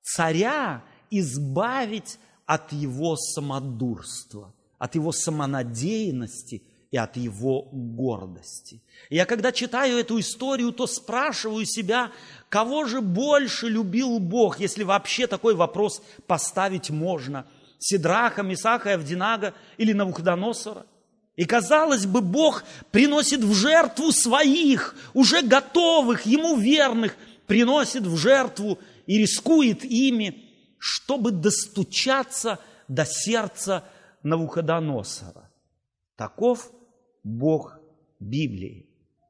царя 0.00 0.84
избавить 1.10 2.20
от 2.46 2.72
его 2.72 3.16
самодурства, 3.16 4.54
от 4.78 4.94
его 4.94 5.10
самонадеянности– 5.10 6.62
и 6.90 6.96
от 6.96 7.16
его 7.16 7.68
гордости. 7.70 8.82
Я 9.10 9.26
когда 9.26 9.52
читаю 9.52 9.98
эту 9.98 10.18
историю, 10.18 10.72
то 10.72 10.86
спрашиваю 10.86 11.66
себя, 11.66 12.12
кого 12.48 12.86
же 12.86 13.00
больше 13.00 13.68
любил 13.68 14.18
Бог, 14.18 14.58
если 14.58 14.84
вообще 14.84 15.26
такой 15.26 15.54
вопрос 15.54 16.02
поставить 16.26 16.88
можно, 16.88 17.46
Сидраха, 17.78 18.42
Мисаха, 18.42 18.94
Авдинага 18.94 19.54
или 19.76 19.92
Навуходоносора? 19.92 20.86
И 21.36 21.44
казалось 21.44 22.04
бы, 22.04 22.20
Бог 22.20 22.64
приносит 22.90 23.40
в 23.40 23.54
жертву 23.54 24.10
своих, 24.10 24.96
уже 25.14 25.42
готовых, 25.42 26.26
Ему 26.26 26.56
верных, 26.56 27.16
приносит 27.46 28.02
в 28.02 28.16
жертву 28.16 28.78
и 29.06 29.18
рискует 29.18 29.84
ими, 29.84 30.44
чтобы 30.78 31.30
достучаться 31.30 32.58
до 32.88 33.04
сердца 33.04 33.84
Навуходоносора. 34.22 35.48
Таков 36.16 36.72
Бог 37.22 37.78
Библии. 38.18 38.88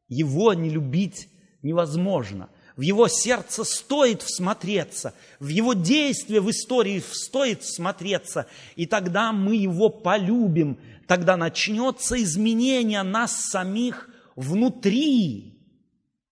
Его 0.08 0.54
не 0.54 0.70
любить 0.70 1.28
невозможно. 1.62 2.48
В 2.78 2.80
его 2.80 3.08
сердце 3.08 3.64
стоит 3.64 4.22
всмотреться, 4.22 5.12
в 5.40 5.48
его 5.48 5.72
действия 5.72 6.40
в 6.40 6.48
истории 6.48 7.02
стоит 7.10 7.64
всмотреться, 7.64 8.46
и 8.76 8.86
тогда 8.86 9.32
мы 9.32 9.56
его 9.56 9.88
полюбим, 9.88 10.78
тогда 11.08 11.36
начнется 11.36 12.22
изменение 12.22 13.02
нас 13.02 13.46
самих 13.50 14.08
внутри, 14.36 15.58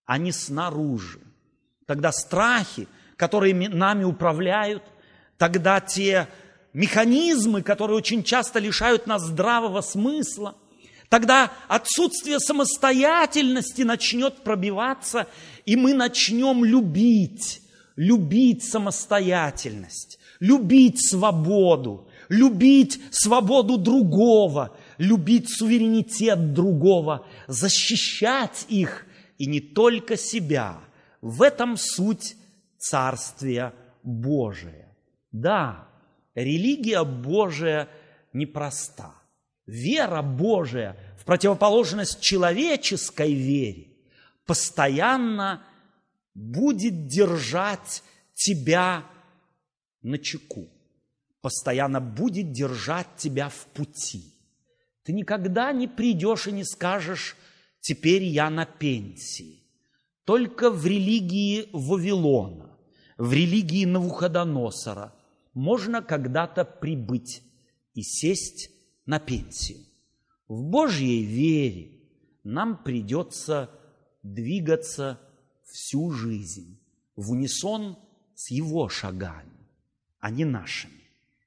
а 0.05 0.19
не 0.19 0.31
снаружи. 0.31 1.19
Тогда 1.85 2.13
страхи, 2.13 2.87
которые 3.17 3.53
нами 3.53 4.05
управляют, 4.05 4.85
тогда 5.39 5.81
те 5.81 6.29
механизмы, 6.73 7.63
которые 7.63 7.97
очень 7.97 8.23
часто 8.23 8.61
лишают 8.61 9.09
нас 9.09 9.23
здравого 9.23 9.81
смысла, 9.81 10.55
тогда 11.09 11.51
отсутствие 11.67 12.39
самостоятельности 12.39 13.83
начнет 13.83 14.45
пробиваться, 14.45 15.27
и 15.67 15.75
мы 15.77 15.93
начнем 15.93 16.65
любить, 16.65 17.61
любить 17.97 18.65
самостоятельность, 18.65 20.19
любить 20.39 21.07
свободу, 21.07 22.09
любить 22.29 23.01
свободу 23.11 23.77
другого, 23.77 24.77
любить 24.97 25.51
суверенитет 25.51 26.55
другого, 26.55 27.27
защищать 27.49 28.65
их 28.69 29.07
и 29.39 29.47
не 29.47 29.61
только 29.61 30.17
себя. 30.17 30.79
В 31.21 31.43
этом 31.43 31.77
суть 31.77 32.37
Царствия 32.79 33.75
Божия. 34.05 34.97
Да, 35.33 35.89
религия 36.37 37.03
Божия 37.03 37.89
непроста. 38.33 39.15
Вера 39.67 40.23
Божия 40.23 40.97
в 41.19 41.25
противоположность 41.25 42.21
человеческой 42.21 43.35
вере 43.35 43.96
постоянно 44.47 45.63
будет 46.35 47.07
держать 47.07 48.03
тебя 48.35 49.05
на 50.03 50.19
чеку, 50.19 50.69
постоянно 51.41 52.01
будет 52.01 52.53
держать 52.53 53.09
тебя 53.17 53.49
в 53.49 53.67
пути. 53.67 54.35
Ты 55.03 55.13
никогда 55.13 55.73
не 55.73 55.89
придешь 55.89 56.47
и 56.47 56.53
не 56.53 56.65
скажешь, 56.65 57.37
теперь 57.81 58.25
я 58.25 58.51
на 58.51 58.67
пенсии. 58.67 59.63
Только 60.25 60.71
в 60.71 60.85
религии 60.87 61.69
Вавилона, 61.73 62.77
в 63.17 63.33
религии 63.33 63.85
Навуходоносора 63.85 65.15
можно 65.55 66.03
когда-то 66.03 66.65
прибыть 66.65 67.43
и 67.95 68.03
сесть 68.03 68.71
на 69.07 69.21
пенсию. 69.21 69.79
В 70.49 70.63
Божьей 70.63 71.25
вере 71.25 72.01
нам 72.45 72.83
придется 72.83 73.71
двигаться 74.35 75.21
всю 75.65 76.11
жизнь 76.11 76.79
в 77.17 77.33
унисон 77.33 77.97
с 78.35 78.51
Его 78.51 78.89
шагами, 78.89 79.53
а 80.21 80.31
не 80.31 80.45
нашими. 80.45 80.93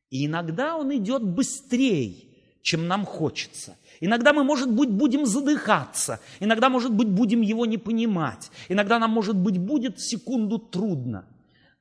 И 0.10 0.26
иногда 0.26 0.76
Он 0.76 0.96
идет 0.96 1.24
быстрее, 1.24 2.26
чем 2.62 2.88
нам 2.88 3.06
хочется. 3.06 3.78
Иногда 4.02 4.34
мы, 4.34 4.44
может 4.44 4.72
быть, 4.72 4.90
будем 4.90 5.26
задыхаться, 5.26 6.20
иногда, 6.40 6.70
может 6.70 6.94
быть, 6.94 7.10
будем 7.10 7.42
его 7.42 7.66
не 7.66 7.78
понимать, 7.78 8.50
иногда 8.70 8.98
нам, 8.98 9.12
может 9.12 9.36
быть, 9.36 9.58
будет 9.58 10.00
секунду 10.00 10.58
трудно. 10.58 11.26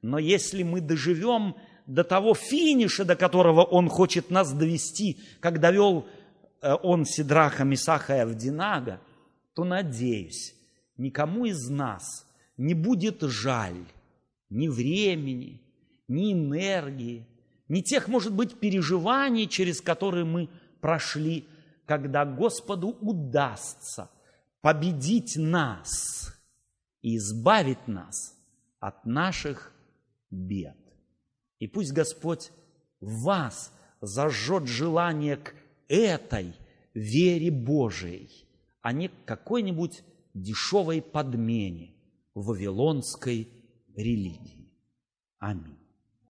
Но 0.03 0.19
если 0.19 0.63
мы 0.63 0.81
доживем 0.81 1.55
до 1.87 2.05
того 2.05 2.35
финиша, 2.35 3.05
до 3.05 3.17
которого 3.17 3.63
Он 3.63 3.89
хочет 3.89 4.31
нас 4.31 4.53
довести, 4.53 5.19
как 5.41 5.61
довел 5.61 6.07
э, 6.61 6.75
Он 6.83 7.05
Сидраха, 7.05 7.65
Мисаха 7.65 8.17
и 8.17 8.21
Авдинага, 8.21 9.01
то, 9.55 9.65
надеюсь, 9.65 10.55
никому 10.99 11.47
из 11.47 11.71
нас 11.71 12.27
не 12.57 12.75
будет 12.75 13.23
жаль 13.23 13.87
ни 14.51 14.69
времени, 14.69 15.63
ни 16.09 16.33
энергии, 16.33 17.27
ни 17.69 17.81
тех, 17.81 18.09
может 18.09 18.35
быть, 18.35 18.59
переживаний, 18.59 19.47
через 19.47 19.81
которые 19.81 20.25
мы 20.25 20.49
прошли, 20.81 21.47
когда 21.87 22.25
Господу 22.25 22.89
удастся 23.01 24.11
победить 24.61 25.37
нас 25.37 26.35
и 27.03 27.17
избавить 27.17 27.87
нас 27.87 28.37
от 28.81 29.05
наших 29.07 29.73
бед. 30.31 30.77
И 31.59 31.67
пусть 31.67 31.93
Господь 31.93 32.51
в 33.01 33.25
вас 33.25 33.73
зажжет 34.01 34.67
желание 34.67 35.37
к 35.37 35.55
этой 35.89 36.55
вере 36.95 37.51
Божией, 37.51 38.47
а 38.83 38.93
не 38.93 39.09
к 39.09 39.13
какой-нибудь 39.25 40.03
дешевой 40.35 41.01
подмене 41.03 41.95
вавилонской 42.35 43.49
религии. 43.97 44.73
Аминь. 45.39 45.78